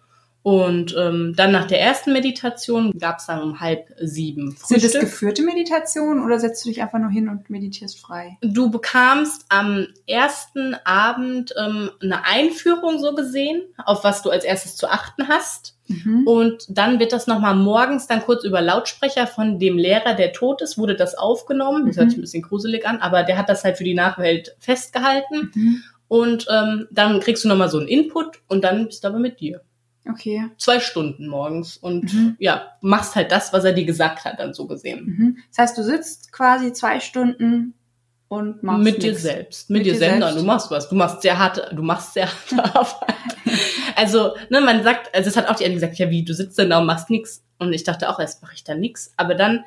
Und 0.44 0.96
ähm, 0.98 1.34
dann 1.38 1.52
nach 1.52 1.68
der 1.68 1.80
ersten 1.80 2.14
Meditation 2.14 2.98
gab 2.98 3.20
es 3.20 3.28
dann 3.28 3.44
um 3.44 3.60
halb 3.60 3.94
sieben 4.02 4.54
Frühstück. 4.54 4.80
Sind 4.82 4.96
das 4.96 5.02
geführte 5.02 5.44
Meditationen 5.44 6.24
oder 6.24 6.40
setzt 6.40 6.66
du 6.66 6.70
dich 6.70 6.82
einfach 6.82 6.98
nur 6.98 7.12
hin 7.12 7.30
und 7.30 7.52
meditierst 7.52 8.00
frei? 8.00 8.38
Du 8.42 8.72
bekamst 8.72 9.46
am 9.50 9.86
ersten 10.08 10.76
Abend 10.84 11.54
ähm, 11.60 11.92
eine 12.02 12.26
Einführung 12.26 12.98
so 12.98 13.14
gesehen, 13.14 13.62
auf 13.86 14.04
was 14.04 14.24
du 14.24 14.32
als 14.32 14.44
erstes 14.44 14.78
zu 14.78 14.90
achten 14.90 15.28
hast. 15.28 15.78
Mhm. 15.88 16.26
Und 16.26 16.66
dann 16.70 17.00
wird 17.00 17.14
das 17.14 17.28
nochmal 17.28 17.56
morgens 17.56 18.08
dann 18.08 18.22
kurz 18.22 18.44
über 18.44 18.62
Lautsprecher 18.62 19.28
von 19.28 19.60
dem 19.60 19.78
Lehrer, 19.78 20.16
der 20.16 20.34
tot 20.34 20.64
ist, 20.64 20.78
wurde 20.78 20.96
das 20.96 21.14
aufgenommen. 21.14 21.86
Das 21.86 21.98
hört 21.98 22.10
sich 22.10 22.18
mhm. 22.18 22.22
ein 22.22 22.26
bisschen 22.26 22.44
gruselig 22.44 22.88
an, 22.88 22.98
aber 22.98 23.22
der 23.22 23.38
hat 23.38 23.50
das 23.50 23.64
halt 23.64 23.78
für 23.78 23.84
die 23.84 23.94
Nachwelt 23.94 24.56
festgehalten. 24.60 25.52
Mhm. 25.54 25.84
Und 26.12 26.45
ähm, 26.50 26.89
dann 26.91 27.21
kriegst 27.21 27.45
du 27.45 27.47
nochmal 27.47 27.69
so 27.69 27.80
einen 27.80 27.88
Input 27.88 28.41
und 28.50 28.65
dann 28.65 28.88
bist 28.88 29.02
du 29.02 29.08
aber 29.08 29.17
mit 29.17 29.39
dir. 29.39 29.62
Okay. 30.10 30.43
Zwei 30.58 30.82
Stunden 30.82 31.26
morgens 31.26 31.78
und 31.78 32.13
mhm. 32.13 32.36
ja, 32.38 32.74
machst 32.82 33.15
halt 33.15 33.32
das, 33.32 33.54
was 33.54 33.63
er 33.63 33.71
dir 33.71 33.86
gesagt 33.86 34.26
hat, 34.26 34.38
dann 34.38 34.54
so 34.54 34.67
gesehen. 34.67 35.06
Mhm. 35.06 35.38
Das 35.47 35.60
heißt, 35.60 35.78
du 35.78 35.84
sitzt 35.86 36.34
quasi 36.34 36.74
zwei 36.74 37.00
Stunden 37.00 37.76
und 38.28 38.62
machst 38.62 38.84
mit 38.84 38.95
nix. 38.95 39.06
dir 39.06 39.15
selbst, 39.15 39.69
mit, 39.69 39.78
mit 39.78 39.86
dir, 39.86 39.95
selbst. 39.97 40.19
selbst. 40.19 40.38
Du 40.38 40.43
machst 40.43 40.69
was. 40.69 40.89
Du 40.89 40.95
machst 40.95 41.21
sehr 41.21 41.39
harte, 41.39 41.74
du 41.74 41.82
machst 41.82 42.13
sehr 42.13 42.28
harte 42.28 42.76
Arbeit. 42.76 43.15
also, 43.95 44.36
ne, 44.50 44.60
man 44.60 44.84
sagt, 44.84 45.15
also 45.15 45.30
es 45.30 45.38
hat 45.38 45.47
auch 45.47 45.56
die 45.56 45.63
eine 45.63 45.76
gesagt, 45.76 45.97
ja, 45.97 46.10
wie, 46.10 46.26
du 46.26 46.34
sitzt 46.34 46.60
dann 46.60 46.71
da 46.71 46.80
und 46.80 46.88
machst 46.88 47.10
nichts. 47.10 47.41
Und 47.58 47.71
ich 47.71 47.86
dachte 47.86 48.10
auch, 48.10 48.19
erst 48.19 48.41
mache 48.41 48.56
ich 48.56 48.65
da 48.65 48.76
nichts. 48.76 49.13
Aber 49.15 49.34
dann, 49.34 49.63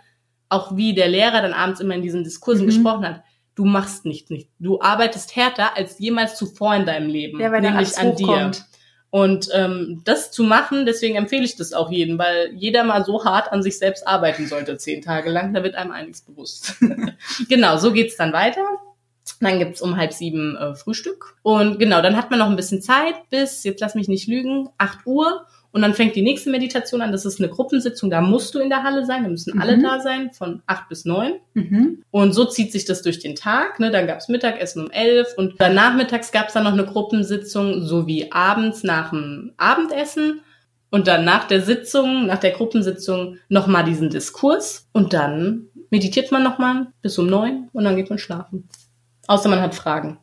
auch 0.50 0.76
wie 0.76 0.94
der 0.94 1.08
Lehrer 1.08 1.40
dann 1.40 1.54
abends 1.54 1.80
immer 1.80 1.94
in 1.94 2.02
diesen 2.02 2.22
Diskursen 2.22 2.64
mhm. 2.64 2.68
gesprochen 2.68 3.08
hat, 3.08 3.22
du 3.54 3.64
machst 3.64 4.04
nichts 4.04 4.30
nicht. 4.30 4.48
Du 4.58 4.80
arbeitest 4.80 5.36
härter 5.36 5.76
als 5.76 5.98
jemals 5.98 6.36
zuvor 6.36 6.74
in 6.74 6.86
deinem 6.86 7.08
Leben. 7.08 7.40
Ja, 7.40 7.52
weil 7.52 7.60
nämlich 7.60 7.96
an 7.98 8.16
dir. 8.16 8.52
Und 9.10 9.48
ähm, 9.52 10.02
das 10.04 10.32
zu 10.32 10.42
machen, 10.42 10.86
deswegen 10.86 11.14
empfehle 11.14 11.44
ich 11.44 11.54
das 11.54 11.72
auch 11.72 11.88
jedem, 11.88 12.18
weil 12.18 12.52
jeder 12.54 12.82
mal 12.82 13.04
so 13.04 13.24
hart 13.24 13.52
an 13.52 13.62
sich 13.62 13.78
selbst 13.78 14.08
arbeiten 14.08 14.48
sollte, 14.48 14.76
zehn 14.76 15.02
Tage 15.02 15.30
lang, 15.30 15.54
da 15.54 15.62
wird 15.62 15.76
einem 15.76 15.92
einiges 15.92 16.22
bewusst. 16.22 16.74
genau, 17.48 17.76
so 17.76 17.92
geht's 17.92 18.16
dann 18.16 18.32
weiter. 18.32 18.64
Dann 19.40 19.60
gibt's 19.60 19.80
um 19.80 19.96
halb 19.96 20.12
sieben 20.12 20.56
äh, 20.56 20.74
Frühstück. 20.74 21.36
Und 21.42 21.78
genau, 21.78 22.02
dann 22.02 22.16
hat 22.16 22.30
man 22.30 22.40
noch 22.40 22.48
ein 22.48 22.56
bisschen 22.56 22.82
Zeit 22.82 23.14
bis, 23.30 23.62
jetzt 23.62 23.80
lass 23.80 23.94
mich 23.94 24.08
nicht 24.08 24.26
lügen, 24.26 24.68
acht 24.78 25.06
Uhr. 25.06 25.46
Und 25.74 25.82
dann 25.82 25.92
fängt 25.92 26.14
die 26.14 26.22
nächste 26.22 26.50
Meditation 26.50 27.02
an. 27.02 27.10
Das 27.10 27.24
ist 27.24 27.40
eine 27.40 27.48
Gruppensitzung. 27.48 28.08
Da 28.08 28.20
musst 28.20 28.54
du 28.54 28.60
in 28.60 28.68
der 28.68 28.84
Halle 28.84 29.04
sein. 29.04 29.24
Da 29.24 29.28
müssen 29.28 29.56
mhm. 29.56 29.60
alle 29.60 29.82
da 29.82 29.98
sein, 29.98 30.30
von 30.32 30.62
acht 30.66 30.88
bis 30.88 31.04
neun. 31.04 31.32
Mhm. 31.54 32.04
Und 32.12 32.32
so 32.32 32.44
zieht 32.44 32.70
sich 32.70 32.84
das 32.84 33.02
durch 33.02 33.18
den 33.18 33.34
Tag. 33.34 33.80
Ne? 33.80 33.90
Dann 33.90 34.06
gab's 34.06 34.28
Mittagessen 34.28 34.84
um 34.84 34.90
elf. 34.92 35.34
Und 35.36 35.60
dann 35.60 35.74
nachmittags 35.74 36.30
gab's 36.30 36.52
dann 36.52 36.62
noch 36.62 36.74
eine 36.74 36.84
Gruppensitzung, 36.86 37.84
sowie 37.84 38.30
abends 38.30 38.84
nach 38.84 39.10
dem 39.10 39.50
Abendessen. 39.56 40.42
Und 40.90 41.08
dann 41.08 41.24
nach 41.24 41.48
der 41.48 41.60
Sitzung, 41.60 42.26
nach 42.26 42.38
der 42.38 42.52
Gruppensitzung, 42.52 43.38
nochmal 43.48 43.82
diesen 43.82 44.10
Diskurs. 44.10 44.86
Und 44.92 45.12
dann 45.12 45.70
meditiert 45.90 46.30
man 46.30 46.44
nochmal 46.44 46.86
bis 47.02 47.18
um 47.18 47.26
neun 47.26 47.68
und 47.72 47.82
dann 47.82 47.96
geht 47.96 48.10
man 48.10 48.20
schlafen. 48.20 48.68
Außer 49.26 49.48
man 49.48 49.60
hat 49.60 49.74
Fragen. 49.74 50.18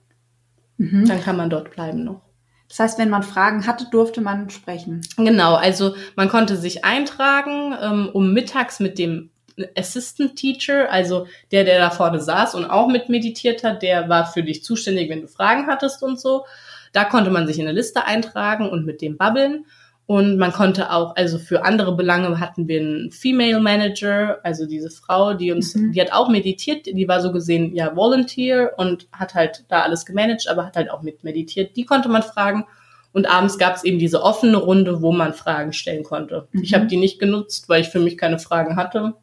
Mhm. 0.78 1.10
Dann 1.10 1.20
kann 1.20 1.36
man 1.36 1.50
dort 1.50 1.72
bleiben 1.72 2.06
noch. 2.06 2.22
Das 2.72 2.80
heißt, 2.80 3.00
wenn 3.00 3.10
man 3.10 3.22
Fragen 3.22 3.68
hatte, 3.68 3.88
durfte 3.92 4.22
man 4.22 4.50
sprechen. 4.50 5.02
Genau, 5.18 5.56
also 5.56 5.94
man 6.16 6.30
konnte 6.30 6.56
sich 6.56 6.86
eintragen, 6.86 7.76
ähm, 7.82 8.10
um 8.14 8.32
mittags 8.32 8.80
mit 8.80 8.98
dem 8.98 9.30
Assistant 9.78 10.38
Teacher, 10.38 10.90
also 10.90 11.28
der, 11.52 11.66
der 11.66 11.80
da 11.80 11.90
vorne 11.90 12.22
saß 12.22 12.56
und 12.56 12.64
auch 12.64 12.88
mit 12.88 13.10
meditiert 13.10 13.66
hat, 13.66 13.82
der 13.82 14.08
war 14.08 14.26
für 14.26 14.42
dich 14.42 14.64
zuständig, 14.64 15.10
wenn 15.10 15.22
du 15.22 15.28
Fragen 15.28 15.68
hattest 15.68 16.02
und 16.02 16.18
so. 16.18 16.46
Da 16.94 17.04
konnte 17.04 17.30
man 17.30 17.46
sich 17.46 17.60
in 17.60 17.68
eine 17.68 17.76
Liste 17.76 18.06
eintragen 18.06 18.70
und 18.70 18.86
mit 18.86 19.02
dem 19.02 19.18
babbeln. 19.18 19.66
Und 20.12 20.36
man 20.36 20.52
konnte 20.52 20.92
auch, 20.92 21.16
also 21.16 21.40
für 21.40 21.64
andere 21.64 21.96
Belange 21.96 22.42
hatten 22.42 22.68
wir 22.68 22.82
einen 22.82 23.12
Female 23.12 23.62
Manager, 23.62 24.40
also 24.44 24.66
diese 24.66 24.90
Frau, 24.90 25.36
die 25.36 25.54
uns, 25.54 25.74
mhm. 25.74 25.94
die 25.94 26.02
hat 26.02 26.12
auch 26.12 26.28
meditiert, 26.28 26.86
die 26.86 27.08
war 27.08 27.22
so 27.22 27.32
gesehen 27.32 27.74
ja 27.74 27.96
Volunteer 27.96 28.74
und 28.76 29.08
hat 29.14 29.36
halt 29.36 29.64
da 29.70 29.84
alles 29.84 30.06
gemanagt, 30.06 30.50
aber 30.50 30.66
hat 30.66 30.76
halt 30.76 30.92
auch 30.92 31.02
mit 31.02 31.24
meditiert. 31.24 31.78
Die 31.78 31.86
konnte 31.86 32.10
man 32.10 32.24
fragen. 32.24 32.66
Und 33.14 33.26
abends 33.26 33.58
gab 33.58 33.78
es 33.78 33.86
eben 33.86 34.00
diese 34.00 34.22
offene 34.22 34.58
Runde, 34.58 35.02
wo 35.02 35.14
man 35.14 35.34
Fragen 35.34 35.72
stellen 35.72 36.04
konnte. 36.04 36.50
Mhm. 36.52 36.62
Ich 36.62 36.74
habe 36.74 36.88
die 36.88 36.98
nicht 36.98 37.18
genutzt, 37.18 37.70
weil 37.70 37.80
ich 37.80 37.88
für 37.88 38.02
mich 38.02 38.18
keine 38.18 38.38
Fragen 38.38 38.76
hatte. 38.76 39.14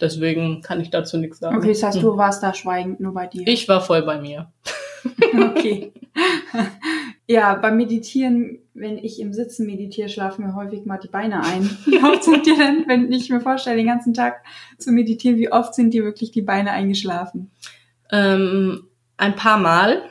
Deswegen 0.00 0.60
kann 0.60 0.80
ich 0.80 0.90
dazu 0.90 1.18
nichts 1.18 1.38
sagen. 1.38 1.56
Okay, 1.56 1.68
das 1.68 1.84
heißt, 1.84 2.02
du 2.02 2.16
warst 2.16 2.42
da 2.42 2.52
schweigend 2.52 2.98
nur 2.98 3.14
bei 3.14 3.28
dir. 3.28 3.46
Ich 3.46 3.68
war 3.68 3.80
voll 3.80 4.02
bei 4.02 4.20
mir. 4.20 4.50
okay. 5.34 5.92
ja, 7.28 7.54
beim 7.54 7.76
Meditieren, 7.76 8.58
wenn 8.74 8.98
ich 8.98 9.20
im 9.20 9.32
Sitzen 9.32 9.66
meditiere, 9.66 10.08
schlafen 10.08 10.44
mir 10.44 10.54
häufig 10.54 10.84
mal 10.84 10.98
die 10.98 11.08
Beine 11.08 11.42
ein. 11.44 11.62
Wie 11.86 12.02
oft 12.02 12.24
sind 12.24 12.46
dir 12.46 12.56
denn, 12.56 12.84
wenn 12.88 13.10
ich 13.12 13.30
mir 13.30 13.40
vorstelle, 13.40 13.76
den 13.76 13.86
ganzen 13.86 14.12
Tag 14.14 14.42
zu 14.78 14.90
meditieren, 14.92 15.36
wie 15.38 15.50
oft 15.52 15.74
sind 15.74 15.94
dir 15.94 16.04
wirklich 16.04 16.30
die 16.32 16.42
Beine 16.42 16.72
eingeschlafen? 16.72 17.50
Ähm, 18.10 18.88
ein 19.16 19.36
paar 19.36 19.58
Mal. 19.58 20.02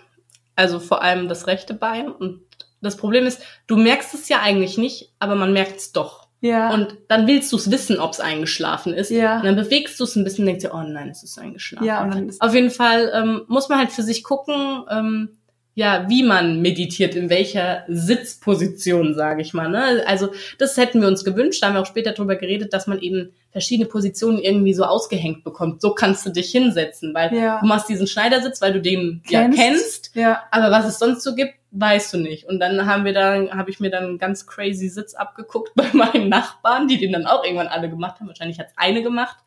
Also 0.55 0.79
vor 0.79 1.01
allem 1.01 1.27
das 1.27 1.47
rechte 1.47 1.73
Bein. 1.73 2.09
Und 2.09 2.41
das 2.81 2.97
Problem 2.97 3.25
ist, 3.25 3.41
du 3.67 3.77
merkst 3.77 4.13
es 4.13 4.29
ja 4.29 4.39
eigentlich 4.41 4.77
nicht, 4.77 5.13
aber 5.19 5.35
man 5.35 5.53
merkt 5.53 5.77
es 5.77 5.91
doch. 5.91 6.27
Ja. 6.41 6.73
Und 6.73 6.97
dann 7.07 7.27
willst 7.27 7.51
du 7.51 7.57
es 7.57 7.69
wissen, 7.69 7.99
ob 7.99 8.13
es 8.13 8.19
eingeschlafen 8.19 8.93
ist. 8.93 9.11
Ja. 9.11 9.37
Und 9.37 9.45
dann 9.45 9.55
bewegst 9.55 9.99
du 9.99 10.03
es 10.05 10.15
ein 10.15 10.23
bisschen 10.23 10.43
und 10.43 10.47
denkst 10.47 10.63
dir, 10.65 10.73
oh 10.73 10.81
nein, 10.81 11.09
es 11.09 11.21
ist 11.23 11.37
eingeschlafen. 11.37 11.85
Ja, 11.85 12.03
und 12.03 12.13
dann 12.15 12.29
ist- 12.29 12.41
Auf 12.41 12.53
jeden 12.55 12.71
Fall 12.71 13.11
ähm, 13.13 13.41
muss 13.47 13.69
man 13.69 13.77
halt 13.77 13.91
für 13.91 14.01
sich 14.03 14.23
gucken, 14.23 14.83
ähm, 14.89 15.37
ja, 15.73 16.05
wie 16.09 16.23
man 16.23 16.61
meditiert, 16.61 17.15
in 17.15 17.29
welcher 17.29 17.83
Sitzposition, 17.87 19.13
sage 19.13 19.41
ich 19.41 19.53
mal. 19.53 19.69
Ne? 19.69 20.03
Also 20.05 20.29
das 20.57 20.75
hätten 20.77 21.01
wir 21.01 21.07
uns 21.07 21.23
gewünscht, 21.23 21.61
da 21.63 21.67
haben 21.67 21.75
wir 21.75 21.81
auch 21.81 21.85
später 21.85 22.11
drüber 22.11 22.35
geredet, 22.35 22.73
dass 22.73 22.87
man 22.87 22.99
eben 22.99 23.31
verschiedene 23.51 23.87
Positionen 23.87 24.39
irgendwie 24.39 24.73
so 24.73 24.83
ausgehängt 24.83 25.43
bekommt. 25.43 25.81
So 25.81 25.91
kannst 25.93 26.25
du 26.25 26.29
dich 26.29 26.51
hinsetzen, 26.51 27.13
weil 27.13 27.33
Ja. 27.33 27.59
du 27.61 27.67
machst 27.67 27.89
diesen 27.89 28.07
Schneidersitz, 28.07 28.61
weil 28.61 28.73
du 28.73 28.81
den 28.81 29.21
Kennst. 29.27 29.57
ja 29.57 29.63
kennst, 29.63 30.15
ja. 30.15 30.43
aber 30.51 30.71
was 30.71 30.85
es 30.85 30.99
sonst 30.99 31.23
so 31.23 31.35
gibt, 31.35 31.53
weißt 31.71 32.13
du 32.13 32.17
nicht. 32.17 32.45
Und 32.49 32.59
dann 32.59 32.85
haben 32.85 33.05
wir 33.05 33.13
da, 33.13 33.47
habe 33.51 33.69
ich 33.69 33.79
mir 33.79 33.89
dann 33.89 34.03
einen 34.03 34.17
ganz 34.17 34.45
crazy 34.45 34.89
Sitz 34.89 35.13
abgeguckt 35.13 35.71
bei 35.75 35.85
meinen 35.93 36.27
Nachbarn, 36.27 36.87
die 36.87 36.97
den 36.97 37.13
dann 37.13 37.25
auch 37.25 37.43
irgendwann 37.43 37.67
alle 37.67 37.89
gemacht 37.89 38.19
haben. 38.19 38.27
Wahrscheinlich 38.27 38.59
hat's 38.59 38.73
eine 38.75 39.01
gemacht 39.03 39.37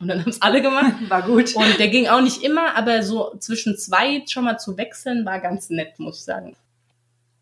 und 0.00 0.08
dann 0.08 0.20
haben 0.20 0.30
es 0.30 0.42
alle 0.42 0.62
gemacht. 0.62 0.94
War 1.08 1.22
gut. 1.22 1.54
Und 1.54 1.78
der 1.78 1.88
ging 1.88 2.08
auch 2.08 2.22
nicht 2.22 2.42
immer, 2.42 2.74
aber 2.76 3.02
so 3.02 3.34
zwischen 3.38 3.76
zwei 3.76 4.24
schon 4.26 4.44
mal 4.44 4.58
zu 4.58 4.76
wechseln 4.76 5.26
war 5.26 5.40
ganz 5.40 5.68
nett, 5.68 5.98
muss 5.98 6.20
ich 6.20 6.24
sagen. 6.24 6.56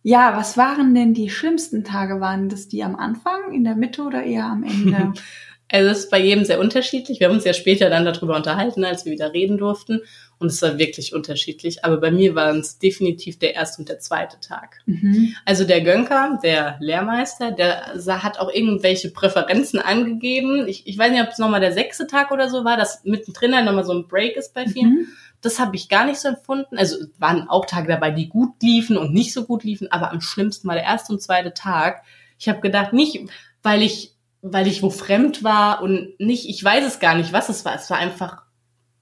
Ja, 0.02 0.36
was 0.36 0.56
waren 0.56 0.94
denn 0.94 1.14
die 1.14 1.30
schlimmsten 1.30 1.84
Tage? 1.84 2.20
Waren 2.20 2.48
das 2.48 2.68
die 2.68 2.82
am 2.82 2.96
Anfang, 2.96 3.52
in 3.52 3.64
der 3.64 3.76
Mitte 3.76 4.02
oder 4.02 4.24
eher 4.24 4.44
am 4.44 4.64
Ende? 4.64 5.12
Also 5.70 5.90
es 5.90 5.98
ist 5.98 6.10
bei 6.10 6.18
jedem 6.18 6.46
sehr 6.46 6.60
unterschiedlich. 6.60 7.20
Wir 7.20 7.28
haben 7.28 7.34
uns 7.34 7.44
ja 7.44 7.52
später 7.52 7.90
dann 7.90 8.06
darüber 8.06 8.34
unterhalten, 8.34 8.86
als 8.86 9.04
wir 9.04 9.12
wieder 9.12 9.34
reden 9.34 9.58
durften. 9.58 10.00
Und 10.38 10.48
es 10.48 10.62
war 10.62 10.79
wirklich 10.79 11.14
unterschiedlich. 11.14 11.85
Aber 11.85 11.96
bei 11.96 12.11
mir 12.11 12.35
waren 12.35 12.61
es 12.61 12.79
definitiv 12.79 13.38
der 13.38 13.55
erste 13.55 13.83
und 13.83 13.88
der 13.88 13.98
zweite 13.98 14.38
Tag. 14.40 14.81
mhm. 14.87 15.35
Also 15.44 15.64
der 15.64 15.81
Gönker, 15.81 16.38
der 16.42 16.77
Lehrmeister, 16.81 17.51
der 17.51 17.94
hat 18.22 18.38
auch 18.38 18.53
irgendwelche 18.53 19.11
Präferenzen 19.11 19.81
angegeben. 19.81 20.66
Ich, 20.68 20.87
ich 20.87 20.96
weiß 20.96 21.11
nicht, 21.11 21.22
ob 21.22 21.31
es 21.31 21.38
nochmal 21.38 21.61
der 21.61 21.72
sechste 21.72 22.07
Tag 22.07 22.31
oder 22.31 22.48
so 22.48 22.64
war, 22.64 22.77
dass 22.77 23.03
mittendrin 23.05 23.53
dann 23.53 23.64
nochmal 23.64 23.85
so 23.85 23.92
ein 23.92 24.07
Break 24.07 24.37
ist 24.37 24.55
bei 24.55 24.66
vielen. 24.66 24.90
Mhm. 24.90 25.07
Das 25.40 25.59
habe 25.59 25.77
ich 25.77 25.88
gar 25.88 26.05
nicht 26.05 26.20
so 26.20 26.29
empfunden. 26.29 26.79
Also 26.79 26.96
es 26.96 27.11
waren 27.18 27.48
auch 27.48 27.66
Tage 27.66 27.88
dabei, 27.88 28.11
die 28.11 28.29
gut 28.29 28.62
liefen 28.62 28.96
und 28.96 29.12
nicht 29.12 29.33
so 29.33 29.44
gut 29.44 29.64
liefen, 29.64 29.90
aber 29.90 30.11
am 30.11 30.20
schlimmsten 30.20 30.68
war 30.68 30.74
der 30.74 30.85
erste 30.85 31.12
und 31.12 31.22
zweite 31.22 31.55
Tag. 31.55 32.03
Ich 32.38 32.48
habe 32.48 32.61
gedacht, 32.61 32.92
nicht, 32.92 33.20
weil 33.62 33.83
ich, 33.83 34.14
weil 34.42 34.66
ich 34.66 34.83
wo 34.83 34.90
fremd 34.90 35.42
war 35.42 35.83
und 35.83 36.18
nicht, 36.18 36.48
ich 36.48 36.62
weiß 36.62 36.85
es 36.85 37.01
gar 37.01 37.14
nicht, 37.14 37.33
was 37.33 37.48
es 37.48 37.64
war. 37.64 37.74
Es 37.74 37.90
war 37.90 37.98
einfach 37.98 38.47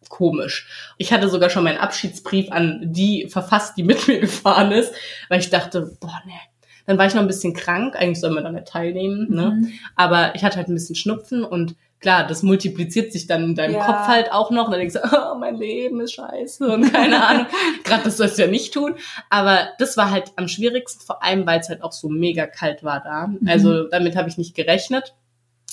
komisch. 0.08 0.94
Ich 0.98 1.12
hatte 1.12 1.28
sogar 1.28 1.50
schon 1.50 1.64
meinen 1.64 1.78
Abschiedsbrief 1.78 2.50
an 2.50 2.80
die 2.82 3.28
verfasst, 3.28 3.76
die 3.76 3.82
mit 3.82 4.08
mir 4.08 4.20
gefahren 4.20 4.72
ist, 4.72 4.92
weil 5.28 5.40
ich 5.40 5.50
dachte, 5.50 5.96
boah, 6.00 6.20
nee. 6.26 6.32
Dann 6.86 6.98
war 6.98 7.06
ich 7.06 7.14
noch 7.14 7.22
ein 7.22 7.26
bisschen 7.26 7.52
krank, 7.52 7.96
eigentlich 7.96 8.20
soll 8.20 8.30
man 8.30 8.44
da 8.44 8.52
nicht 8.52 8.68
teilnehmen, 8.68 9.26
ne? 9.28 9.58
Mhm. 9.58 9.72
Aber 9.96 10.36
ich 10.36 10.44
hatte 10.44 10.56
halt 10.56 10.68
ein 10.68 10.74
bisschen 10.74 10.94
Schnupfen 10.94 11.42
und 11.42 11.74
klar, 12.00 12.26
das 12.26 12.42
multipliziert 12.42 13.12
sich 13.12 13.26
dann 13.26 13.42
in 13.42 13.54
deinem 13.54 13.74
Ja. 13.74 13.84
Kopf 13.84 14.06
halt 14.06 14.32
auch 14.32 14.50
noch. 14.50 14.66
Und 14.66 14.72
dann 14.72 14.80
denkst 14.80 14.94
du, 14.94 15.00
oh, 15.32 15.36
mein 15.38 15.56
Leben 15.56 16.00
ist 16.00 16.12
scheiße 16.12 16.68
und 16.68 16.92
keine 16.92 17.26
Ahnung. 17.26 17.46
Gerade 17.84 18.04
das 18.04 18.16
sollst 18.16 18.38
du 18.38 18.42
ja 18.42 18.48
nicht 18.48 18.72
tun. 18.72 18.94
Aber 19.30 19.70
das 19.78 19.96
war 19.96 20.10
halt 20.10 20.32
am 20.36 20.46
schwierigsten, 20.46 21.04
vor 21.04 21.24
allem, 21.24 21.46
weil 21.46 21.60
es 21.60 21.68
halt 21.68 21.82
auch 21.82 21.92
so 21.92 22.08
mega 22.08 22.46
kalt 22.46 22.84
war 22.84 23.02
da. 23.02 23.30
Also 23.46 23.88
damit 23.88 24.16
habe 24.16 24.28
ich 24.28 24.38
nicht 24.38 24.54
gerechnet. 24.54 25.14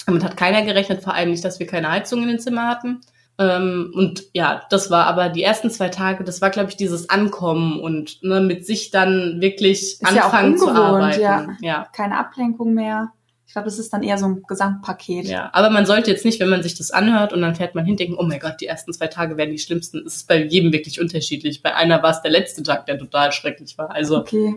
Damit 0.05 0.23
hat 0.23 0.35
keiner 0.37 0.63
gerechnet, 0.63 1.03
vor 1.03 1.13
allem 1.13 1.31
nicht, 1.31 1.45
dass 1.45 1.59
wir 1.59 1.67
keine 1.67 1.91
Heizung 1.91 2.23
in 2.23 2.29
den 2.29 2.39
Zimmer 2.39 2.67
hatten. 2.67 3.01
Ähm, 3.39 3.91
und 3.95 4.23
ja, 4.33 4.63
das 4.69 4.91
war 4.91 5.05
aber 5.07 5.29
die 5.29 5.41
ersten 5.43 5.69
zwei 5.71 5.89
Tage, 5.89 6.23
das 6.23 6.41
war, 6.41 6.49
glaube 6.51 6.69
ich, 6.69 6.77
dieses 6.77 7.09
Ankommen 7.09 7.79
und 7.79 8.21
ne, 8.23 8.41
mit 8.41 8.65
sich 8.65 8.91
dann 8.91 9.41
wirklich 9.41 9.81
Ist 9.81 10.01
ja 10.01 10.09
auch 10.21 10.33
anfangen 10.33 10.57
zu 10.57 10.67
ungewohnt, 10.67 10.85
arbeiten. 11.17 11.21
ja. 11.21 11.47
ja. 11.61 11.87
Keine 11.95 12.17
Ablenkung 12.19 12.73
mehr. 12.75 13.11
Ich 13.47 13.53
glaube, 13.53 13.65
das 13.65 13.77
ist 13.79 13.91
dann 13.93 14.01
eher 14.03 14.17
so 14.17 14.25
ein 14.25 14.43
Gesamtpaket. 14.47 15.25
Ja, 15.27 15.49
aber 15.53 15.69
man 15.69 15.85
sollte 15.85 16.09
jetzt 16.09 16.25
nicht, 16.25 16.39
wenn 16.39 16.49
man 16.49 16.63
sich 16.63 16.75
das 16.75 16.89
anhört 16.91 17.33
und 17.33 17.41
dann 17.41 17.53
fährt 17.55 17.75
man 17.75 17.85
hin, 17.85 17.97
denken, 17.97 18.15
oh 18.17 18.23
mein 18.23 18.39
Gott, 18.39 18.55
die 18.61 18.65
ersten 18.67 18.93
zwei 18.93 19.07
Tage 19.07 19.37
werden 19.37 19.51
die 19.51 19.59
schlimmsten. 19.59 20.03
Es 20.07 20.15
ist 20.17 20.27
bei 20.27 20.43
jedem 20.43 20.71
wirklich 20.71 20.99
unterschiedlich. 20.99 21.61
Bei 21.61 21.75
einer 21.75 22.01
war 22.01 22.11
es 22.11 22.21
der 22.23 22.31
letzte 22.31 22.63
Tag, 22.63 22.85
der 22.87 22.97
total 22.97 23.31
schrecklich 23.31 23.77
war. 23.77 23.91
Also, 23.91 24.19
Okay. 24.19 24.55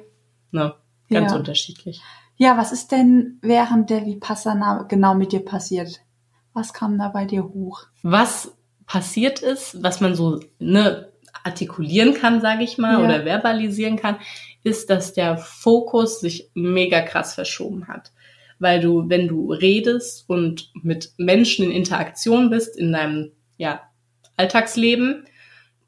ne, 0.51 0.75
ganz 1.11 1.33
Ja. 1.33 1.39
unterschiedlich. 1.39 2.01
Ja, 2.39 2.57
was 2.57 2.73
ist 2.73 2.93
denn 2.93 3.39
während 3.43 3.91
der 3.91 4.05
Vipassana 4.07 4.85
genau 4.89 5.15
mit 5.15 5.33
dir 5.33 5.45
passiert? 5.45 6.01
Was 6.55 6.73
kam 6.73 6.99
da 6.99 7.09
bei 7.09 7.27
dir 7.27 7.45
hoch? 7.45 7.83
Was 8.03 8.56
passiert 8.87 9.41
ist, 9.41 9.83
was 9.83 10.01
man 10.01 10.15
so 10.15 10.41
ne, 10.59 11.09
artikulieren 11.43 12.15
kann, 12.15 12.41
sage 12.41 12.65
ich 12.65 12.79
mal, 12.79 12.95
Ja. 12.95 13.05
oder 13.05 13.25
verbalisieren 13.25 13.97
kann, 13.97 14.17
ist, 14.63 14.91
dass 14.91 15.13
der 15.13 15.37
Fokus 15.39 16.21
sich 16.21 16.51
mega 16.55 17.01
krass 17.03 17.35
verschoben 17.35 17.89
hat. 17.89 18.13
Weil 18.59 18.81
du, 18.81 19.09
wenn 19.09 19.29
du 19.29 19.53
redest 19.53 20.29
und 20.29 20.71
mit 20.83 21.13
Menschen 21.19 21.67
in 21.67 21.73
Interaktion 21.73 22.51
bist 22.51 22.77
in 22.77 22.93
deinem 22.93 23.33
ja, 23.59 23.83
Alltagsleben, 24.37 25.27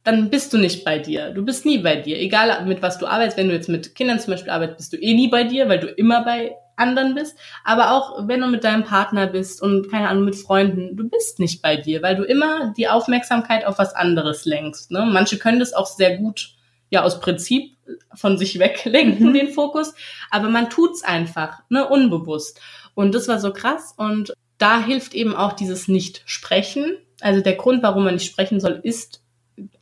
dann 0.04 0.30
bist 0.30 0.52
du 0.52 0.58
nicht 0.58 0.84
bei 0.84 0.98
dir. 0.98 1.30
Du 1.30 1.44
bist 1.44 1.66
nie 1.66 1.78
bei 1.78 1.96
dir. 1.96 2.18
Egal 2.18 2.64
mit 2.66 2.82
was 2.82 2.98
du 2.98 3.06
arbeitest, 3.06 3.36
wenn 3.36 3.48
du 3.48 3.54
jetzt 3.54 3.68
mit 3.68 3.94
Kindern 3.94 4.20
zum 4.20 4.32
Beispiel 4.32 4.50
arbeitest, 4.50 4.78
bist 4.78 4.92
du 4.92 4.96
eh 4.96 5.14
nie 5.14 5.28
bei 5.28 5.44
dir, 5.44 5.68
weil 5.68 5.80
du 5.80 5.86
immer 5.88 6.24
bei 6.24 6.52
anderen 6.78 7.14
bist. 7.14 7.36
Aber 7.64 7.92
auch 7.92 8.26
wenn 8.26 8.40
du 8.40 8.46
mit 8.48 8.64
deinem 8.64 8.84
Partner 8.84 9.26
bist 9.26 9.62
und 9.62 9.90
keine 9.90 10.08
Ahnung 10.08 10.24
mit 10.24 10.36
Freunden, 10.36 10.96
du 10.96 11.08
bist 11.08 11.38
nicht 11.38 11.62
bei 11.62 11.76
dir, 11.76 12.02
weil 12.02 12.16
du 12.16 12.24
immer 12.24 12.72
die 12.76 12.88
Aufmerksamkeit 12.88 13.64
auf 13.64 13.78
was 13.78 13.94
anderes 13.94 14.44
lenkst. 14.44 14.90
Ne? 14.90 15.08
Manche 15.10 15.38
können 15.38 15.60
das 15.60 15.72
auch 15.72 15.86
sehr 15.86 16.16
gut, 16.18 16.54
ja 16.90 17.02
aus 17.02 17.20
Prinzip 17.20 17.76
von 18.14 18.38
sich 18.38 18.58
weglenken 18.58 19.28
Mhm. 19.28 19.34
den 19.34 19.48
Fokus, 19.52 19.94
aber 20.30 20.48
man 20.48 20.70
tut's 20.70 21.02
einfach, 21.02 21.60
ne, 21.68 21.88
unbewusst. 21.88 22.60
Und 22.94 23.14
das 23.14 23.28
war 23.28 23.38
so 23.38 23.52
krass 23.52 23.94
und 23.96 24.32
da 24.58 24.82
hilft 24.82 25.14
eben 25.14 25.34
auch 25.34 25.52
dieses 25.52 25.88
Nicht-Sprechen. 25.88 26.96
Also 27.20 27.40
der 27.40 27.54
Grund, 27.54 27.82
warum 27.82 28.04
man 28.04 28.14
nicht 28.14 28.30
sprechen 28.30 28.60
soll, 28.60 28.80
ist 28.82 29.22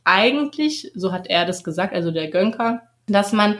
eigentlich, 0.03 0.91
so 0.95 1.11
hat 1.11 1.27
er 1.27 1.45
das 1.45 1.63
gesagt, 1.63 1.93
also 1.93 2.11
der 2.11 2.29
Gönker, 2.29 2.83
dass 3.07 3.33
man, 3.33 3.57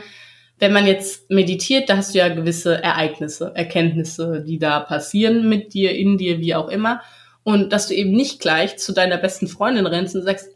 wenn 0.60 0.74
man 0.74 0.88
jetzt 0.88 1.30
meditiert, 1.30 1.90
da 1.90 1.98
hast 1.98 2.14
du 2.14 2.20
ja 2.20 2.30
gewisse 2.30 2.82
Ereignisse, 2.82 3.52
Erkenntnisse, 3.54 4.44
die 4.46 4.58
da 4.58 4.80
passieren 4.80 5.48
mit 5.48 5.74
dir, 5.74 5.96
in 5.96 6.18
dir, 6.18 6.40
wie 6.40 6.56
auch 6.56 6.70
immer. 6.70 7.02
Und 7.44 7.72
dass 7.72 7.88
du 7.88 7.94
eben 7.94 8.12
nicht 8.12 8.40
gleich 8.40 8.78
zu 8.78 8.92
deiner 8.92 9.18
besten 9.18 9.48
Freundin 9.48 9.86
rennst 9.86 10.16
und 10.16 10.24
sagst, 10.24 10.50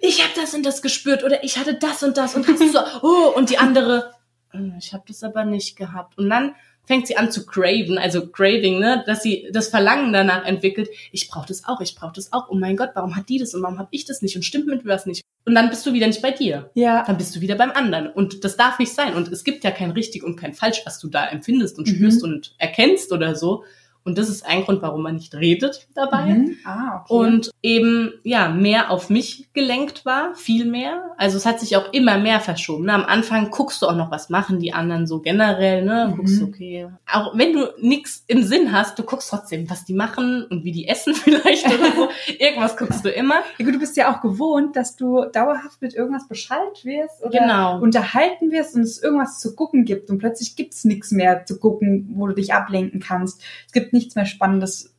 ich 0.00 0.22
habe 0.22 0.32
das 0.34 0.54
und 0.54 0.64
das 0.64 0.82
gespürt 0.82 1.22
oder 1.22 1.44
ich 1.44 1.58
hatte 1.58 1.74
das 1.74 2.02
und 2.02 2.16
das 2.16 2.34
und 2.34 2.48
hast 2.48 2.60
du 2.60 2.68
so, 2.68 2.78
oh, 3.02 3.32
und 3.36 3.50
die 3.50 3.58
andere, 3.58 4.10
"Hm, 4.50 4.74
ich 4.78 4.92
habe 4.92 5.04
das 5.06 5.22
aber 5.22 5.44
nicht 5.44 5.76
gehabt. 5.76 6.18
Und 6.18 6.30
dann 6.30 6.54
fängt 6.86 7.06
sie 7.06 7.16
an 7.16 7.30
zu 7.30 7.44
craven, 7.44 7.98
also 7.98 8.26
craving, 8.26 8.78
ne, 8.78 9.02
dass 9.06 9.22
sie 9.22 9.48
das 9.52 9.68
Verlangen 9.68 10.12
danach 10.12 10.44
entwickelt, 10.46 10.88
ich 11.12 11.28
brauche 11.28 11.46
das 11.46 11.64
auch, 11.66 11.80
ich 11.80 11.94
brauche 11.94 12.12
das 12.14 12.32
auch. 12.32 12.48
Oh 12.48 12.54
mein 12.54 12.76
Gott, 12.76 12.90
warum 12.94 13.16
hat 13.16 13.28
die 13.28 13.38
das 13.38 13.54
und 13.54 13.62
warum 13.62 13.78
habe 13.78 13.88
ich 13.90 14.04
das 14.04 14.22
nicht 14.22 14.36
und 14.36 14.42
stimmt 14.44 14.66
mit 14.66 14.84
mir 14.84 14.92
was 14.92 15.06
nicht? 15.06 15.22
Und 15.44 15.54
dann 15.54 15.68
bist 15.70 15.86
du 15.86 15.92
wieder 15.92 16.06
nicht 16.08 16.22
bei 16.22 16.32
dir. 16.32 16.70
Ja. 16.74 17.04
Dann 17.06 17.18
bist 17.18 17.36
du 17.36 17.40
wieder 17.40 17.54
beim 17.54 17.70
anderen. 17.70 18.08
Und 18.08 18.42
das 18.42 18.56
darf 18.56 18.80
nicht 18.80 18.92
sein. 18.92 19.14
Und 19.14 19.28
es 19.28 19.44
gibt 19.44 19.62
ja 19.62 19.70
kein 19.70 19.92
richtig 19.92 20.24
und 20.24 20.34
kein 20.34 20.54
falsch, 20.54 20.82
was 20.84 20.98
du 20.98 21.08
da 21.08 21.24
empfindest 21.28 21.78
und 21.78 21.86
Mhm. 21.86 21.94
spürst 21.94 22.24
und 22.24 22.54
erkennst 22.58 23.12
oder 23.12 23.36
so. 23.36 23.62
Und 24.06 24.16
das 24.18 24.28
ist 24.28 24.46
ein 24.46 24.64
Grund, 24.64 24.80
warum 24.82 25.02
man 25.02 25.16
nicht 25.16 25.34
redet 25.34 25.88
dabei 25.94 26.22
Mhm. 26.26 26.56
Ah, 26.64 27.00
okay. 27.02 27.12
und 27.14 27.50
eben 27.62 28.12
ja 28.22 28.48
mehr 28.48 28.90
auf 28.90 29.10
mich 29.10 29.48
gelenkt 29.52 30.06
war, 30.06 30.34
viel 30.34 30.64
mehr. 30.64 31.02
Also 31.18 31.36
es 31.36 31.44
hat 31.44 31.60
sich 31.60 31.76
auch 31.76 31.92
immer 31.92 32.16
mehr 32.18 32.40
verschoben. 32.40 32.86
Ne? 32.86 32.94
Am 32.94 33.04
Anfang 33.04 33.50
guckst 33.50 33.82
du 33.82 33.86
auch 33.86 33.96
noch, 33.96 34.10
was 34.10 34.30
machen 34.30 34.60
die 34.60 34.72
anderen 34.72 35.06
so 35.06 35.20
generell, 35.20 35.84
ne? 35.84 36.08
Mhm. 36.12 36.16
Guckst 36.16 36.42
okay. 36.42 36.88
Auch 37.12 37.36
wenn 37.36 37.52
du 37.52 37.66
nichts 37.80 38.24
im 38.28 38.42
Sinn 38.44 38.72
hast, 38.72 38.98
du 38.98 39.02
guckst 39.02 39.28
trotzdem, 39.28 39.68
was 39.68 39.84
die 39.84 39.94
machen 39.94 40.44
und 40.48 40.64
wie 40.64 40.72
die 40.72 40.86
essen 40.88 41.14
vielleicht 41.14 41.66
oder 41.66 41.92
so. 41.94 42.08
Irgendwas 42.38 42.76
guckst 42.76 43.04
du 43.04 43.10
immer. 43.10 43.40
Ja, 43.58 43.64
gut, 43.64 43.74
du 43.74 43.78
bist 43.80 43.96
ja 43.96 44.14
auch 44.14 44.20
gewohnt, 44.20 44.76
dass 44.76 44.94
du 44.96 45.24
dauerhaft 45.32 45.82
mit 45.82 45.94
irgendwas 45.94 46.28
beschallt 46.28 46.84
wirst 46.84 47.22
oder 47.24 47.38
Genau. 47.40 47.80
unterhalten 47.80 48.52
wirst 48.52 48.76
und 48.76 48.82
es 48.82 49.02
irgendwas 49.02 49.40
zu 49.40 49.54
gucken 49.56 49.84
gibt 49.84 50.10
und 50.10 50.18
plötzlich 50.18 50.54
gibt's 50.56 50.84
nichts 50.84 51.10
mehr 51.10 51.44
zu 51.44 51.58
gucken, 51.58 52.08
wo 52.14 52.26
du 52.28 52.34
dich 52.34 52.54
ablenken 52.54 53.00
kannst. 53.00 53.42
Es 53.66 53.72
gibt 53.72 53.92
nichts 53.96 54.14
mehr 54.14 54.26
Spannendes, 54.26 54.94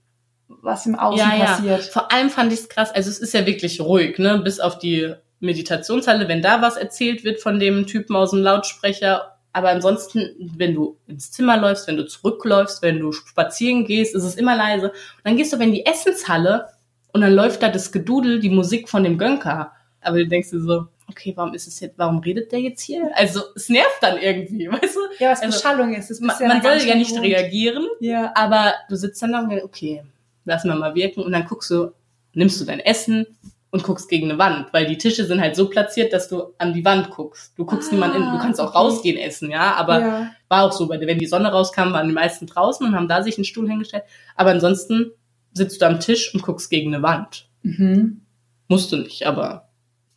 was 0.47 0.85
im 0.85 0.95
Außen 0.95 1.19
ja, 1.19 1.35
ja. 1.35 1.45
passiert. 1.45 1.83
Vor 1.83 2.11
allem 2.11 2.29
fand 2.29 2.51
ich 2.51 2.59
es 2.59 2.69
krass. 2.69 2.91
Also 2.91 3.09
es 3.09 3.19
ist 3.19 3.33
ja 3.33 3.45
wirklich 3.45 3.79
ruhig, 3.81 4.19
ne? 4.19 4.39
Bis 4.39 4.59
auf 4.59 4.77
die 4.77 5.13
Meditationshalle, 5.39 6.27
wenn 6.27 6.41
da 6.41 6.61
was 6.61 6.77
erzählt 6.77 7.23
wird 7.23 7.39
von 7.39 7.59
dem 7.59 7.85
Typen 7.87 8.15
aus 8.15 8.31
dem 8.31 8.41
Lautsprecher. 8.41 9.37
Aber 9.53 9.69
ansonsten, 9.69 10.51
wenn 10.57 10.75
du 10.75 10.97
ins 11.07 11.31
Zimmer 11.31 11.57
läufst, 11.57 11.87
wenn 11.87 11.97
du 11.97 12.05
zurückläufst, 12.05 12.81
wenn 12.81 12.99
du 12.99 13.11
spazieren 13.11 13.85
gehst, 13.85 14.15
ist 14.15 14.23
es 14.23 14.35
immer 14.35 14.55
leise. 14.55 14.89
Und 14.89 14.95
dann 15.23 15.37
gehst 15.37 15.51
du 15.51 15.57
aber 15.57 15.65
in 15.65 15.73
die 15.73 15.85
Essenshalle 15.85 16.67
und 17.13 17.21
dann 17.21 17.33
läuft 17.33 17.63
da 17.63 17.69
das 17.69 17.91
Gedudel, 17.91 18.39
die 18.39 18.49
Musik 18.49 18.89
von 18.89 19.03
dem 19.03 19.17
Gönker. 19.17 19.71
Aber 20.01 20.17
du 20.17 20.27
denkst 20.27 20.51
dir 20.51 20.61
so, 20.61 20.87
okay, 21.09 21.33
warum 21.35 21.53
ist 21.53 21.67
es 21.67 21.79
jetzt, 21.79 21.97
warum 21.97 22.19
redet 22.19 22.51
der 22.51 22.59
jetzt 22.59 22.81
hier? 22.81 23.09
Also 23.15 23.41
es 23.55 23.69
nervt 23.69 23.97
dann 24.01 24.17
irgendwie, 24.17 24.67
weißt 24.71 24.95
du? 24.95 24.99
Ja, 25.23 25.31
was 25.31 25.41
also, 25.41 25.57
Beschallung 25.57 25.93
ist. 25.93 26.09
Das 26.09 26.19
man, 26.19 26.35
man 26.47 26.61
soll 26.61 26.77
ja 26.87 26.95
nicht 26.95 27.09
gewohnt. 27.11 27.25
reagieren, 27.25 27.87
Ja. 27.99 28.31
aber 28.35 28.73
du 28.89 28.95
sitzt 28.95 29.21
dann 29.21 29.31
da 29.31 29.39
und 29.39 29.49
denkst, 29.49 29.65
okay, 29.65 30.03
lassen 30.45 30.69
wir 30.69 30.75
mal 30.75 30.95
wirken 30.95 31.21
und 31.23 31.31
dann 31.31 31.45
guckst 31.45 31.71
du, 31.71 31.91
nimmst 32.33 32.59
du 32.61 32.65
dein 32.65 32.79
Essen 32.79 33.25
und 33.69 33.83
guckst 33.83 34.07
gegen 34.09 34.29
eine 34.29 34.39
Wand, 34.39 34.67
weil 34.71 34.85
die 34.85 34.97
Tische 34.97 35.25
sind 35.25 35.41
halt 35.41 35.55
so 35.57 35.69
platziert, 35.69 36.13
dass 36.13 36.29
du 36.29 36.53
an 36.57 36.73
die 36.73 36.85
Wand 36.85 37.09
guckst. 37.09 37.53
Du 37.57 37.65
guckst 37.65 37.89
Ah, 37.89 37.95
niemand 37.95 38.15
in, 38.15 38.21
du 38.21 38.37
kannst 38.37 38.61
auch 38.61 38.69
okay. 38.69 38.77
rausgehen 38.77 39.17
essen, 39.17 39.51
ja, 39.51 39.73
aber 39.75 39.99
ja. 39.99 40.31
war 40.47 40.63
auch 40.63 40.71
so, 40.71 40.87
weil 40.87 41.01
wenn 41.01 41.19
die 41.19 41.25
Sonne 41.25 41.51
rauskam, 41.51 41.91
waren 41.91 42.07
die 42.07 42.13
meisten 42.13 42.47
draußen 42.47 42.85
und 42.87 42.95
haben 42.95 43.09
da 43.09 43.23
sich 43.23 43.37
einen 43.37 43.43
Stuhl 43.45 43.67
hingestellt, 43.69 44.03
aber 44.35 44.51
ansonsten 44.51 45.11
sitzt 45.51 45.81
du 45.81 45.85
am 45.85 45.99
Tisch 45.99 46.33
und 46.33 46.43
guckst 46.43 46.69
gegen 46.69 46.93
eine 46.93 47.03
Wand. 47.03 47.47
Mhm. 47.63 48.21
Musst 48.69 48.91
du 48.91 48.97
nicht, 48.97 49.25
aber 49.27 49.66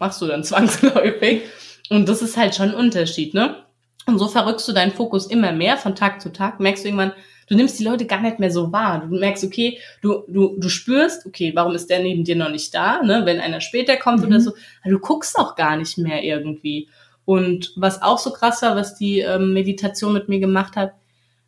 machst 0.01 0.21
du 0.21 0.27
dann 0.27 0.43
zwangsläufig. 0.45 1.43
Und 1.91 2.09
das 2.09 2.23
ist 2.23 2.37
halt 2.37 2.55
schon 2.55 2.71
ein 2.71 2.75
Unterschied, 2.75 3.35
ne? 3.35 3.57
Und 4.07 4.19
so 4.19 4.29
verrückst 4.29 4.67
du 4.67 4.73
deinen 4.73 4.93
Fokus 4.93 5.27
immer 5.27 5.53
mehr 5.53 5.77
von 5.77 5.95
Tag 5.95 6.21
zu 6.21 6.33
Tag, 6.33 6.59
merkst 6.59 6.85
du 6.85 6.89
irgendwann, 6.89 7.13
du 7.49 7.55
nimmst 7.55 7.79
die 7.79 7.85
Leute 7.85 8.07
gar 8.07 8.21
nicht 8.21 8.39
mehr 8.39 8.51
so 8.51 8.73
wahr. 8.73 9.07
Du 9.07 9.17
merkst, 9.17 9.45
okay, 9.45 9.79
du, 10.03 10.25
du, 10.29 10.57
du 10.59 10.69
spürst, 10.69 11.27
okay, 11.27 11.53
warum 11.55 11.75
ist 11.75 11.91
der 11.91 12.01
neben 12.01 12.25
dir 12.25 12.37
noch 12.37 12.51
nicht 12.51 12.75
da, 12.75 13.03
ne? 13.03 13.23
Wenn 13.25 13.41
einer 13.41 13.61
später 13.61 13.97
kommt 13.97 14.21
Mhm. 14.21 14.27
oder 14.27 14.41
so, 14.41 14.53
du 14.85 14.99
guckst 14.99 15.39
auch 15.39 15.55
gar 15.55 15.77
nicht 15.77 15.99
mehr 15.99 16.23
irgendwie. 16.23 16.89
Und 17.25 17.73
was 17.77 18.03
auch 18.03 18.19
so 18.19 18.33
krass 18.33 18.63
war, 18.63 18.75
was 18.75 18.97
die 18.97 19.21
ähm, 19.21 19.53
Meditation 19.53 20.13
mit 20.13 20.29
mir 20.29 20.41
gemacht 20.41 20.77
hat, 20.77 20.93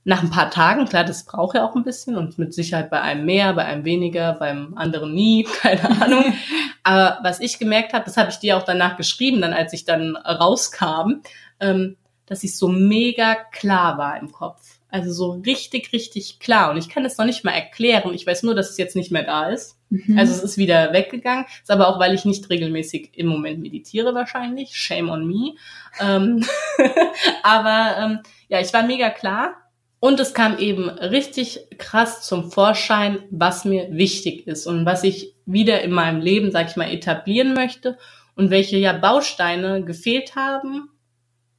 nach 0.05 0.23
ein 0.23 0.31
paar 0.31 0.51
Tagen, 0.51 0.87
klar, 0.87 1.05
das 1.05 1.25
braucht 1.25 1.55
ja 1.55 1.65
auch 1.65 1.77
ein 1.77 1.85
bisschen 1.85 2.17
und 2.17 2.39
mit 2.39 2.53
Sicherheit 2.53 2.91
bei 2.91 3.01
einem 3.01 3.25
mehr, 3.25 3.53
bei 3.53 3.65
einem 3.65 3.85
weniger, 3.85 4.33
beim 4.33 4.75
anderen 4.77 5.15
nie, 5.15 5.45
keine 5.63 6.03
Ahnung. 6.03 6.35
Aber 6.83 7.19
was 7.23 7.41
ich 7.41 7.59
gemerkt 7.59 7.93
habe, 7.93 8.05
das 8.05 8.17
habe 8.17 8.31
ich 8.31 8.39
dir 8.39 8.57
auch 8.57 8.65
danach 8.65 8.97
geschrieben, 8.97 9.41
dann 9.41 9.53
als 9.53 9.73
ich 9.73 9.85
dann 9.85 10.17
rauskam, 10.17 11.23
ähm, 11.61 11.97
dass 12.27 12.43
ich 12.43 12.57
so 12.57 12.69
mega 12.69 13.37
klar 13.53 13.99
war 13.99 14.19
im 14.19 14.33
Kopf. 14.33 14.79
Also 14.89 15.11
so 15.13 15.31
richtig, 15.47 15.93
richtig 15.95 16.39
klar. 16.39 16.71
Und 16.71 16.77
ich 16.77 16.91
kann 16.91 17.05
es 17.07 17.17
noch 17.17 17.25
nicht 17.25 17.45
mal 17.45 17.53
erklären. 17.53 18.13
Ich 18.13 18.27
weiß 18.27 18.43
nur, 18.43 18.55
dass 18.55 18.69
es 18.69 18.77
jetzt 18.77 18.95
nicht 18.95 19.11
mehr 19.11 19.23
da 19.23 19.49
ist. 19.49 19.79
Mhm. 19.89 20.19
Also 20.19 20.33
es 20.35 20.43
ist 20.43 20.59
wieder 20.59 20.93
weggegangen. 20.93 21.47
Ist 21.63 21.71
aber 21.71 21.89
auch, 21.89 21.99
weil 21.99 22.15
ich 22.15 22.27
nicht 22.27 22.51
regelmäßig 22.51 23.13
im 23.15 23.27
Moment 23.27 23.61
meditiere 23.61 24.15
wahrscheinlich. 24.15 24.77
Shame 24.77 25.09
on 25.09 25.27
me. 25.27 25.55
Ähm, 25.99 26.45
aber 27.43 27.97
ähm, 27.99 28.19
ja, 28.49 28.61
ich 28.61 28.73
war 28.75 28.83
mega 28.83 29.09
klar. 29.09 29.63
Und 30.05 30.19
es 30.19 30.35
kam 30.35 30.59
eben 30.59 30.89
richtig 30.89 31.61
krass 31.79 32.23
zum 32.23 32.51
Vorschein, 32.51 33.21
was 33.31 33.65
mir 33.65 33.93
wichtig 33.93 34.49
ist 34.49 34.67
und 34.67 34.85
was 34.85 35.05
ich 35.05 35.37
wieder 35.47 35.81
in 35.83 35.93
meinem 35.93 36.21
Leben, 36.21 36.51
sag 36.51 36.69
ich 36.69 36.75
mal, 36.75 36.91
etablieren 36.91 37.55
möchte 37.55 37.97
und 38.35 38.51
welche 38.51 38.79
ja 38.79 38.95
Bausteine 38.95 39.85
gefehlt 39.85 40.35
haben 40.35 40.89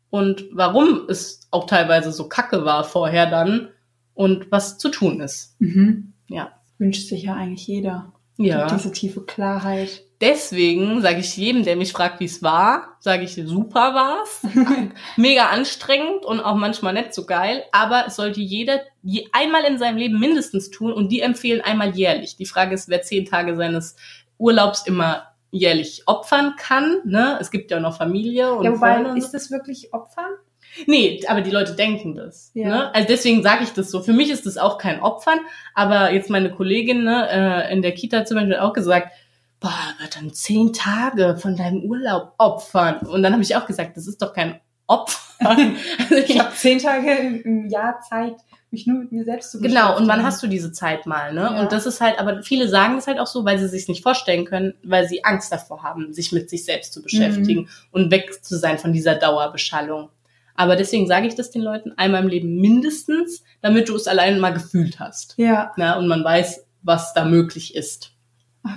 und 0.09 0.43
warum 0.51 1.03
es 1.07 1.47
auch 1.51 1.67
teilweise 1.67 2.11
so 2.11 2.27
kacke 2.27 2.65
war 2.65 2.83
vorher 2.83 3.29
dann 3.29 3.69
und 4.13 4.51
was 4.51 4.77
zu 4.77 4.89
tun 4.89 5.21
ist. 5.21 5.55
Mhm. 5.61 6.11
Ja. 6.27 6.51
Wünscht 6.77 7.07
sich 7.07 7.23
ja 7.23 7.35
eigentlich 7.35 7.65
jeder. 7.65 8.11
Ja. 8.35 8.67
Diese 8.67 8.91
tiefe 8.91 9.21
Klarheit. 9.21 10.03
Deswegen 10.23 11.01
sage 11.01 11.19
ich 11.19 11.35
jedem, 11.35 11.65
der 11.65 11.75
mich 11.75 11.91
fragt, 11.91 12.21
wie 12.21 12.25
es 12.25 12.41
war, 12.41 12.95
sage 12.99 13.25
ich, 13.25 13.33
super 13.45 13.93
war's. 13.93 14.41
Mega 15.17 15.47
anstrengend 15.47 16.23
und 16.23 16.39
auch 16.39 16.55
manchmal 16.55 16.93
nicht 16.93 17.13
so 17.13 17.25
geil. 17.25 17.63
Aber 17.73 18.05
es 18.07 18.15
sollte 18.15 18.39
jeder 18.39 18.79
je, 19.01 19.27
einmal 19.33 19.65
in 19.65 19.77
seinem 19.77 19.97
Leben 19.97 20.17
mindestens 20.21 20.69
tun 20.69 20.93
und 20.93 21.11
die 21.11 21.19
empfehlen 21.19 21.59
einmal 21.59 21.93
jährlich. 21.93 22.37
Die 22.37 22.45
Frage 22.45 22.73
ist, 22.73 22.87
wer 22.87 23.01
zehn 23.01 23.25
Tage 23.25 23.57
seines 23.57 23.97
Urlaubs 24.37 24.87
immer 24.87 25.27
jährlich 25.51 26.03
opfern 26.05 26.55
kann. 26.57 26.99
Ne? 27.03 27.37
Es 27.41 27.51
gibt 27.51 27.69
ja 27.69 27.77
auch 27.77 27.81
noch 27.81 27.97
Familie 27.97 28.53
und 28.53 28.63
Ja, 28.63 28.71
wobei, 28.71 28.93
Freunde. 28.93 29.09
und 29.11 29.19
so. 29.19 29.25
ist 29.25 29.33
das 29.33 29.51
wirklich 29.51 29.93
Opfern? 29.93 30.31
Nee, 30.87 31.21
aber 31.27 31.41
die 31.41 31.51
Leute 31.51 31.73
denken 31.73 32.15
das. 32.15 32.49
Ja. 32.53 32.67
Ne? 32.69 32.95
Also 32.95 33.09
deswegen 33.09 33.43
sage 33.43 33.65
ich 33.65 33.73
das 33.73 33.91
so. 33.91 34.01
Für 34.01 34.13
mich 34.13 34.31
ist 34.31 34.45
das 34.45 34.57
auch 34.57 34.77
kein 34.77 35.01
Opfern, 35.01 35.39
aber 35.75 36.13
jetzt 36.13 36.29
meine 36.29 36.49
Kollegin 36.49 37.03
ne, 37.03 37.27
äh, 37.67 37.73
in 37.73 37.81
der 37.81 37.91
Kita 37.91 38.23
zum 38.23 38.37
Beispiel 38.37 38.55
hat 38.55 38.61
auch 38.63 38.73
gesagt, 38.73 39.11
boah, 39.63 39.95
wird 39.99 40.15
dann 40.17 40.31
zehn 40.33 40.73
Tage 40.73 41.37
von 41.37 41.55
deinem 41.55 41.81
Urlaub 41.83 42.33
opfern. 42.37 42.97
Und 43.07 43.23
dann 43.23 43.33
habe 43.33 43.41
ich 43.41 43.55
auch 43.55 43.65
gesagt, 43.65 43.97
das 43.97 44.05
ist 44.07 44.21
doch 44.21 44.33
kein 44.33 44.59
Opfern. 44.87 45.77
also 45.99 46.15
Ich 46.15 46.37
habe 46.39 46.53
zehn 46.53 46.77
Tage 46.79 47.41
im 47.43 47.69
Jahr 47.69 47.99
Zeit, 48.01 48.35
mich 48.69 48.85
nur 48.87 48.99
mit 48.99 49.11
mir 49.11 49.23
selbst 49.23 49.51
zu 49.51 49.59
genau, 49.61 49.91
und 49.91 49.99
wann 50.07 50.17
beschäftigen. 50.19 50.25
hast 50.25 50.43
du 50.43 50.47
diese 50.47 50.71
Zeit 50.71 51.05
mal, 51.05 51.33
ne? 51.33 51.41
Ja. 51.41 51.61
Und 51.61 51.71
das 51.71 51.85
ist 51.85 52.01
halt, 52.01 52.19
aber 52.19 52.41
viele 52.43 52.67
sagen 52.67 52.95
das 52.95 53.07
halt 53.07 53.19
auch 53.19 53.27
so, 53.27 53.45
weil 53.45 53.57
sie 53.59 53.67
sich 53.69 53.87
nicht 53.87 54.03
vorstellen 54.03 54.45
können, 54.45 54.73
weil 54.83 55.07
sie 55.07 55.23
Angst 55.23 55.51
davor 55.51 55.81
haben, 55.83 56.11
sich 56.13 56.31
mit 56.31 56.49
sich 56.49 56.65
selbst 56.65 56.91
zu 56.93 57.01
beschäftigen 57.01 57.61
Mhm. 57.61 57.67
und 57.91 58.11
weg 58.11 58.43
zu 58.43 58.57
sein 58.57 58.77
von 58.79 58.91
dieser 58.91 59.15
Dauerbeschallung. 59.15 60.09
Aber 60.55 60.75
deswegen 60.75 61.07
sage 61.07 61.27
ich 61.27 61.35
das 61.35 61.51
den 61.51 61.61
Leuten 61.61 61.93
einmal 61.97 62.21
im 62.23 62.29
Leben 62.29 62.59
mindestens, 62.59 63.43
damit 63.61 63.89
du 63.89 63.95
es 63.95 64.07
allein 64.07 64.39
mal 64.39 64.53
gefühlt 64.53 64.99
hast. 64.99 65.35
Ja, 65.37 65.71
Ne? 65.77 65.97
Und 65.97 66.07
man 66.07 66.23
weiß, 66.23 66.65
was 66.81 67.13
da 67.13 67.25
möglich 67.25 67.75
ist. 67.75 68.11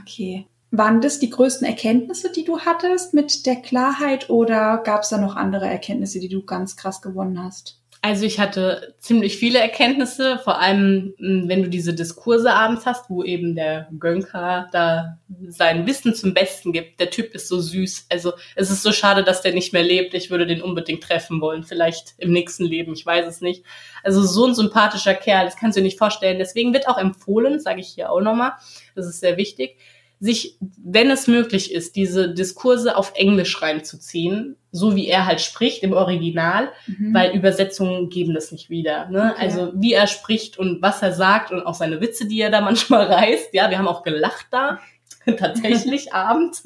okay. 0.01 0.47
Waren 0.71 1.01
das 1.01 1.19
die 1.19 1.31
größten 1.31 1.67
Erkenntnisse, 1.67 2.31
die 2.33 2.45
du 2.45 2.61
hattest 2.61 3.15
mit 3.15 3.47
der 3.47 3.57
Klarheit 3.57 4.31
oder 4.31 4.79
gab 4.85 5.03
es 5.03 5.11
da 5.11 5.19
noch 5.19 5.37
andere 5.37 5.67
Erkenntnisse, 5.67 6.21
die 6.21 6.29
du 6.29 6.45
ganz 6.45 6.77
krass 6.77 7.01
gewonnen 7.01 7.43
hast? 7.43 7.81
Also 8.03 8.25
ich 8.25 8.39
hatte 8.39 8.95
ziemlich 9.01 9.37
viele 9.37 9.59
Erkenntnisse, 9.59 10.39
vor 10.39 10.61
allem 10.61 11.15
mh, 11.19 11.49
wenn 11.49 11.65
du 11.65 11.69
diese 11.69 11.93
Diskurse 11.93 12.53
abends 12.53 12.87
hast, 12.87 13.11
wo 13.11 13.25
eben 13.25 13.57
der 13.57 13.89
Gönker 13.99 14.69
da 14.71 15.19
sein 15.49 15.89
Wissen 15.89 16.15
zum 16.15 16.33
Besten 16.33 16.73
gibt. 16.73 17.01
Der 17.01 17.11
Typ 17.11 17.35
ist 17.35 17.49
so 17.49 17.61
süß. 17.61 18.07
Also 18.09 18.35
es 18.55 18.71
ist 18.71 18.85
so 18.85 18.93
schade, 18.93 19.25
dass 19.25 19.43
der 19.43 19.55
nicht 19.55 19.73
mehr 19.73 19.83
lebt. 19.83 20.15
Ich 20.15 20.31
würde 20.31 20.47
den 20.47 20.63
unbedingt 20.63 21.03
treffen 21.03 21.41
wollen. 21.41 21.65
Vielleicht 21.65 22.15
im 22.19 22.31
nächsten 22.31 22.65
Leben, 22.65 22.93
ich 22.93 23.05
weiß 23.05 23.27
es 23.27 23.41
nicht. 23.41 23.65
Also 24.05 24.23
so 24.23 24.47
ein 24.47 24.55
sympathischer 24.55 25.15
Kerl, 25.15 25.45
das 25.45 25.57
kannst 25.57 25.77
du 25.77 25.81
dir 25.81 25.87
nicht 25.87 25.99
vorstellen. 25.99 26.39
Deswegen 26.39 26.73
wird 26.73 26.87
auch 26.87 26.99
empfohlen, 26.99 27.59
sage 27.59 27.81
ich 27.81 27.89
hier 27.89 28.13
auch 28.13 28.21
nochmal, 28.21 28.53
das 28.95 29.07
ist 29.07 29.19
sehr 29.19 29.37
wichtig, 29.37 29.79
sich, 30.19 30.57
wenn 30.83 31.11
es 31.11 31.27
möglich 31.27 31.73
ist, 31.73 31.95
diese 31.95 32.33
Diskurse 32.33 32.97
auf 32.97 33.13
Englisch 33.17 33.61
reinzuziehen, 33.61 34.57
so 34.73 34.97
wie 34.97 35.09
er 35.09 35.27
halt 35.27 35.41
spricht 35.43 35.83
im 35.83 35.93
Original, 35.93 36.71
Mhm. 36.87 37.13
weil 37.15 37.37
Übersetzungen 37.37 38.09
geben 38.09 38.33
das 38.35 38.51
nicht 38.53 38.71
wieder. 38.71 39.09
Ne? 39.11 39.33
Okay. 39.35 39.43
Also 39.43 39.73
wie 39.75 39.93
er 39.93 40.07
spricht 40.07 40.59
und 40.59 40.81
was 40.81 41.03
er 41.03 41.13
sagt 41.13 41.53
und 41.53 41.67
auch 41.67 41.75
seine 41.75 42.01
Witze, 42.01 42.27
die 42.27 42.41
er 42.41 42.51
da 42.51 42.61
manchmal 42.63 43.07
reißt. 43.07 43.53
Ja, 43.53 43.69
wir 43.71 43.79
haben 43.79 43.89
auch 43.89 44.03
gelacht 44.03 44.47
da, 44.51 44.81
tatsächlich 45.39 46.13
abends. 46.15 46.63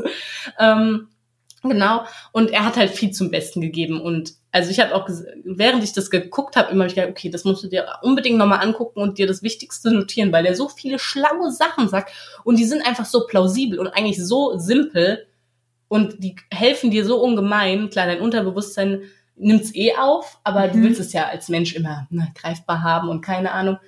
Ähm, 0.58 1.08
genau. 1.62 2.04
Und 2.32 2.50
er 2.50 2.64
hat 2.64 2.76
halt 2.76 2.90
viel 2.90 3.10
zum 3.10 3.30
Besten 3.32 3.60
gegeben. 3.60 4.00
Und 4.00 4.34
also 4.52 4.70
ich 4.70 4.80
habe 4.80 4.94
auch, 4.94 5.08
während 5.44 5.84
ich 5.84 5.92
das 5.92 6.10
geguckt 6.10 6.56
habe, 6.56 6.72
immer 6.72 6.84
hab 6.84 6.88
ich 6.90 6.94
gedacht, 6.96 7.10
okay, 7.10 7.30
das 7.30 7.44
musst 7.44 7.62
du 7.62 7.68
dir 7.68 7.86
unbedingt 8.02 8.36
nochmal 8.38 8.60
angucken 8.66 9.00
und 9.00 9.18
dir 9.18 9.26
das 9.26 9.42
Wichtigste 9.42 9.92
notieren, 9.92 10.32
weil 10.32 10.44
er 10.46 10.56
so 10.56 10.68
viele 10.68 10.98
schlaue 10.98 11.52
Sachen 11.52 11.88
sagt 11.88 12.12
und 12.44 12.58
die 12.58 12.64
sind 12.64 12.84
einfach 12.84 13.04
so 13.04 13.26
plausibel 13.26 13.78
und 13.78 13.88
eigentlich 13.88 14.24
so 14.24 14.58
simpel 14.58 15.26
und 15.88 16.22
die 16.22 16.36
helfen 16.50 16.90
dir 16.90 17.04
so 17.04 17.22
ungemein. 17.22 17.90
Klar, 17.90 18.06
dein 18.06 18.20
Unterbewusstsein 18.20 19.02
nimmt's 19.36 19.74
eh 19.74 19.94
auf, 19.96 20.38
aber 20.44 20.68
du 20.68 20.78
Mhm. 20.78 20.82
willst 20.84 21.00
es 21.00 21.12
ja 21.12 21.28
als 21.28 21.48
Mensch 21.48 21.74
immer 21.74 22.06
ne, 22.10 22.28
greifbar 22.34 22.82
haben 22.82 23.08
und 23.08 23.22
keine 23.22 23.52
Ahnung. 23.52 23.78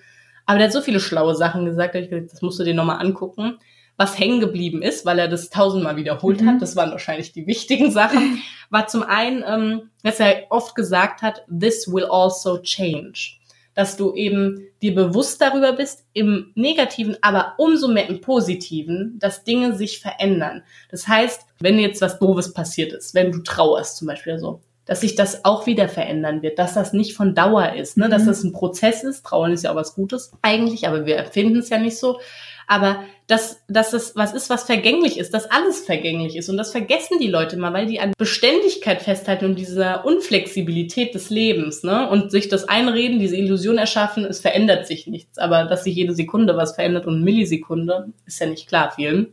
Aber 0.47 0.59
der 0.59 0.67
hat 0.69 0.73
so 0.73 0.81
viele 0.81 1.01
schlaue 1.01 1.35
Sachen 1.35 1.65
gesagt, 1.65 1.95
ich 1.95 2.11
gesagt, 2.11 2.33
das 2.33 2.43
musst 2.43 2.59
du 2.59 2.65
dir 2.65 2.75
nochmal 2.75 3.01
angucken. 3.01 3.59
Was 4.03 4.19
hängen 4.19 4.41
geblieben 4.41 4.83
ist, 4.83 5.07
weil 5.07 5.21
er 5.21 5.29
das 5.29 5.49
tausendmal 5.49 5.95
wiederholt 5.95 6.41
Mhm. 6.41 6.49
hat, 6.49 6.61
das 6.61 6.75
waren 6.75 6.91
wahrscheinlich 6.91 7.31
die 7.31 7.47
wichtigen 7.47 7.93
Sachen, 7.93 8.43
war 8.71 8.89
zum 8.89 9.05
einen, 9.05 9.45
ähm, 9.47 9.91
dass 10.03 10.19
er 10.19 10.47
oft 10.51 10.75
gesagt 10.75 11.23
hat, 11.23 11.45
this 11.49 11.87
will 11.87 12.07
also 12.07 12.59
change. 12.59 13.37
Dass 13.75 13.97
du 13.97 14.13
eben 14.15 14.67
dir 14.83 14.93
bewusst 14.97 15.41
darüber 15.41 15.73
bist, 15.73 16.05
im 16.15 16.51
Negativen, 16.57 17.17
aber 17.23 17.55
umso 17.59 17.87
mehr 17.87 18.09
im 18.09 18.21
Positiven, 18.21 19.21
dass 19.21 19.45
Dinge 19.45 19.77
sich 19.77 20.01
verändern. 20.01 20.65
Das 20.91 21.07
heißt, 21.07 21.43
wenn 21.61 21.79
jetzt 21.79 22.03
was 22.03 22.19
Doofes 22.19 22.53
passiert 22.53 22.93
ist, 22.93 23.15
wenn 23.15 23.31
du 23.31 23.39
trauerst 23.39 23.99
zum 23.99 24.09
Beispiel 24.09 24.37
so, 24.37 24.61
dass 24.93 25.01
sich 25.01 25.15
das 25.15 25.47
auch 25.47 25.65
wieder 25.65 25.89
verändern 25.89 26.43
wird, 26.43 26.59
dass 26.59 26.75
das 26.75 26.93
nicht 26.93 27.17
von 27.17 27.35
Dauer 27.35 27.73
ist, 27.73 27.97
ne? 27.97 28.11
dass 28.11 28.25
Mhm. 28.25 28.27
das 28.27 28.45
ein 28.45 28.53
Prozess 28.53 29.05
ist. 29.05 29.25
Trauern 29.25 29.51
ist 29.51 29.65
ja 29.65 29.73
auch 29.73 29.75
was 29.75 29.95
Gutes 29.95 30.33
eigentlich, 30.43 30.87
aber 30.87 31.07
wir 31.07 31.17
empfinden 31.17 31.61
es 31.61 31.71
ja 31.71 31.79
nicht 31.79 31.97
so. 31.97 32.21
Aber 32.67 33.03
dass, 33.27 33.63
dass 33.69 33.95
es 33.95 34.17
was 34.17 34.35
ist, 34.35 34.51
was 34.51 34.65
vergänglich 34.65 35.19
ist, 35.19 35.33
dass 35.33 35.51
alles 35.51 35.81
vergänglich 35.87 36.37
ist. 36.37 36.51
Und 36.51 36.59
das 36.59 36.73
vergessen 36.73 37.19
die 37.19 37.29
Leute 37.29 37.57
mal, 37.57 37.73
weil 37.73 37.87
die 37.87 38.01
an 38.01 38.13
Beständigkeit 38.19 39.01
festhalten 39.01 39.47
und 39.47 39.59
dieser 39.59 40.05
Unflexibilität 40.05 41.15
des 41.15 41.31
Lebens, 41.31 41.85
ne? 41.85 42.11
Und 42.11 42.31
sich 42.31 42.51
das 42.51 42.69
einreden, 42.69 43.19
diese 43.19 43.37
Illusion 43.37 43.79
erschaffen, 43.79 44.27
es 44.27 44.41
verändert 44.41 44.87
sich 44.87 45.07
nichts. 45.07 45.39
Aber 45.39 45.65
dass 45.65 45.85
sich 45.85 45.95
jede 45.95 46.15
Sekunde 46.15 46.55
was 46.55 46.75
verändert 46.75 47.07
und 47.07 47.25
Millisekunde, 47.25 48.09
ist 48.27 48.41
ja 48.41 48.47
nicht 48.47 48.69
klar 48.69 48.93
vielen. 48.95 49.29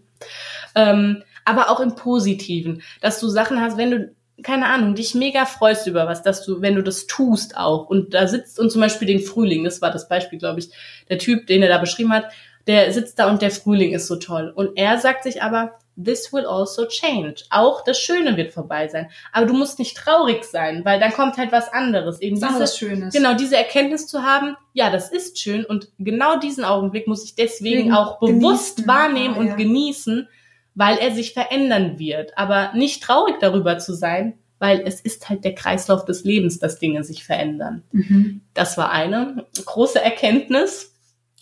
Ähm, 0.73 1.23
aber 1.43 1.69
auch 1.69 1.81
im 1.81 1.95
Positiven, 1.95 2.81
dass 3.01 3.19
du 3.19 3.27
Sachen 3.27 3.59
hast, 3.59 3.77
wenn 3.77 3.91
du 3.91 4.15
keine 4.43 4.67
Ahnung, 4.67 4.95
dich 4.95 5.15
mega 5.15 5.45
freust 5.45 5.87
über 5.87 6.07
was, 6.07 6.23
dass 6.23 6.45
du, 6.45 6.61
wenn 6.61 6.75
du 6.75 6.83
das 6.83 7.07
tust 7.07 7.57
auch 7.57 7.87
und 7.87 8.13
da 8.13 8.27
sitzt 8.27 8.59
und 8.59 8.71
zum 8.71 8.81
Beispiel 8.81 9.07
den 9.07 9.19
Frühling, 9.19 9.63
das 9.63 9.81
war 9.81 9.91
das 9.91 10.07
Beispiel, 10.07 10.39
glaube 10.39 10.59
ich, 10.59 10.69
der 11.09 11.19
Typ, 11.19 11.47
den 11.47 11.61
er 11.63 11.69
da 11.69 11.77
beschrieben 11.77 12.13
hat, 12.13 12.25
der 12.67 12.91
sitzt 12.93 13.19
da 13.19 13.29
und 13.29 13.41
der 13.41 13.51
Frühling 13.51 13.93
ist 13.93 14.07
so 14.07 14.17
toll. 14.17 14.51
Und 14.55 14.77
er 14.77 14.97
sagt 14.99 15.23
sich 15.23 15.41
aber, 15.41 15.79
this 16.01 16.31
will 16.31 16.45
also 16.45 16.85
change. 16.85 17.43
Auch 17.49 17.83
das 17.83 17.99
Schöne 17.99 18.37
wird 18.37 18.53
vorbei 18.53 18.87
sein. 18.87 19.09
Aber 19.31 19.45
du 19.45 19.53
musst 19.53 19.79
nicht 19.79 19.97
traurig 19.97 20.43
sein, 20.43 20.85
weil 20.85 20.99
dann 20.99 21.11
kommt 21.11 21.37
halt 21.37 21.51
was 21.51 21.71
anderes. 21.71 22.21
Eben 22.21 22.35
Was 22.35 22.41
diese, 22.41 22.53
anderes 22.53 22.77
Schönes. 22.77 23.13
Genau, 23.13 23.33
diese 23.33 23.57
Erkenntnis 23.57 24.07
zu 24.07 24.23
haben, 24.23 24.55
ja, 24.73 24.89
das 24.89 25.11
ist 25.11 25.39
schön 25.39 25.65
und 25.65 25.89
genau 25.97 26.37
diesen 26.39 26.63
Augenblick 26.63 27.07
muss 27.07 27.23
ich 27.23 27.35
deswegen 27.35 27.85
Wegen 27.85 27.93
auch 27.93 28.19
bewusst 28.19 28.77
genießen. 28.77 28.87
wahrnehmen 28.87 29.35
Ah, 29.35 29.39
und 29.39 29.47
ja. 29.47 29.55
genießen, 29.55 30.27
weil 30.79 30.97
er 30.97 31.11
sich 31.11 31.33
verändern 31.33 31.99
wird. 31.99 32.37
Aber 32.37 32.71
nicht 32.73 33.03
traurig 33.03 33.35
darüber 33.41 33.79
zu 33.79 33.93
sein, 33.93 34.39
weil 34.59 34.81
es 34.85 35.01
ist 35.01 35.27
halt 35.27 35.43
der 35.43 35.53
Kreislauf 35.53 36.05
des 36.05 36.23
Lebens, 36.23 36.57
dass 36.57 36.79
Dinge 36.79 37.03
sich 37.03 37.25
verändern. 37.25 37.83
Mhm. 37.91 38.41
Das 38.53 38.77
war 38.77 38.89
eine 38.89 39.45
große 39.65 40.01
Erkenntnis, 40.01 40.95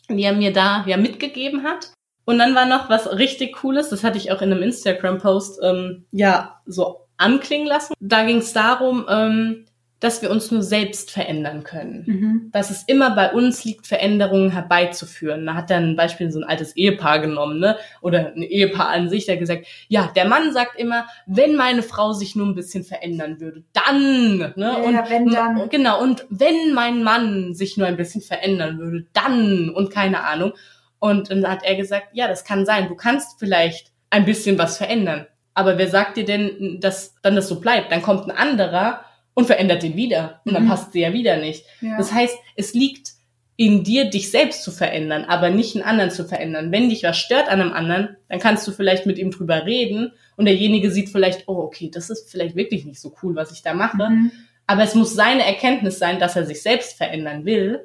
die 0.10 0.23
er 0.23 0.34
mir 0.34 0.52
da 0.52 0.84
ja 0.88 0.97
mitgegeben 0.97 1.62
hat. 1.62 1.91
Und 2.26 2.39
dann 2.39 2.56
war 2.56 2.65
noch 2.65 2.89
was 2.89 3.15
richtig 3.15 3.54
Cooles, 3.58 3.89
das 3.89 4.04
hatte 4.04 4.17
ich 4.17 4.32
auch 4.32 4.41
in 4.41 4.52
einem 4.52 4.63
Instagram-Post 4.63 5.60
ähm, 5.62 6.06
ja 6.12 6.60
so 6.65 7.02
anklingen 7.17 7.67
lassen. 7.67 7.93
Da 8.00 8.26
ging 8.26 8.38
es 8.38 8.54
darum, 8.54 9.06
ähm, 9.08 9.65
dass 9.99 10.21
wir 10.21 10.29
uns 10.29 10.51
nur 10.51 10.62
selbst 10.62 11.10
verändern 11.10 11.63
können. 11.63 12.03
Mhm. 12.05 12.49
Dass 12.51 12.69
es 12.69 12.83
immer 12.83 13.15
bei 13.15 13.31
uns 13.31 13.65
liegt, 13.65 13.88
Veränderungen 13.88 14.51
herbeizuführen. 14.51 15.45
Da 15.45 15.55
hat 15.55 15.71
er 15.71 15.77
ein 15.77 15.95
Beispiel 15.95 16.31
so 16.31 16.39
ein 16.39 16.45
altes 16.45 16.75
Ehepaar 16.75 17.19
genommen, 17.19 17.60
ne? 17.60 17.77
Oder 18.01 18.33
ein 18.36 18.43
Ehepaar 18.43 18.89
an 18.89 19.10
sich, 19.10 19.25
der 19.25 19.38
gesagt, 19.38 19.65
ja, 19.88 20.12
der 20.15 20.25
Mann 20.25 20.53
sagt 20.53 20.79
immer, 20.79 21.07
wenn 21.25 21.55
meine 21.55 21.81
Frau 21.81 22.13
sich 22.13 22.36
nur 22.36 22.45
ein 22.45 22.55
bisschen 22.55 22.83
verändern 22.83 23.39
würde, 23.39 23.63
dann, 23.73 24.38
ne? 24.38 24.53
Ja, 24.55 24.75
und 24.75 25.10
wenn 25.10 25.29
dann. 25.29 25.69
Genau, 25.69 26.01
und 26.01 26.25
wenn 26.29 26.73
mein 26.73 27.01
Mann 27.03 27.55
sich 27.55 27.77
nur 27.77 27.88
ein 27.88 27.97
bisschen 27.97 28.21
verändern 28.21 28.77
würde, 28.77 29.05
dann 29.13 29.69
und 29.69 29.91
keine 29.91 30.23
Ahnung. 30.23 30.53
Und 30.99 31.31
dann 31.31 31.47
hat 31.47 31.63
er 31.63 31.75
gesagt, 31.75 32.07
ja, 32.13 32.27
das 32.27 32.43
kann 32.43 32.65
sein. 32.65 32.88
Du 32.88 32.95
kannst 32.95 33.39
vielleicht 33.39 33.91
ein 34.10 34.25
bisschen 34.25 34.57
was 34.57 34.77
verändern. 34.77 35.27
Aber 35.53 35.79
wer 35.79 35.88
sagt 35.88 36.17
dir 36.17 36.25
denn, 36.25 36.79
dass 36.81 37.15
dann 37.21 37.36
das 37.36 37.47
so 37.47 37.60
bleibt? 37.60 37.91
Dann 37.91 38.03
kommt 38.03 38.25
ein 38.25 38.31
anderer 38.31 39.01
und 39.38 39.45
verändert 39.45 39.84
den 39.84 39.95
wieder. 39.95 40.41
Und 40.45 40.56
dann 40.56 40.63
Mhm. 40.65 40.69
passt 40.69 40.93
sie 40.93 41.02
ja 41.02 41.13
wieder 41.13 41.38
nicht. 41.38 41.63
Ja. 41.82 41.95
Das 41.95 42.12
heißt, 42.12 42.36
es 42.56 42.73
liegt 42.73 43.12
in 43.56 43.84
dir, 43.84 44.10
dich 44.10 44.32
selbst 44.32 44.63
zu 44.63 44.71
verändern, 44.71 45.26
aber 45.26 45.52
nicht 45.52 45.76
einen 45.76 45.86
anderen 45.86 46.10
zu 46.10 46.26
verändern. 46.26 46.71
Wenn 46.71 46.89
dich 46.89 47.04
was 47.04 47.19
stört 47.19 47.47
an 47.47 47.62
einem 47.62 47.71
anderen, 47.71 48.17
dann 48.30 48.39
kannst 48.39 48.67
du 48.67 48.71
vielleicht 48.71 49.06
mit 49.06 49.19
ihm 49.19 49.30
drüber 49.30 49.63
reden 49.67 50.12
und 50.38 50.45
derjenige 50.45 50.89
sieht 50.89 51.10
vielleicht, 51.10 51.47
oh, 51.47 51.58
okay, 51.58 51.91
das 51.93 52.10
ist 52.10 52.32
vielleicht 52.32 52.56
wirklich 52.56 52.84
nicht 52.86 53.00
so 53.00 53.13
cool, 53.21 53.36
was 53.36 53.52
ich 53.52 53.62
da 53.62 53.76
mache. 53.76 54.10
Mhm. 54.10 54.32
Aber 54.65 54.82
es 54.82 54.95
muss 54.95 55.13
seine 55.13 55.45
Erkenntnis 55.45 56.00
sein, 56.00 56.17
dass 56.19 56.36
er 56.36 56.47
sich 56.47 56.63
selbst 56.63 56.97
verändern 56.97 57.45
will. 57.45 57.82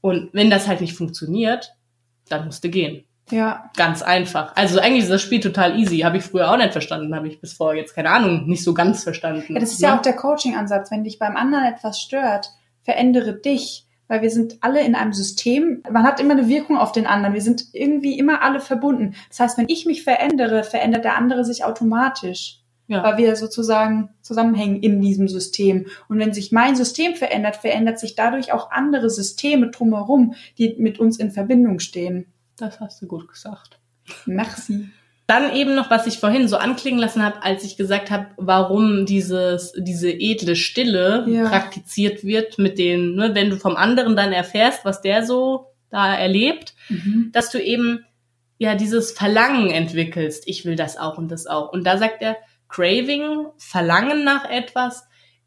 Und 0.00 0.30
wenn 0.32 0.50
das 0.50 0.66
halt 0.66 0.80
nicht 0.80 0.94
funktioniert, 0.94 1.70
dann 2.28 2.46
musst 2.46 2.64
du 2.64 2.68
gehen. 2.68 3.04
Ja. 3.30 3.70
Ganz 3.76 4.02
einfach. 4.02 4.54
Also 4.54 4.78
eigentlich 4.78 5.02
ist 5.04 5.10
das 5.10 5.22
Spiel 5.22 5.40
total 5.40 5.78
easy. 5.78 5.98
Habe 5.98 6.18
ich 6.18 6.24
früher 6.24 6.50
auch 6.50 6.56
nicht 6.56 6.72
verstanden. 6.72 7.14
Habe 7.14 7.28
ich 7.28 7.40
bis 7.40 7.54
vor 7.54 7.74
jetzt, 7.74 7.94
keine 7.94 8.10
Ahnung, 8.10 8.46
nicht 8.46 8.62
so 8.62 8.72
ganz 8.72 9.02
verstanden. 9.02 9.54
Ja, 9.54 9.60
das 9.60 9.72
ist 9.72 9.80
ja 9.80 9.90
Ne? 9.90 9.98
auch 9.98 10.02
der 10.02 10.14
Coaching-Ansatz. 10.14 10.90
Wenn 10.90 11.04
dich 11.04 11.18
beim 11.18 11.36
anderen 11.36 11.64
etwas 11.64 12.00
stört, 12.00 12.50
verändere 12.82 13.34
dich. 13.34 13.86
Weil 14.08 14.22
wir 14.22 14.30
sind 14.30 14.58
alle 14.60 14.84
in 14.84 14.94
einem 14.94 15.12
System. 15.12 15.82
Man 15.90 16.04
hat 16.04 16.20
immer 16.20 16.34
eine 16.34 16.46
Wirkung 16.46 16.78
auf 16.78 16.92
den 16.92 17.08
anderen. 17.08 17.34
Wir 17.34 17.40
sind 17.42 17.64
irgendwie 17.72 18.16
immer 18.16 18.42
alle 18.42 18.60
verbunden. 18.60 19.16
Das 19.28 19.40
heißt, 19.40 19.58
wenn 19.58 19.68
ich 19.68 19.84
mich 19.86 20.04
verändere, 20.04 20.62
verändert 20.62 21.04
der 21.04 21.16
andere 21.16 21.44
sich 21.44 21.64
automatisch. 21.64 22.60
Ja. 22.86 23.02
Weil 23.02 23.16
wir 23.16 23.34
sozusagen 23.34 24.10
zusammenhängen 24.22 24.80
in 24.80 25.00
diesem 25.00 25.26
System. 25.26 25.86
Und 26.08 26.20
wenn 26.20 26.32
sich 26.32 26.52
mein 26.52 26.76
System 26.76 27.16
verändert, 27.16 27.56
verändert 27.56 27.98
sich 27.98 28.14
dadurch 28.14 28.52
auch 28.52 28.70
andere 28.70 29.10
Systeme 29.10 29.70
drumherum, 29.72 30.34
die 30.56 30.76
mit 30.78 31.00
uns 31.00 31.18
in 31.18 31.32
Verbindung 31.32 31.80
stehen. 31.80 32.32
Das 32.58 32.80
hast 32.80 33.02
du 33.02 33.06
gut 33.06 33.28
gesagt. 33.28 33.78
Merci. 34.24 34.88
Dann 35.26 35.52
eben 35.56 35.74
noch, 35.74 35.90
was 35.90 36.06
ich 36.06 36.18
vorhin 36.20 36.46
so 36.46 36.56
anklingen 36.56 37.00
lassen 37.00 37.22
habe, 37.24 37.42
als 37.42 37.64
ich 37.64 37.76
gesagt 37.76 38.10
habe, 38.12 38.28
warum 38.36 39.06
dieses, 39.06 39.72
diese 39.76 40.08
edle 40.10 40.54
Stille 40.54 41.24
Ja. 41.28 41.48
praktiziert 41.48 42.22
wird 42.22 42.58
mit 42.58 42.78
den, 42.78 43.16
ne, 43.16 43.34
wenn 43.34 43.50
du 43.50 43.56
vom 43.56 43.74
anderen 43.76 44.14
dann 44.14 44.32
erfährst, 44.32 44.84
was 44.84 45.00
der 45.00 45.26
so 45.26 45.66
da 45.90 46.14
erlebt, 46.14 46.74
Mhm. 46.88 47.30
dass 47.32 47.50
du 47.50 47.60
eben 47.60 48.04
ja 48.58 48.76
dieses 48.76 49.10
Verlangen 49.10 49.70
entwickelst. 49.70 50.44
Ich 50.46 50.64
will 50.64 50.76
das 50.76 50.96
auch 50.96 51.18
und 51.18 51.28
das 51.30 51.46
auch. 51.48 51.72
Und 51.72 51.84
da 51.84 51.98
sagt 51.98 52.22
er, 52.22 52.36
Craving, 52.68 53.46
Verlangen 53.58 54.22
nach 54.24 54.48
etwas, 54.48 55.05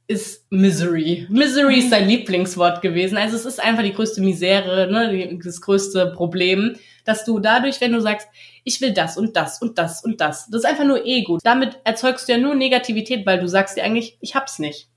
ist 0.10 0.52
Misery. 0.52 1.28
Misery 1.30 1.78
ist 1.80 1.92
sein 1.92 2.08
Lieblingswort 2.08 2.82
gewesen. 2.82 3.16
Also 3.16 3.36
es 3.36 3.46
ist 3.46 3.64
einfach 3.64 3.84
die 3.84 3.94
größte 3.94 4.22
Misere, 4.22 4.92
ne, 4.92 5.40
das 5.44 5.62
größte 5.62 6.14
Problem, 6.16 6.76
dass 7.06 7.26
du 7.26 7.38
dadurch, 7.38 7.80
wenn 7.80 7.92
du 7.92 8.02
sagst, 8.02 8.28
ich 8.64 8.82
will 8.82 8.92
das 8.92 9.18
und 9.18 9.36
das 9.38 9.62
und 9.62 9.78
das 9.78 10.04
und 10.04 10.20
das, 10.20 10.48
das 10.50 10.64
ist 10.64 10.66
einfach 10.66 10.84
nur 10.84 11.06
Ego. 11.06 11.38
Damit 11.44 11.78
erzeugst 11.84 12.28
du 12.28 12.32
ja 12.34 12.40
nur 12.40 12.56
Negativität, 12.56 13.24
weil 13.28 13.40
du 13.40 13.48
sagst 13.48 13.78
dir 13.78 13.84
eigentlich, 13.84 14.18
ich 14.20 14.34
hab's 14.34 14.58
nicht. 14.58 14.90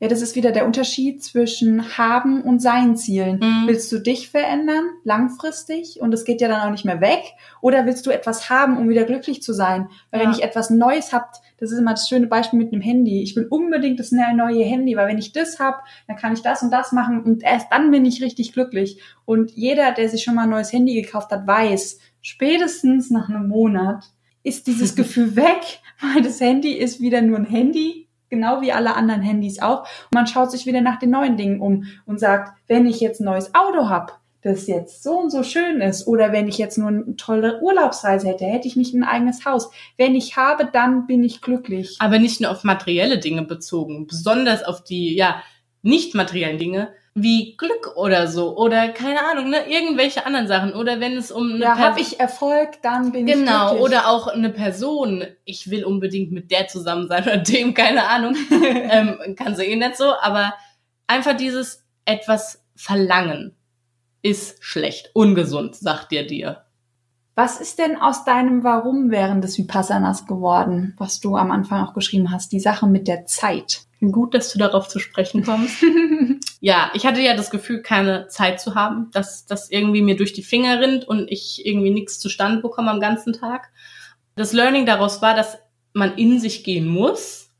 Ja, 0.00 0.08
das 0.08 0.22
ist 0.22 0.34
wieder 0.36 0.52
der 0.52 0.66
Unterschied 0.66 1.24
zwischen 1.24 1.96
haben 1.98 2.42
und 2.42 2.60
sein 2.60 2.96
Zielen. 2.96 3.38
Mhm. 3.38 3.62
Willst 3.66 3.90
du 3.92 3.98
dich 4.00 4.28
verändern, 4.28 4.84
langfristig, 5.04 6.00
und 6.00 6.12
es 6.14 6.24
geht 6.24 6.40
ja 6.40 6.46
dann 6.48 6.60
auch 6.60 6.70
nicht 6.70 6.84
mehr 6.84 7.00
weg? 7.00 7.22
Oder 7.60 7.86
willst 7.86 8.06
du 8.06 8.10
etwas 8.10 8.48
haben, 8.50 8.76
um 8.76 8.88
wieder 8.88 9.04
glücklich 9.04 9.42
zu 9.42 9.52
sein? 9.52 9.88
Weil 10.10 10.20
wenn 10.20 10.30
Ja. 10.30 10.36
ich 10.36 10.42
etwas 10.44 10.70
Neues 10.70 11.12
hab, 11.12 11.32
das 11.58 11.72
ist 11.72 11.78
immer 11.78 11.92
das 11.92 12.08
schöne 12.08 12.26
Beispiel 12.26 12.58
mit 12.58 12.72
einem 12.72 12.80
Handy. 12.82 13.22
Ich 13.22 13.36
will 13.36 13.46
unbedingt 13.48 14.00
das 14.00 14.12
ne- 14.12 14.34
neue 14.34 14.64
Handy, 14.64 14.96
weil 14.96 15.08
wenn 15.08 15.18
ich 15.18 15.32
das 15.32 15.58
hab, 15.58 15.84
dann 16.06 16.16
kann 16.16 16.32
ich 16.32 16.42
das 16.42 16.62
und 16.62 16.70
das 16.70 16.92
machen 16.92 17.22
und 17.22 17.42
erst 17.42 17.70
dann 17.70 17.90
bin 17.90 18.04
ich 18.04 18.22
richtig 18.22 18.52
glücklich. 18.52 19.00
Und 19.24 19.50
jeder, 19.52 19.92
der 19.92 20.08
sich 20.08 20.22
schon 20.22 20.34
mal 20.34 20.44
ein 20.44 20.50
neues 20.50 20.72
Handy 20.72 20.94
gekauft 20.94 21.30
hat, 21.30 21.46
weiß, 21.46 21.98
spätestens 22.20 23.10
nach 23.10 23.28
einem 23.28 23.48
Monat 23.48 24.04
ist 24.42 24.66
dieses 24.66 24.94
Gefühl 24.96 25.36
weg, 25.36 25.80
weil 26.00 26.22
das 26.22 26.40
Handy 26.40 26.72
ist 26.72 27.00
wieder 27.00 27.20
nur 27.22 27.38
ein 27.38 27.44
Handy, 27.44 28.08
genau 28.30 28.60
wie 28.60 28.72
alle 28.72 28.94
anderen 28.94 29.22
Handys 29.22 29.60
auch. 29.60 29.80
Und 29.82 30.14
man 30.14 30.26
schaut 30.26 30.50
sich 30.50 30.66
wieder 30.66 30.80
nach 30.80 30.98
den 30.98 31.10
neuen 31.10 31.36
Dingen 31.36 31.60
um 31.60 31.84
und 32.06 32.20
sagt, 32.20 32.56
wenn 32.68 32.86
ich 32.86 33.00
jetzt 33.00 33.20
ein 33.20 33.24
neues 33.24 33.54
Auto 33.54 33.88
hab, 33.88 34.20
das 34.48 34.66
jetzt 34.66 35.02
so 35.02 35.18
und 35.18 35.30
so 35.30 35.42
schön 35.42 35.80
ist, 35.80 36.06
oder 36.06 36.32
wenn 36.32 36.48
ich 36.48 36.58
jetzt 36.58 36.78
nur 36.78 36.88
eine 36.88 37.16
tolle 37.16 37.60
Urlaubsreise 37.60 38.28
hätte, 38.28 38.44
hätte 38.44 38.68
ich 38.68 38.76
nicht 38.76 38.94
ein 38.94 39.04
eigenes 39.04 39.44
Haus. 39.44 39.70
Wenn 39.96 40.14
ich 40.14 40.36
habe, 40.36 40.68
dann 40.72 41.06
bin 41.06 41.22
ich 41.22 41.40
glücklich. 41.40 41.96
aber 42.00 42.18
nicht 42.18 42.40
nur 42.40 42.50
auf 42.50 42.64
materielle 42.64 43.18
Dinge 43.18 43.42
bezogen, 43.42 44.06
besonders 44.06 44.64
auf 44.64 44.82
die 44.82 45.14
ja 45.14 45.42
nicht 45.82 46.14
materiellen 46.14 46.58
Dinge 46.58 46.88
wie 47.14 47.56
Glück 47.56 47.96
oder 47.96 48.28
so 48.28 48.56
oder 48.56 48.88
keine 48.88 49.24
Ahnung, 49.24 49.50
ne, 49.50 49.68
irgendwelche 49.68 50.24
anderen 50.24 50.46
Sachen. 50.46 50.72
Oder 50.72 51.00
wenn 51.00 51.16
es 51.16 51.30
um 51.30 51.52
eine 51.54 51.64
Ja, 51.64 51.78
habe 51.78 52.00
ich 52.00 52.20
Erfolg, 52.20 52.82
dann 52.82 53.12
bin 53.12 53.26
ich 53.26 53.34
genau 53.34 53.76
oder 53.78 54.08
auch 54.08 54.28
eine 54.28 54.50
Person, 54.50 55.24
ich 55.44 55.70
will 55.70 55.84
unbedingt 55.84 56.32
mit 56.32 56.50
der 56.50 56.68
zusammen 56.68 57.08
sein 57.08 57.24
oder 57.24 57.38
dem, 57.38 57.74
keine 57.74 58.04
Ahnung, 58.08 58.36
ähm, 58.62 59.34
kann 59.36 59.56
sie 59.56 59.64
eh 59.64 59.76
nicht 59.76 59.96
so, 59.96 60.12
aber 60.20 60.54
einfach 61.06 61.36
dieses 61.36 61.84
etwas 62.04 62.64
verlangen 62.76 63.57
ist 64.22 64.62
schlecht, 64.62 65.10
ungesund, 65.14 65.76
sagt 65.76 66.12
dir 66.12 66.26
dir. 66.26 66.64
Was 67.34 67.60
ist 67.60 67.78
denn 67.78 67.96
aus 67.96 68.24
deinem 68.24 68.64
Warum 68.64 69.12
während 69.12 69.44
des 69.44 69.56
Vipassanas 69.58 70.26
geworden, 70.26 70.94
was 70.98 71.20
du 71.20 71.36
am 71.36 71.52
Anfang 71.52 71.86
auch 71.86 71.94
geschrieben 71.94 72.32
hast, 72.32 72.50
die 72.50 72.58
Sache 72.58 72.88
mit 72.88 73.06
der 73.06 73.26
Zeit? 73.26 73.82
Gut, 74.00 74.34
dass 74.34 74.52
du 74.52 74.58
darauf 74.58 74.88
zu 74.88 74.98
sprechen 74.98 75.44
kommst. 75.44 75.84
ja, 76.60 76.90
ich 76.94 77.06
hatte 77.06 77.20
ja 77.20 77.36
das 77.36 77.50
Gefühl, 77.50 77.82
keine 77.82 78.26
Zeit 78.26 78.60
zu 78.60 78.74
haben, 78.74 79.10
dass 79.12 79.46
das 79.46 79.70
irgendwie 79.70 80.02
mir 80.02 80.16
durch 80.16 80.32
die 80.32 80.42
Finger 80.42 80.80
rinnt 80.80 81.06
und 81.06 81.30
ich 81.30 81.64
irgendwie 81.64 81.90
nichts 81.90 82.18
zustande 82.18 82.60
bekomme 82.60 82.90
am 82.90 83.00
ganzen 83.00 83.32
Tag. 83.32 83.70
Das 84.34 84.52
Learning 84.52 84.84
daraus 84.84 85.22
war, 85.22 85.34
dass 85.36 85.58
man 85.92 86.16
in 86.16 86.40
sich 86.40 86.64
gehen 86.64 86.88
muss 86.88 87.50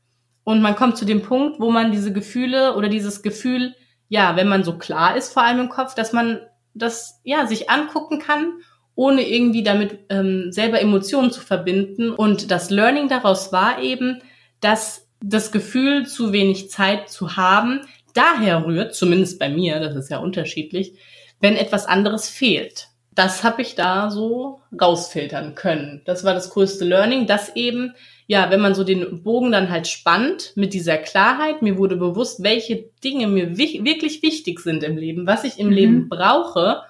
und 0.43 0.61
man 0.61 0.75
kommt 0.75 0.97
zu 0.97 1.05
dem 1.05 1.21
Punkt, 1.21 1.59
wo 1.59 1.71
man 1.71 1.91
diese 1.91 2.11
Gefühle 2.11 2.75
oder 2.75 2.89
dieses 2.89 3.21
Gefühl, 3.21 3.75
ja, 4.09 4.35
wenn 4.35 4.49
man 4.49 4.63
so 4.63 4.77
klar 4.77 5.15
ist, 5.15 5.31
vor 5.31 5.43
allem 5.43 5.59
im 5.59 5.69
Kopf, 5.69 5.95
dass 5.95 6.11
man 6.11 6.39
das 6.79 7.21
ja 7.23 7.45
sich 7.47 7.69
angucken 7.69 8.19
kann, 8.19 8.53
ohne 8.95 9.27
irgendwie 9.27 9.63
damit 9.63 9.99
ähm, 10.09 10.51
selber 10.51 10.81
Emotionen 10.81 11.31
zu 11.31 11.41
verbinden. 11.41 12.11
Und 12.11 12.51
das 12.51 12.69
Learning 12.69 13.07
daraus 13.07 13.53
war 13.53 13.81
eben, 13.81 14.21
dass 14.59 15.07
das 15.21 15.51
Gefühl, 15.51 16.05
zu 16.05 16.33
wenig 16.33 16.69
Zeit 16.69 17.09
zu 17.09 17.37
haben, 17.37 17.81
daher 18.13 18.65
rührt, 18.65 18.95
zumindest 18.95 19.39
bei 19.39 19.49
mir, 19.49 19.79
das 19.79 19.95
ist 19.95 20.09
ja 20.09 20.17
unterschiedlich, 20.17 20.93
wenn 21.39 21.55
etwas 21.55 21.85
anderes 21.85 22.27
fehlt. 22.27 22.88
Das 23.15 23.43
habe 23.43 23.61
ich 23.61 23.75
da 23.75 24.09
so 24.11 24.61
rausfiltern 24.79 25.55
können. 25.55 26.01
Das 26.05 26.23
war 26.23 26.33
das 26.33 26.51
größte 26.51 26.85
Learning, 26.85 27.25
dass 27.27 27.55
eben, 27.55 27.93
ja, 28.27 28.49
wenn 28.51 28.61
man 28.61 28.75
so 28.75 28.83
den 28.83 29.23
Bogen 29.23 29.51
dann 29.51 29.69
halt 29.69 29.87
spannt 29.87 30.53
mit 30.55 30.73
dieser 30.73 30.97
Klarheit, 30.97 31.61
mir 31.61 31.77
wurde 31.77 31.95
bewusst, 31.97 32.43
welche 32.43 32.85
Dinge 33.03 33.27
mir 33.27 33.57
wi 33.57 33.81
wirklich 33.83 34.21
wichtig 34.21 34.59
sind 34.59 34.83
im 34.83 34.95
Leben, 34.97 35.25
was 35.27 35.43
ich 35.43 35.59
im 35.59 35.67
Mhm. 35.67 35.73
Leben 35.73 36.09
brauche. 36.09 36.83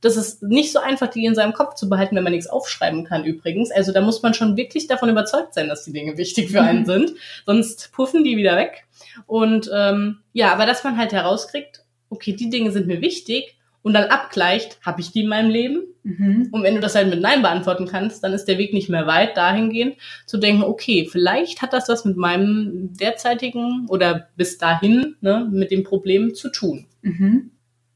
Das 0.00 0.16
ist 0.16 0.42
nicht 0.42 0.72
so 0.72 0.78
einfach, 0.78 1.08
die 1.08 1.24
in 1.24 1.34
seinem 1.34 1.52
Kopf 1.52 1.74
zu 1.74 1.88
behalten, 1.88 2.16
wenn 2.16 2.24
man 2.24 2.32
nichts 2.32 2.48
aufschreiben 2.48 3.04
kann 3.04 3.24
übrigens. 3.24 3.70
Also 3.70 3.92
da 3.92 4.00
muss 4.00 4.22
man 4.22 4.34
schon 4.34 4.56
wirklich 4.56 4.86
davon 4.86 5.08
überzeugt 5.08 5.54
sein, 5.54 5.68
dass 5.68 5.84
die 5.84 5.92
Dinge 5.92 6.16
wichtig 6.18 6.50
für 6.50 6.62
einen 6.62 6.80
Mhm. 6.80 6.86
sind. 6.86 7.12
Sonst 7.44 7.92
puffen 7.92 8.24
die 8.24 8.36
wieder 8.36 8.56
weg. 8.56 8.84
Und 9.26 9.70
ähm, 9.74 10.18
ja, 10.32 10.52
aber 10.52 10.66
dass 10.66 10.84
man 10.84 10.96
halt 10.96 11.12
herauskriegt, 11.12 11.84
okay, 12.10 12.32
die 12.34 12.50
Dinge 12.50 12.70
sind 12.72 12.86
mir 12.86 13.00
wichtig 13.00 13.55
und 13.86 13.92
dann 13.92 14.10
abgleicht, 14.10 14.80
habe 14.84 15.00
ich 15.00 15.12
die 15.12 15.20
in 15.20 15.28
meinem 15.28 15.48
Leben? 15.48 15.84
Mhm. 16.02 16.48
Und 16.50 16.64
wenn 16.64 16.74
du 16.74 16.80
das 16.80 16.96
halt 16.96 17.08
mit 17.08 17.20
Nein 17.20 17.42
beantworten 17.42 17.86
kannst, 17.86 18.24
dann 18.24 18.32
ist 18.32 18.46
der 18.46 18.58
Weg 18.58 18.72
nicht 18.72 18.88
mehr 18.88 19.06
weit 19.06 19.36
dahingehend 19.36 19.94
zu 20.26 20.38
denken, 20.38 20.64
okay, 20.64 21.06
vielleicht 21.08 21.62
hat 21.62 21.72
das 21.72 21.88
was 21.88 22.04
mit 22.04 22.16
meinem 22.16 22.94
derzeitigen 22.94 23.86
oder 23.88 24.26
bis 24.36 24.58
dahin 24.58 25.14
ne, 25.20 25.48
mit 25.52 25.70
dem 25.70 25.84
Problem 25.84 26.34
zu 26.34 26.48
tun. 26.48 26.86
Mhm. 27.02 27.52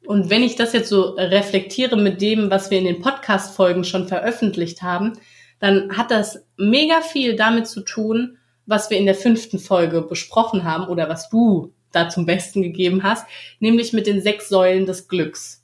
Und 0.07 0.31
wenn 0.31 0.45
ich 0.45 0.55
das 0.55 0.75
jetzt 0.75 0.91
so 0.91 1.17
reflektiere 1.17 1.97
mit 1.97 2.23
dem, 2.23 2.53
was 2.53 2.71
wir 2.71 2.79
in 2.79 2.85
den 2.85 3.01
Podcast-Folgen 3.01 3.83
schon 3.83 4.07
veröffentlicht 4.07 4.83
haben, 4.83 5.15
dann 5.59 5.97
hat 5.97 6.13
das 6.13 6.47
mega 6.57 7.01
viel 7.01 7.35
damit 7.35 7.67
zu 7.67 7.81
tun, 7.81 8.37
was 8.65 8.91
wir 8.91 8.97
in 8.97 9.07
der 9.07 9.17
fünften 9.17 9.59
Folge 9.59 10.03
besprochen 10.03 10.63
haben 10.63 10.87
oder 10.87 11.09
was 11.09 11.29
du 11.31 11.73
da 11.91 12.09
zum 12.09 12.27
Besten 12.27 12.63
gegeben 12.63 13.03
hast, 13.03 13.27
nämlich 13.59 13.93
mit 13.93 14.07
den 14.07 14.21
sechs 14.23 14.49
Säulen 14.49 14.87
des 14.87 15.09
Glücks. 15.09 15.60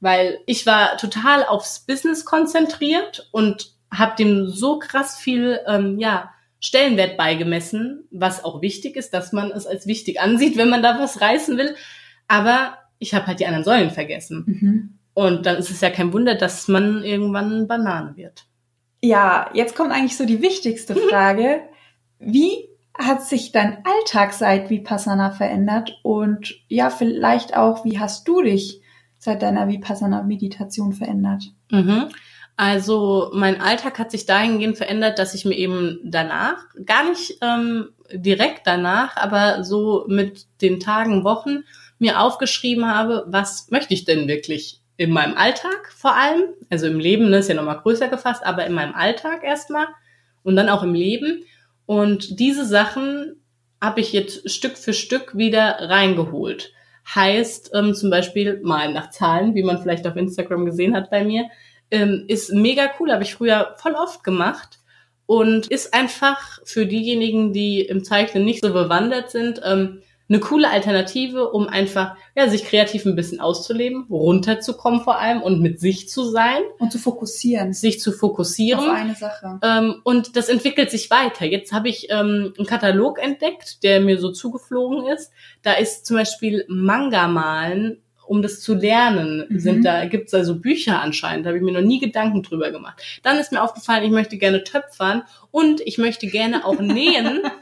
Weil 0.00 0.40
ich 0.46 0.66
war 0.66 0.96
total 0.96 1.44
aufs 1.44 1.80
Business 1.80 2.24
konzentriert 2.24 3.28
und 3.32 3.72
habe 3.90 4.16
dem 4.16 4.48
so 4.48 4.78
krass 4.78 5.16
viel 5.16 5.60
ähm, 5.66 5.98
ja, 5.98 6.30
Stellenwert 6.60 7.16
beigemessen, 7.16 8.08
was 8.10 8.44
auch 8.44 8.62
wichtig 8.62 8.96
ist, 8.96 9.14
dass 9.14 9.32
man 9.32 9.50
es 9.50 9.66
als 9.66 9.86
wichtig 9.86 10.20
ansieht, 10.20 10.56
wenn 10.56 10.70
man 10.70 10.82
da 10.82 10.98
was 10.98 11.20
reißen 11.20 11.56
will. 11.56 11.74
Aber 12.26 12.78
ich 12.98 13.14
habe 13.14 13.26
halt 13.26 13.40
die 13.40 13.46
anderen 13.46 13.64
Säulen 13.64 13.90
vergessen. 13.90 14.44
Mhm. 14.46 14.98
Und 15.14 15.46
dann 15.46 15.56
ist 15.56 15.70
es 15.70 15.80
ja 15.80 15.90
kein 15.90 16.12
Wunder, 16.12 16.34
dass 16.34 16.66
man 16.68 17.04
irgendwann 17.04 17.68
Banane 17.68 18.16
wird. 18.16 18.46
Ja, 19.02 19.50
jetzt 19.52 19.76
kommt 19.76 19.92
eigentlich 19.92 20.16
so 20.16 20.26
die 20.26 20.42
wichtigste 20.42 20.96
Frage. 21.10 21.60
Wie 22.18 22.68
hat 22.96 23.22
sich 23.22 23.52
dein 23.52 23.84
Alltag 23.84 24.32
seit 24.32 24.70
Vipassana 24.70 25.30
verändert? 25.30 26.00
Und 26.02 26.54
ja, 26.68 26.90
vielleicht 26.90 27.56
auch, 27.56 27.84
wie 27.84 27.98
hast 27.98 28.26
du 28.26 28.42
dich 28.42 28.80
seit 29.24 29.42
deiner 29.42 29.68
Vipassana-Meditation 29.68 30.92
verändert? 30.92 31.44
Mhm. 31.70 32.08
Also 32.56 33.30
mein 33.32 33.60
Alltag 33.60 33.98
hat 33.98 34.10
sich 34.10 34.26
dahingehend 34.26 34.76
verändert, 34.76 35.18
dass 35.18 35.34
ich 35.34 35.44
mir 35.44 35.56
eben 35.56 35.98
danach, 36.04 36.58
gar 36.84 37.08
nicht 37.08 37.38
ähm, 37.40 37.88
direkt 38.12 38.66
danach, 38.66 39.16
aber 39.16 39.64
so 39.64 40.04
mit 40.08 40.46
den 40.60 40.78
Tagen, 40.78 41.24
Wochen 41.24 41.64
mir 41.98 42.20
aufgeschrieben 42.20 42.86
habe, 42.86 43.24
was 43.26 43.70
möchte 43.70 43.94
ich 43.94 44.04
denn 44.04 44.28
wirklich 44.28 44.82
in 44.96 45.10
meinem 45.10 45.36
Alltag 45.36 45.90
vor 45.96 46.14
allem, 46.14 46.42
also 46.70 46.86
im 46.86 47.00
Leben, 47.00 47.30
ne, 47.30 47.38
ist 47.38 47.48
ja 47.48 47.54
nochmal 47.54 47.80
größer 47.80 48.08
gefasst, 48.08 48.44
aber 48.44 48.66
in 48.66 48.74
meinem 48.74 48.94
Alltag 48.94 49.42
erstmal 49.42 49.86
und 50.42 50.54
dann 50.54 50.68
auch 50.68 50.82
im 50.82 50.94
Leben. 50.94 51.44
Und 51.86 52.38
diese 52.38 52.66
Sachen 52.66 53.36
habe 53.80 54.00
ich 54.00 54.12
jetzt 54.12 54.50
Stück 54.50 54.76
für 54.76 54.92
Stück 54.92 55.36
wieder 55.36 55.76
reingeholt. 55.80 56.73
Heißt 57.12 57.72
ähm, 57.74 57.94
zum 57.94 58.10
Beispiel 58.10 58.60
mal 58.62 58.92
nach 58.92 59.10
Zahlen, 59.10 59.54
wie 59.54 59.62
man 59.62 59.80
vielleicht 59.80 60.06
auf 60.06 60.16
Instagram 60.16 60.64
gesehen 60.64 60.96
hat 60.96 61.10
bei 61.10 61.24
mir, 61.24 61.46
ähm, 61.90 62.24
ist 62.28 62.52
mega 62.52 62.90
cool, 62.98 63.12
habe 63.12 63.22
ich 63.22 63.34
früher 63.34 63.74
voll 63.78 63.94
oft 63.94 64.24
gemacht 64.24 64.78
und 65.26 65.66
ist 65.68 65.94
einfach 65.94 66.60
für 66.64 66.86
diejenigen, 66.86 67.52
die 67.52 67.80
im 67.80 68.04
Zeichnen 68.04 68.44
nicht 68.44 68.62
so 68.64 68.72
bewandert 68.72 69.30
sind, 69.30 69.60
ähm, 69.64 70.02
eine 70.28 70.40
coole 70.40 70.70
Alternative, 70.70 71.50
um 71.50 71.68
einfach 71.68 72.16
ja 72.34 72.48
sich 72.48 72.64
kreativ 72.64 73.04
ein 73.04 73.14
bisschen 73.14 73.40
auszuleben, 73.40 74.06
runterzukommen 74.08 75.02
vor 75.02 75.18
allem 75.18 75.42
und 75.42 75.60
mit 75.60 75.80
sich 75.80 76.08
zu 76.08 76.24
sein, 76.24 76.62
Und 76.78 76.92
zu 76.92 76.98
fokussieren 76.98 77.72
sich 77.72 78.00
zu 78.00 78.10
auf 78.10 78.16
fokussieren. 78.16 78.88
eine 78.90 79.14
Sache. 79.14 79.60
Ähm, 79.62 80.00
und 80.04 80.36
das 80.36 80.48
entwickelt 80.48 80.90
sich 80.90 81.10
weiter. 81.10 81.44
Jetzt 81.44 81.72
habe 81.72 81.88
ich 81.88 82.08
ähm, 82.10 82.54
einen 82.56 82.66
Katalog 82.66 83.18
entdeckt, 83.18 83.82
der 83.82 84.00
mir 84.00 84.18
so 84.18 84.32
zugeflogen 84.32 85.06
ist. 85.06 85.30
Da 85.62 85.74
ist 85.74 86.06
zum 86.06 86.16
Beispiel 86.16 86.64
Manga-Malen, 86.68 88.02
um 88.26 88.42
das 88.42 88.60
zu 88.60 88.74
lernen, 88.74 89.44
Mhm. 89.48 89.58
sind 89.60 89.84
da 89.84 90.04
gibt's 90.06 90.34
also 90.34 90.58
Bücher 90.58 91.00
anscheinend. 91.00 91.44
Da 91.46 91.48
habe 91.50 91.58
ich 91.58 91.64
mir 91.64 91.72
noch 91.72 91.80
nie 91.86 91.98
Gedanken 92.00 92.42
drüber 92.42 92.70
gemacht. 92.70 93.02
Dann 93.22 93.38
ist 93.38 93.52
mir 93.52 93.62
aufgefallen, 93.62 94.04
ich 94.04 94.10
möchte 94.10 94.36
gerne 94.38 94.64
töpfern 94.64 95.22
und 95.50 95.80
ich 95.82 95.98
möchte 95.98 96.26
gerne 96.26 96.64
auch 96.64 96.78
nähen. 96.80 97.40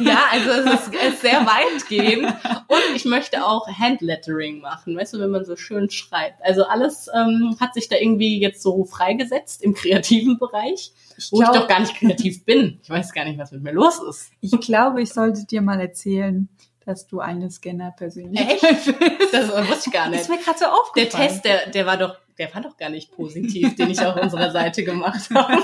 Ja, 0.00 0.20
also 0.30 0.50
es 0.50 0.64
ist, 0.86 0.94
es 0.94 1.14
ist 1.14 1.22
sehr 1.22 1.44
weitgehend. 1.44 2.24
Und 2.68 2.82
ich 2.94 3.04
möchte 3.04 3.44
auch 3.44 3.66
Handlettering 3.68 4.60
machen, 4.60 4.96
weißt 4.96 5.14
du, 5.14 5.18
wenn 5.18 5.30
man 5.30 5.44
so 5.44 5.56
schön 5.56 5.90
schreibt. 5.90 6.40
Also 6.42 6.64
alles 6.66 7.08
ähm, 7.12 7.56
hat 7.58 7.74
sich 7.74 7.88
da 7.88 7.96
irgendwie 7.96 8.38
jetzt 8.40 8.62
so 8.62 8.84
freigesetzt 8.84 9.60
im 9.62 9.74
kreativen 9.74 10.38
Bereich, 10.38 10.92
Ich, 11.16 11.32
wo 11.32 11.42
ich 11.42 11.48
doch 11.48 11.66
gar 11.66 11.80
nicht 11.80 11.94
kreativ 11.96 12.44
bin. 12.44 12.78
Ich 12.82 12.90
weiß 12.90 13.12
gar 13.12 13.24
nicht, 13.24 13.38
was 13.38 13.50
mit 13.50 13.62
mir 13.64 13.72
los 13.72 13.98
ist. 14.08 14.30
ich 14.40 14.52
glaube, 14.60 15.02
ich 15.02 15.10
sollte 15.12 15.44
dir 15.46 15.62
mal 15.62 15.80
erzählen, 15.80 16.48
dass 16.88 17.06
du 17.06 17.20
eine 17.20 17.50
Scanner-Persönlichkeit 17.50 18.60
bist. 18.60 19.32
Das 19.32 19.48
wusste 19.68 19.90
ich 19.90 19.92
gar 19.92 20.04
Das 20.06 20.10
nicht. 20.12 20.20
ist 20.22 20.28
mir 20.30 20.38
gerade 20.38 20.58
so 20.58 20.64
Der 20.64 20.72
aufgefallen. 20.74 21.28
Test, 21.28 21.44
der, 21.44 21.70
der 21.70 21.86
war 21.86 21.96
doch, 21.98 22.16
der 22.38 22.52
war 22.54 22.62
doch 22.62 22.76
gar 22.76 22.88
nicht 22.88 23.12
positiv, 23.12 23.76
den 23.76 23.90
ich 23.90 24.00
auf 24.00 24.16
unserer 24.20 24.50
Seite 24.50 24.82
gemacht 24.84 25.28
habe. 25.34 25.62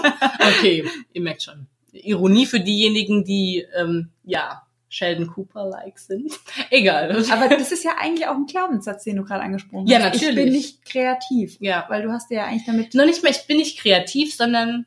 Okay, 0.58 0.84
ihr 1.12 1.22
merkt 1.22 1.42
schon. 1.42 1.66
Ironie 1.92 2.46
für 2.46 2.60
diejenigen, 2.60 3.24
die, 3.24 3.64
ähm, 3.76 4.10
ja, 4.24 4.62
Sheldon 4.88 5.26
Cooper-like 5.26 5.98
sind. 5.98 6.32
Egal. 6.70 7.10
Aber 7.32 7.48
das 7.48 7.72
ist 7.72 7.82
ja 7.84 7.92
eigentlich 7.98 8.28
auch 8.28 8.34
ein 8.36 8.46
Glaubenssatz, 8.46 9.02
den 9.04 9.16
du 9.16 9.24
gerade 9.24 9.42
angesprochen 9.42 9.86
Ja, 9.88 9.98
hast. 10.00 10.14
Ich 10.16 10.22
natürlich. 10.22 10.44
bin 10.44 10.52
nicht 10.52 10.84
kreativ. 10.84 11.56
Ja. 11.58 11.86
Weil 11.88 12.02
du 12.02 12.12
hast 12.12 12.30
ja 12.30 12.44
eigentlich 12.44 12.64
damit 12.66 12.94
Noch 12.94 13.04
nicht 13.06 13.22
mehr, 13.24 13.32
ich 13.32 13.46
bin 13.46 13.56
nicht 13.56 13.78
kreativ, 13.78 14.36
sondern 14.36 14.86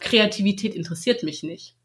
Kreativität 0.00 0.74
interessiert 0.74 1.22
mich 1.22 1.42
nicht. 1.44 1.76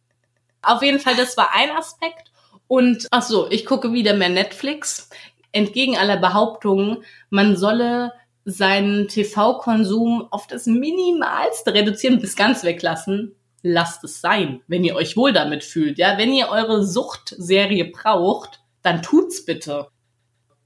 Auf 0.64 0.82
jeden 0.82 1.00
Fall, 1.00 1.16
das 1.16 1.38
war 1.38 1.54
ein 1.54 1.70
Aspekt. 1.72 2.29
Und 2.70 3.08
ach 3.10 3.24
so, 3.24 3.50
ich 3.50 3.66
gucke 3.66 3.94
wieder 3.94 4.14
mehr 4.14 4.30
Netflix. 4.30 5.10
Entgegen 5.52 5.98
aller 5.98 6.18
Behauptungen, 6.18 6.98
man 7.32 7.58
solle 7.58 8.14
seinen 8.46 9.08
TV-Konsum 9.08 10.28
auf 10.30 10.46
das 10.46 10.68
Minimalste 10.68 11.74
reduzieren 11.74 12.22
bis 12.22 12.36
ganz 12.36 12.64
weglassen. 12.64 13.36
Lasst 13.64 14.04
es 14.04 14.22
sein, 14.22 14.62
wenn 14.68 14.84
ihr 14.84 14.96
euch 14.96 15.18
wohl 15.18 15.34
damit 15.34 15.64
fühlt. 15.64 15.98
Ja, 15.98 16.20
wenn 16.20 16.32
ihr 16.32 16.50
eure 16.50 16.86
Suchtserie 16.86 17.86
braucht, 17.86 18.62
dann 18.84 19.02
tut's 19.02 19.44
bitte. 19.44 19.88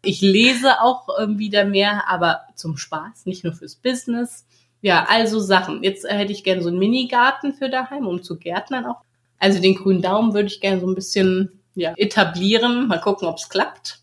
Ich 0.04 0.20
lese 0.20 0.82
auch 0.82 1.08
ähm, 1.22 1.40
wieder 1.40 1.64
mehr, 1.64 2.10
aber 2.10 2.42
zum 2.56 2.76
Spaß, 2.76 3.26
nicht 3.28 3.46
nur 3.46 3.54
fürs 3.54 3.76
Business. 3.76 4.46
Ja, 4.82 5.06
also 5.08 5.40
Sachen. 5.40 5.84
Jetzt 5.84 6.04
äh, 6.04 6.14
hätte 6.14 6.34
ich 6.34 6.44
gerne 6.44 6.62
so 6.62 6.68
einen 6.68 6.80
Minigarten 6.80 7.54
für 7.54 7.70
daheim, 7.70 8.08
um 8.08 8.22
zu 8.22 8.38
gärtnern 8.38 8.88
auch. 8.88 9.02
Also 9.40 9.62
den 9.62 9.76
grünen 9.76 10.02
Daumen 10.02 10.34
würde 10.34 10.48
ich 10.48 10.60
gerne 10.60 10.82
so 10.82 10.88
ein 10.88 10.96
bisschen 10.96 11.63
ja, 11.76 11.94
etablieren. 11.98 12.88
Mal 12.88 13.00
gucken, 13.00 13.28
ob 13.28 13.38
es 13.38 13.50
klappt. 13.50 14.00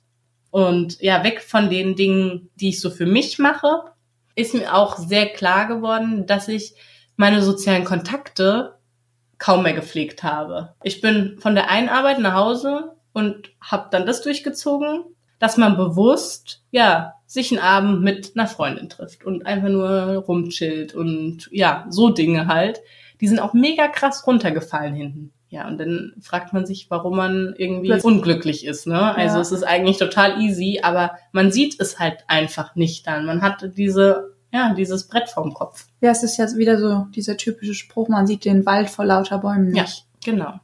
Und 0.50 1.00
ja, 1.00 1.22
weg 1.22 1.42
von 1.42 1.70
den 1.70 1.94
Dingen, 1.94 2.50
die 2.56 2.70
ich 2.70 2.80
so 2.80 2.90
für 2.90 3.06
mich 3.06 3.38
mache, 3.38 3.84
ist 4.34 4.54
mir 4.54 4.74
auch 4.74 4.96
sehr 4.96 5.26
klar 5.26 5.66
geworden, 5.66 6.26
dass 6.26 6.48
ich 6.48 6.74
meine 7.16 7.42
sozialen 7.42 7.84
Kontakte 7.84 8.78
kaum 9.38 9.62
mehr 9.62 9.72
gepflegt 9.72 10.22
habe. 10.22 10.74
Ich 10.82 11.00
bin 11.00 11.38
von 11.40 11.54
der 11.54 11.70
einen 11.70 11.88
Arbeit 11.88 12.18
nach 12.18 12.34
Hause 12.34 12.96
und 13.12 13.50
habe 13.60 13.88
dann 13.90 14.06
das 14.06 14.22
durchgezogen, 14.22 15.04
dass 15.38 15.56
man 15.56 15.76
bewusst, 15.76 16.62
ja, 16.70 17.14
sich 17.26 17.50
einen 17.50 17.60
Abend 17.60 18.02
mit 18.02 18.32
einer 18.34 18.46
Freundin 18.46 18.88
trifft 18.88 19.24
und 19.24 19.46
einfach 19.46 19.68
nur 19.68 20.16
rumchillt 20.26 20.94
und 20.94 21.48
ja, 21.50 21.86
so 21.88 22.10
Dinge 22.10 22.46
halt. 22.46 22.80
Die 23.20 23.28
sind 23.28 23.38
auch 23.38 23.54
mega 23.54 23.88
krass 23.88 24.26
runtergefallen 24.26 24.94
hinten. 24.94 25.32
Ja, 25.52 25.66
und 25.66 25.78
dann 25.78 26.12
fragt 26.20 26.52
man 26.52 26.64
sich, 26.64 26.86
warum 26.90 27.16
man 27.16 27.54
irgendwie 27.58 27.92
unglücklich 28.02 28.64
ist, 28.64 28.86
ne? 28.86 29.14
Also 29.16 29.36
Ja. 29.36 29.40
es 29.42 29.50
ist 29.50 29.64
eigentlich 29.64 29.98
total 29.98 30.40
easy, 30.40 30.80
aber 30.82 31.12
man 31.32 31.50
sieht 31.50 31.80
es 31.80 31.98
halt 31.98 32.18
einfach 32.28 32.76
nicht 32.76 33.06
dann. 33.08 33.26
Man 33.26 33.42
hat 33.42 33.68
diese, 33.76 34.36
ja, 34.52 34.72
dieses 34.74 35.08
Brett 35.08 35.28
vorm 35.28 35.52
Kopf. 35.52 35.86
Ja, 36.00 36.10
es 36.12 36.22
ist 36.22 36.36
ja 36.36 36.46
wieder 36.56 36.78
so 36.78 37.06
dieser 37.16 37.36
typische 37.36 37.74
Spruch, 37.74 38.08
man 38.08 38.28
sieht 38.28 38.44
den 38.44 38.64
Wald 38.64 38.90
vor 38.90 39.04
lauter 39.04 39.38
Bäumen 39.38 39.74
Ja, 39.74 39.82
nicht. 39.82 40.06
genau. 40.24 40.54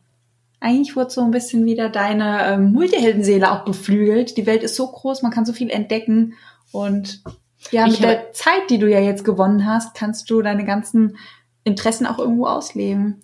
Eigentlich 0.60 0.94
wurde 0.96 1.10
so 1.10 1.20
ein 1.20 1.32
bisschen 1.32 1.66
wieder 1.66 1.88
deine 1.88 2.46
ähm, 2.46 2.72
Multiheldenseele 2.72 3.50
auch 3.52 3.64
beflügelt. 3.64 4.36
Die 4.36 4.46
Welt 4.46 4.62
ist 4.62 4.76
so 4.76 4.86
groß, 4.86 5.22
man 5.22 5.32
kann 5.32 5.44
so 5.44 5.52
viel 5.52 5.68
entdecken. 5.68 6.34
Und 6.72 7.22
ja, 7.72 7.86
mit 7.86 8.02
der 8.02 8.32
Zeit, 8.32 8.70
die 8.70 8.78
du 8.78 8.88
ja 8.88 9.00
jetzt 9.00 9.24
gewonnen 9.24 9.66
hast, 9.66 9.94
kannst 9.96 10.30
du 10.30 10.40
deine 10.42 10.64
ganzen 10.64 11.16
Interessen 11.64 12.06
auch 12.06 12.18
irgendwo 12.18 12.46
ausleben. 12.46 13.22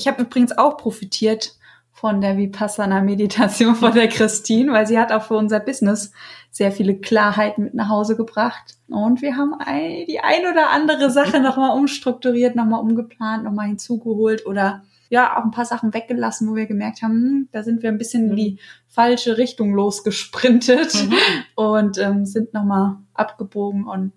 Ich 0.00 0.08
habe 0.08 0.22
übrigens 0.22 0.56
auch 0.56 0.78
profitiert 0.78 1.56
von 1.92 2.22
der 2.22 2.38
Vipassana-Meditation 2.38 3.74
von 3.74 3.92
der 3.92 4.08
Christine, 4.08 4.72
weil 4.72 4.86
sie 4.86 4.98
hat 4.98 5.12
auch 5.12 5.24
für 5.24 5.34
unser 5.36 5.60
Business 5.60 6.12
sehr 6.50 6.72
viele 6.72 6.96
Klarheit 6.98 7.58
mit 7.58 7.74
nach 7.74 7.90
Hause 7.90 8.16
gebracht. 8.16 8.78
Und 8.88 9.20
wir 9.20 9.36
haben 9.36 9.52
ein, 9.58 10.06
die 10.08 10.20
ein 10.20 10.46
oder 10.50 10.70
andere 10.70 11.10
Sache 11.10 11.38
nochmal 11.40 11.76
umstrukturiert, 11.76 12.56
nochmal 12.56 12.80
umgeplant, 12.80 13.44
nochmal 13.44 13.66
hinzugeholt 13.66 14.46
oder 14.46 14.84
ja, 15.10 15.36
auch 15.36 15.44
ein 15.44 15.50
paar 15.50 15.66
Sachen 15.66 15.92
weggelassen, 15.92 16.48
wo 16.48 16.54
wir 16.54 16.64
gemerkt 16.66 17.02
haben, 17.02 17.12
hm, 17.12 17.48
da 17.52 17.62
sind 17.62 17.82
wir 17.82 17.90
ein 17.90 17.98
bisschen 17.98 18.30
in 18.30 18.36
die 18.36 18.58
falsche 18.88 19.36
Richtung 19.36 19.74
losgesprintet 19.74 20.94
Mhm. 20.94 21.14
und 21.56 21.98
ähm, 21.98 22.24
sind 22.24 22.54
nochmal 22.54 22.96
abgebogen 23.12 23.84
und 23.86 24.12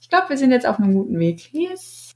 ich 0.00 0.08
glaube, 0.08 0.28
wir 0.28 0.36
sind 0.36 0.52
jetzt 0.52 0.66
auf 0.66 0.78
einem 0.78 0.94
guten 0.94 1.18
Weg. 1.18 1.52
Yes. 1.52 2.12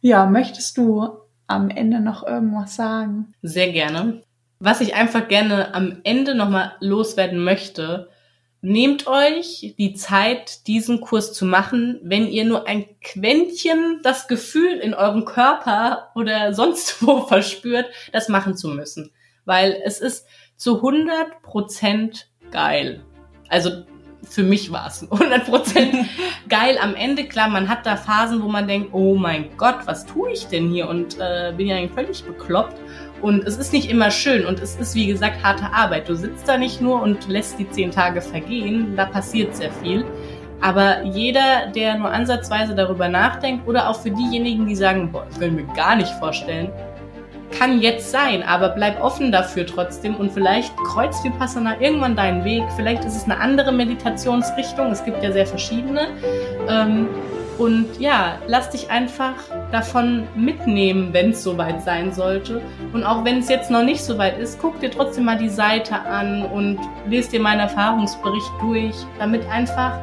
Ja, 0.00 0.24
möchtest 0.26 0.78
du 0.78 1.08
am 1.52 1.70
Ende 1.70 2.00
noch 2.00 2.26
irgendwas 2.26 2.76
sagen? 2.76 3.34
Sehr 3.42 3.72
gerne. 3.72 4.22
Was 4.58 4.80
ich 4.80 4.94
einfach 4.94 5.28
gerne 5.28 5.74
am 5.74 6.00
Ende 6.04 6.34
nochmal 6.34 6.72
loswerden 6.80 7.42
möchte, 7.42 8.08
nehmt 8.60 9.08
euch 9.08 9.74
die 9.76 9.94
Zeit, 9.94 10.66
diesen 10.68 11.00
Kurs 11.00 11.32
zu 11.32 11.44
machen, 11.44 11.98
wenn 12.04 12.28
ihr 12.28 12.44
nur 12.44 12.68
ein 12.68 12.86
Quäntchen 13.00 14.00
das 14.04 14.28
Gefühl 14.28 14.78
in 14.78 14.94
eurem 14.94 15.24
Körper 15.24 16.10
oder 16.14 16.54
sonst 16.54 17.02
wo 17.06 17.22
verspürt, 17.22 17.86
das 18.12 18.28
machen 18.28 18.56
zu 18.56 18.68
müssen. 18.68 19.10
Weil 19.44 19.82
es 19.84 20.00
ist 20.00 20.26
zu 20.56 20.76
100 20.76 21.42
Prozent 21.42 22.28
geil. 22.52 23.04
Also 23.48 23.82
für 24.28 24.42
mich 24.42 24.72
war 24.72 24.86
es 24.86 25.08
100% 25.10 26.06
geil 26.48 26.78
am 26.80 26.94
Ende. 26.94 27.24
Klar, 27.24 27.48
man 27.48 27.68
hat 27.68 27.84
da 27.86 27.96
Phasen, 27.96 28.42
wo 28.42 28.48
man 28.48 28.66
denkt, 28.66 28.90
oh 28.92 29.14
mein 29.14 29.56
Gott, 29.56 29.80
was 29.86 30.06
tue 30.06 30.30
ich 30.32 30.46
denn 30.46 30.70
hier? 30.70 30.88
Und 30.88 31.18
äh, 31.18 31.52
bin 31.56 31.66
ja 31.66 31.76
eigentlich 31.76 31.92
völlig 31.92 32.24
bekloppt. 32.24 32.76
Und 33.20 33.44
es 33.44 33.56
ist 33.56 33.72
nicht 33.72 33.88
immer 33.88 34.10
schön 34.10 34.46
und 34.46 34.60
es 34.60 34.74
ist, 34.74 34.96
wie 34.96 35.06
gesagt, 35.06 35.44
harte 35.44 35.72
Arbeit. 35.72 36.08
Du 36.08 36.16
sitzt 36.16 36.48
da 36.48 36.56
nicht 36.56 36.80
nur 36.80 37.00
und 37.00 37.28
lässt 37.28 37.58
die 37.58 37.70
zehn 37.70 37.92
Tage 37.92 38.20
vergehen, 38.20 38.96
da 38.96 39.04
passiert 39.06 39.54
sehr 39.54 39.70
viel. 39.70 40.04
Aber 40.60 41.02
jeder, 41.02 41.68
der 41.74 41.98
nur 41.98 42.10
ansatzweise 42.10 42.74
darüber 42.74 43.08
nachdenkt 43.08 43.66
oder 43.68 43.88
auch 43.88 44.00
für 44.00 44.10
diejenigen, 44.10 44.66
die 44.66 44.76
sagen, 44.76 45.10
boah, 45.12 45.26
ich 45.30 45.38
will 45.38 45.50
mir 45.50 45.64
gar 45.74 45.94
nicht 45.96 46.12
vorstellen, 46.14 46.70
kann 47.52 47.80
jetzt 47.80 48.10
sein, 48.10 48.42
aber 48.42 48.70
bleib 48.70 49.02
offen 49.02 49.32
dafür 49.32 49.66
trotzdem 49.66 50.16
und 50.16 50.32
vielleicht 50.32 50.76
kreuzt 50.76 51.24
Vipassana 51.24 51.80
irgendwann 51.80 52.16
deinen 52.16 52.44
Weg. 52.44 52.64
Vielleicht 52.76 53.04
ist 53.04 53.16
es 53.16 53.24
eine 53.24 53.40
andere 53.40 53.72
Meditationsrichtung. 53.72 54.90
Es 54.90 55.04
gibt 55.04 55.22
ja 55.22 55.32
sehr 55.32 55.46
verschiedene. 55.46 56.08
Ähm, 56.68 57.08
und 57.58 58.00
ja, 58.00 58.38
lass 58.46 58.70
dich 58.70 58.90
einfach 58.90 59.34
davon 59.70 60.26
mitnehmen, 60.34 61.12
wenn 61.12 61.30
es 61.30 61.42
soweit 61.42 61.82
sein 61.82 62.12
sollte. 62.12 62.60
Und 62.92 63.04
auch 63.04 63.24
wenn 63.24 63.38
es 63.38 63.48
jetzt 63.48 63.70
noch 63.70 63.84
nicht 63.84 64.02
soweit 64.02 64.38
ist, 64.38 64.58
guck 64.60 64.80
dir 64.80 64.90
trotzdem 64.90 65.24
mal 65.24 65.38
die 65.38 65.50
Seite 65.50 66.00
an 66.00 66.44
und 66.44 66.78
lest 67.06 67.32
dir 67.32 67.40
meinen 67.40 67.60
Erfahrungsbericht 67.60 68.50
durch, 68.60 68.94
damit 69.18 69.48
einfach 69.48 69.98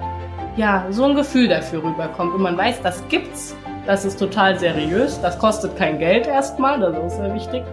ja 0.57 0.85
so 0.89 1.05
ein 1.05 1.15
Gefühl 1.15 1.47
dafür 1.47 1.83
rüberkommt 1.83 2.33
und 2.33 2.41
man 2.41 2.57
weiß, 2.57 2.81
das 2.81 3.07
gibt's 3.07 3.55
das 3.85 4.05
ist 4.05 4.19
total 4.19 4.59
seriös. 4.59 5.19
Das 5.21 5.37
kostet 5.39 5.75
kein 5.77 5.99
Geld 5.99 6.27
erstmal, 6.27 6.79
das 6.79 7.13
ist 7.13 7.17
sehr 7.17 7.33
wichtig. 7.33 7.63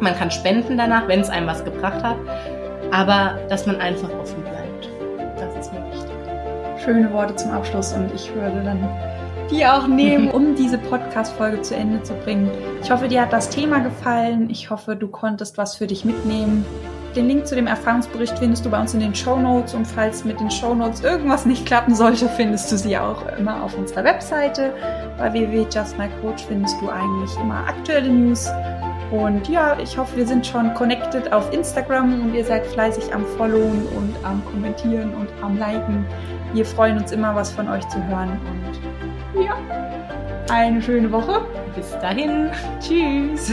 Man 0.00 0.14
kann 0.16 0.30
spenden 0.30 0.78
danach, 0.78 1.06
wenn 1.08 1.20
es 1.20 1.28
einem 1.28 1.46
was 1.46 1.64
gebracht 1.64 2.02
hat. 2.02 2.16
Aber 2.92 3.38
dass 3.48 3.66
man 3.66 3.76
einfach 3.80 4.08
offen 4.18 4.42
bleibt. 4.42 4.88
Das 5.36 5.66
ist 5.66 5.72
mir 5.72 5.84
wichtig. 5.92 6.10
Schöne 6.84 7.12
Worte 7.12 7.36
zum 7.36 7.50
Abschluss 7.52 7.92
und 7.92 8.10
ich 8.14 8.34
würde 8.34 8.62
dann 8.64 8.88
die 9.50 9.66
auch 9.66 9.86
nehmen, 9.86 10.30
um 10.32 10.54
diese 10.54 10.78
Podcast-Folge 10.78 11.62
zu 11.62 11.74
Ende 11.74 12.02
zu 12.02 12.14
bringen. 12.14 12.50
Ich 12.82 12.90
hoffe, 12.90 13.08
dir 13.08 13.22
hat 13.22 13.32
das 13.32 13.50
Thema 13.50 13.80
gefallen. 13.80 14.48
Ich 14.50 14.70
hoffe, 14.70 14.96
du 14.96 15.08
konntest 15.08 15.58
was 15.58 15.76
für 15.76 15.86
dich 15.86 16.04
mitnehmen. 16.04 16.64
Den 17.16 17.26
Link 17.26 17.46
zu 17.46 17.56
dem 17.56 17.66
Erfahrungsbericht 17.66 18.38
findest 18.38 18.64
du 18.64 18.70
bei 18.70 18.80
uns 18.80 18.94
in 18.94 19.00
den 19.00 19.14
Show 19.14 19.36
Notes 19.36 19.74
und 19.74 19.84
falls 19.84 20.24
mit 20.24 20.38
den 20.38 20.50
Show 20.50 20.74
Notes 20.74 21.00
irgendwas 21.00 21.44
nicht 21.44 21.66
klappen 21.66 21.94
sollte, 21.94 22.28
findest 22.28 22.70
du 22.70 22.78
sie 22.78 22.96
auch 22.96 23.26
immer 23.36 23.64
auf 23.64 23.76
unserer 23.76 24.04
Webseite. 24.04 24.72
Bei 25.18 25.32
www.justmycoach 25.32 26.46
findest 26.46 26.80
du 26.80 26.88
eigentlich 26.88 27.36
immer 27.40 27.66
aktuelle 27.66 28.08
News. 28.08 28.48
Und 29.10 29.48
ja, 29.48 29.76
ich 29.80 29.98
hoffe, 29.98 30.16
wir 30.16 30.26
sind 30.26 30.46
schon 30.46 30.72
connected 30.74 31.32
auf 31.32 31.52
Instagram 31.52 32.22
und 32.22 32.34
ihr 32.34 32.44
seid 32.44 32.64
fleißig 32.66 33.12
am 33.12 33.26
Followen 33.36 33.86
und 33.96 34.14
am 34.22 34.44
Kommentieren 34.44 35.12
und 35.14 35.28
am 35.42 35.58
Liken. 35.58 36.06
Wir 36.54 36.64
freuen 36.64 36.98
uns 36.98 37.10
immer, 37.10 37.34
was 37.34 37.50
von 37.50 37.68
euch 37.68 37.86
zu 37.88 38.02
hören. 38.06 38.38
Und 39.34 39.44
ja, 39.44 39.56
eine 40.48 40.80
schöne 40.80 41.10
Woche. 41.10 41.40
Bis 41.74 41.90
dahin. 42.00 42.50
Tschüss. 42.80 43.52